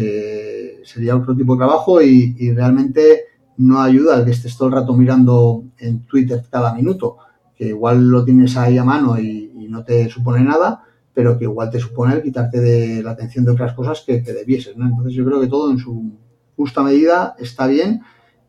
sería 0.84 1.16
otro 1.16 1.36
tipo 1.36 1.54
de 1.56 1.60
trabajo 1.60 2.02
y, 2.02 2.52
realmente 2.54 3.22
no 3.58 3.82
ayuda 3.82 4.18
al 4.18 4.26
que 4.26 4.32
estés 4.32 4.58
todo 4.58 4.68
el 4.68 4.76
rato 4.76 4.94
mirando 4.94 5.64
en 5.80 6.06
Twitter 6.06 6.44
cada 6.52 6.74
minuto, 6.76 7.18
que 7.56 7.68
igual 7.68 8.10
lo 8.10 8.24
tienes 8.26 8.58
ahí 8.58 8.78
a 8.78 8.84
mano 8.84 9.20
y 9.20 9.46
no 9.70 9.84
te 9.84 10.10
supone 10.10 10.44
nada, 10.44 10.84
pero 11.14 11.38
que 11.38 11.46
igual 11.46 11.70
te 11.70 11.80
supone 11.80 12.16
el 12.16 12.24
quitarte 12.24 12.60
de 12.60 13.04
la 13.04 13.12
atención 13.12 13.46
de 13.46 13.52
otras 13.52 13.74
cosas 13.74 14.04
que, 14.06 14.24
que 14.24 14.34
debieses, 14.34 14.76
¿no? 14.78 14.86
Entonces 14.86 15.14
yo 15.14 15.26
creo 15.26 15.40
que 15.42 15.48
todo 15.48 15.72
en 15.72 15.78
su 15.78 16.18
justa 16.56 16.84
medida 16.84 17.36
está 17.40 17.68
bien 17.68 18.02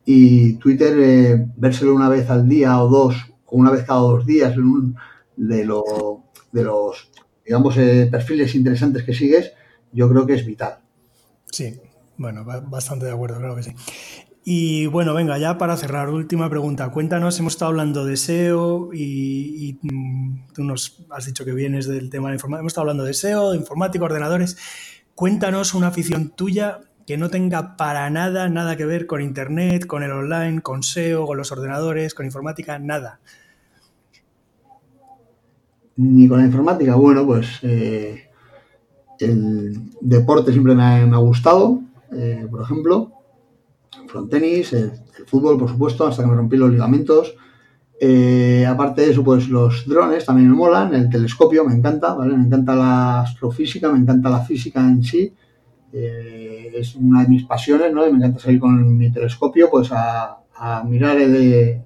y 0.04 0.54
Twitter, 0.54 0.96
eh, 0.98 1.46
vérselo 1.56 1.94
una 1.94 2.08
vez 2.08 2.30
al 2.30 2.48
día 2.48 2.80
o 2.80 2.88
dos, 2.88 3.16
o 3.46 3.56
una 3.56 3.70
vez 3.70 3.84
cada 3.84 4.00
dos 4.00 4.24
días, 4.24 4.54
de, 5.36 5.64
lo, 5.64 5.82
de 6.52 6.62
los, 6.62 7.10
digamos, 7.44 7.76
eh, 7.76 8.08
perfiles 8.10 8.54
interesantes 8.54 9.02
que 9.02 9.14
sigues, 9.14 9.52
yo 9.92 10.08
creo 10.08 10.26
que 10.26 10.34
es 10.34 10.46
vital. 10.46 10.78
Sí, 11.50 11.74
bueno, 12.16 12.44
bastante 12.44 13.06
de 13.06 13.12
acuerdo, 13.12 13.38
creo 13.38 13.56
que 13.56 13.64
sí. 13.64 13.74
Y 14.48 14.86
bueno, 14.86 15.12
venga, 15.12 15.38
ya 15.38 15.58
para 15.58 15.76
cerrar, 15.76 16.08
última 16.08 16.48
pregunta. 16.48 16.92
Cuéntanos, 16.92 17.36
hemos 17.40 17.54
estado 17.54 17.70
hablando 17.70 18.04
de 18.04 18.16
SEO 18.16 18.90
y, 18.94 19.76
mm, 19.82 20.52
tú 20.54 20.62
nos 20.62 21.04
has 21.10 21.26
dicho 21.26 21.44
que 21.44 21.50
vienes 21.50 21.88
del 21.88 22.10
tema 22.10 22.28
de 22.28 22.36
informática. 22.36 22.60
Hemos 22.60 22.70
estado 22.70 22.82
hablando 22.82 23.02
de 23.02 23.12
SEO, 23.12 23.50
de 23.50 23.56
informática, 23.56 24.04
ordenadores. 24.04 24.56
Cuéntanos 25.16 25.74
una 25.74 25.88
afición 25.88 26.30
tuya 26.30 26.78
que 27.08 27.16
no 27.16 27.28
tenga 27.28 27.76
para 27.76 28.08
nada, 28.08 28.48
nada 28.48 28.76
que 28.76 28.84
ver 28.84 29.08
con 29.08 29.20
Internet, 29.20 29.84
con 29.84 30.04
el 30.04 30.12
online, 30.12 30.62
con 30.62 30.84
SEO, 30.84 31.26
con 31.26 31.36
los 31.38 31.50
ordenadores, 31.50 32.14
con 32.14 32.24
informática, 32.24 32.78
nada. 32.78 33.18
Ni 35.96 36.28
con 36.28 36.38
la 36.38 36.46
informática. 36.46 36.94
Bueno, 36.94 37.26
pues 37.26 37.48
eh, 37.62 38.30
el 39.18 39.90
deporte 40.00 40.52
siempre 40.52 40.76
me 40.76 40.84
ha, 40.84 41.16
gustado, 41.16 41.80
eh, 42.12 42.46
por 42.48 42.62
ejemplo 42.62 43.15
frontenis, 44.06 44.72
el, 44.72 44.92
el, 45.18 45.26
fútbol, 45.26 45.58
por 45.58 45.68
supuesto, 45.68 46.06
hasta 46.06 46.22
que 46.22 46.28
me 46.28 46.36
rompí 46.36 46.56
los 46.56 46.70
ligamentos. 46.70 47.34
Eh, 47.98 48.66
aparte 48.66 49.02
de 49.02 49.12
eso, 49.12 49.24
pues 49.24 49.48
los 49.48 49.86
drones 49.86 50.26
también 50.26 50.50
me 50.50 50.56
molan, 50.56 50.94
el 50.94 51.08
telescopio 51.08 51.64
me 51.64 51.74
encanta, 51.74 52.14
¿vale? 52.14 52.36
Me 52.36 52.44
encanta 52.44 52.74
la 52.74 53.22
astrofísica, 53.22 53.90
me 53.90 53.98
encanta 53.98 54.28
la 54.28 54.40
física 54.40 54.80
en 54.80 55.02
sí. 55.02 55.32
Eh, 55.92 56.72
es 56.74 56.94
una 56.94 57.22
de 57.22 57.28
mis 57.28 57.44
pasiones, 57.44 57.92
¿no? 57.92 58.06
Y 58.06 58.10
me 58.10 58.18
encanta 58.18 58.40
salir 58.40 58.60
con 58.60 58.96
mi 58.98 59.10
telescopio, 59.10 59.70
pues 59.70 59.90
a, 59.92 60.42
mirar 60.86 61.18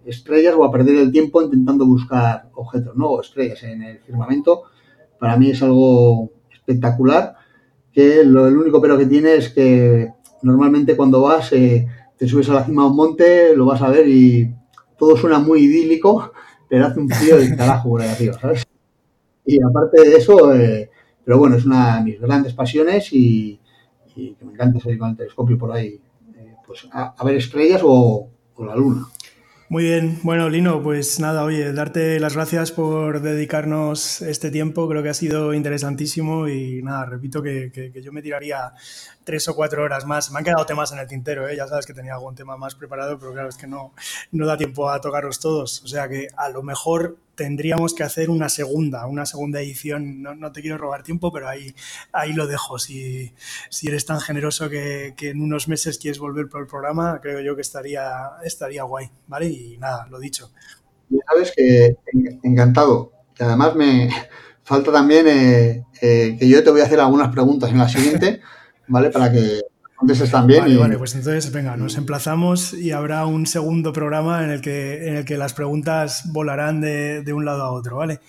estrellas 0.05 0.55
o 0.57 0.65
a 0.65 0.71
perder 0.71 0.95
el 0.95 1.11
tiempo 1.11 1.43
intentando 1.43 1.85
buscar 1.87 2.51
objetos, 2.55 2.97
¿no? 2.97 3.09
O 3.09 3.21
estrellas 3.21 3.63
en 3.65 3.83
el 3.83 3.99
firmamento. 3.99 4.63
Para 5.19 5.37
mí 5.37 5.51
es 5.51 5.61
algo 5.63 6.31
espectacular, 6.53 7.35
que 7.93 8.23
lo, 8.25 8.47
el 8.47 8.57
único 8.57 8.81
pero 8.81 8.97
que 8.97 9.07
tiene 9.07 9.35
es 9.35 9.49
que 9.51 10.13
normalmente 10.43 10.97
cuando 10.97 11.23
vas... 11.23 11.53
Eh, 11.53 11.87
te 12.21 12.29
subes 12.29 12.51
a 12.51 12.53
la 12.53 12.65
cima 12.67 12.83
de 12.83 12.91
un 12.91 12.97
monte, 12.97 13.57
lo 13.57 13.65
vas 13.65 13.81
a 13.81 13.89
ver 13.89 14.07
y 14.07 14.55
todo 14.99 15.17
suena 15.17 15.39
muy 15.39 15.61
idílico, 15.61 16.33
pero 16.69 16.87
hace 16.87 17.01
un 17.01 17.09
frío 17.09 17.39
de 17.39 17.57
carajo 17.57 17.89
por 17.89 18.03
ahí 18.03 18.11
arriba, 18.11 18.39
¿sabes? 18.39 18.67
Y 19.47 19.57
aparte 19.63 20.03
de 20.03 20.17
eso, 20.17 20.55
eh, 20.55 20.91
pero 21.25 21.39
bueno, 21.39 21.57
es 21.57 21.65
una 21.65 21.97
de 21.97 22.05
mis 22.05 22.21
grandes 22.21 22.53
pasiones 22.53 23.09
y, 23.13 23.59
que 24.15 24.37
me 24.45 24.53
encanta 24.53 24.81
salir 24.81 24.99
con 24.99 25.09
el 25.09 25.17
telescopio 25.17 25.57
por 25.57 25.73
ahí, 25.73 25.99
eh, 26.37 26.57
pues 26.67 26.87
a, 26.93 27.15
ver 27.25 27.37
estrellas 27.37 27.81
o 27.83 28.29
la 28.59 28.77
luna. 28.77 29.07
Muy 29.71 29.85
bien, 29.85 30.19
bueno 30.25 30.49
Lino, 30.49 30.83
pues 30.83 31.21
nada, 31.21 31.45
oye, 31.45 31.73
darte 31.73 32.19
las 32.19 32.35
gracias 32.35 32.73
por 32.73 33.21
dedicarnos 33.21 34.21
este 34.21 34.51
tiempo, 34.51 34.89
creo 34.89 35.01
que 35.01 35.11
ha 35.11 35.15
sido 35.15 35.55
interesantísimo 35.55 36.49
y 36.49 36.83
nada, 36.83 37.07
repito 37.07 37.41
que, 37.41 37.71
que, 37.71 38.03
yo 38.03 38.11
me 38.11 38.21
tiraría 38.21 38.73
tres 39.23 39.47
o 39.47 39.55
cuatro 39.55 39.85
horas 39.85 40.07
más. 40.07 40.33
Me 40.33 40.39
han 40.39 40.45
quedado 40.45 40.67
temas 40.67 40.91
en 40.91 40.99
el 40.99 41.07
tintero, 41.07 41.47
¿eh? 41.49 41.55
ya 41.57 41.69
sabes 41.69 41.87
que 41.87 41.95
tenía 41.95 42.15
algún 42.15 42.35
tema 42.35 42.57
más 42.57 42.75
preparado, 42.75 43.17
pero 43.17 43.33
claro, 43.33 43.49
es 43.49 43.57
que 43.57 43.69
no, 43.69 43.95
no 44.33 44.45
da 44.45 44.57
tiempo 44.57 44.91
a 44.91 45.01
tocarlos 45.01 45.39
todos, 45.39 45.85
o 45.85 45.87
sea 45.87 46.09
que 46.09 46.27
a 46.37 46.49
lo 46.49 46.65
mejor 46.65 47.19
tendríamos 47.41 47.95
que 47.95 48.03
hacer 48.03 48.29
una 48.29 48.51
segunda, 48.51 49.07
una 49.07 49.25
segunda 49.25 49.63
edición. 49.63 50.21
No, 50.21 50.53
te 50.53 50.61
quiero 50.61 50.77
robar 50.77 51.03
tiempo, 51.03 51.33
pero 51.33 51.49
ahí, 51.49 51.75
ahí 52.13 52.35
lo 52.35 52.47
dejo. 52.47 52.79
Si, 52.79 53.33
si 53.71 53.89
eres 53.89 54.05
tan 54.05 54.21
generoso 54.21 54.69
que, 54.69 55.15
en 55.19 55.41
unos 55.41 55.67
meses 55.67 55.99
quieres 55.99 56.19
volver 56.19 56.51
por 56.51 56.61
el 56.61 56.67
programa, 56.67 57.19
creo 57.23 57.41
yo 57.41 57.57
que 57.57 57.63
estaría, 57.63 58.05
estaría 58.45 58.83
guay, 58.83 59.11
¿vale? 59.27 59.47
Y 59.47 59.79
nada, 59.79 60.07
lo 60.11 60.21
dicho. 60.21 60.53
Ya 61.09 61.21
sabes 61.31 61.55
que 61.57 61.97
encantado. 62.43 63.13
Y 63.39 63.43
además 63.43 63.75
me 63.75 64.11
falta 64.63 64.93
también 64.93 65.27
eh, 65.27 65.87
eh, 66.03 66.37
que 66.39 66.47
yo 66.47 66.63
te 66.63 66.71
voy 66.71 66.83
a 66.83 66.85
hacer 66.85 67.01
algunas 67.01 67.33
preguntas 67.33 67.71
en 67.71 67.79
la 67.79 67.89
siguiente, 67.89 68.43
¿vale? 68.87 69.09
Para 69.09 69.33
que 69.33 69.63
también. 70.31 70.63
Vale, 70.63 70.77
vale, 70.77 70.99
pues 70.99 71.15
entonces, 71.15 71.53
venga, 71.53 71.77
nos 71.77 71.97
emplazamos 71.97 72.73
y 72.73 72.93
habrá 72.93 73.27
un 73.27 73.47
segundo 73.47 73.93
programa 73.93 74.45
en 74.45 74.51
el 74.51 74.61
que, 74.61 75.09
en 75.09 75.17
el 75.17 75.25
que 75.25 75.37
las 75.37 75.55
preguntas 75.55 76.23
volarán 76.33 76.81
de, 76.81 77.33
un 77.33 77.45
lado 77.45 77.63
a 77.63 77.73
otro, 77.73 77.97
¿vale? 77.97 78.21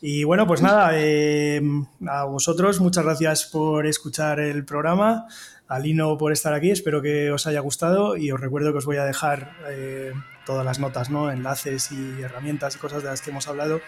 Y 0.00 0.24
bueno, 0.24 0.46
pues 0.46 0.62
nada, 0.62 0.90
eh, 0.94 1.60
a 2.06 2.24
vosotros 2.24 2.80
muchas 2.80 3.04
gracias 3.04 3.46
por 3.46 3.86
escuchar 3.86 4.38
el 4.38 4.64
programa, 4.64 5.26
a 5.66 5.78
Lino 5.80 6.16
por 6.16 6.32
estar 6.32 6.54
aquí, 6.54 6.70
espero 6.70 7.02
que 7.02 7.32
os 7.32 7.46
haya 7.48 7.60
gustado 7.60 8.16
y 8.16 8.30
os 8.30 8.40
recuerdo 8.40 8.70
que 8.70 8.78
os 8.78 8.86
voy 8.86 8.98
a 8.98 9.04
dejar 9.04 9.56
eh, 9.68 10.12
todas 10.46 10.64
las 10.64 10.78
notas, 10.78 11.10
¿no? 11.10 11.32
enlaces 11.32 11.90
y 11.90 12.22
herramientas 12.22 12.76
y 12.76 12.78
cosas 12.78 13.02
de 13.02 13.08
las 13.08 13.22
que 13.22 13.30
hemos 13.30 13.48
hablado 13.48 13.80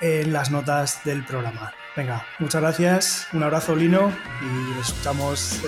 en 0.00 0.32
las 0.32 0.50
notas 0.50 1.00
del 1.04 1.24
programa. 1.24 1.72
Venga, 1.96 2.24
muchas 2.38 2.62
gracias, 2.62 3.28
un 3.34 3.42
abrazo 3.42 3.76
Lino 3.76 4.10
y 4.40 4.74
nos 4.74 4.88
escuchamos 4.88 5.60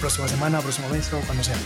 próxima 0.00 0.28
semana, 0.28 0.60
próximo 0.60 0.88
mes 0.88 1.12
o 1.12 1.20
cuando 1.20 1.42
sea. 1.42 1.56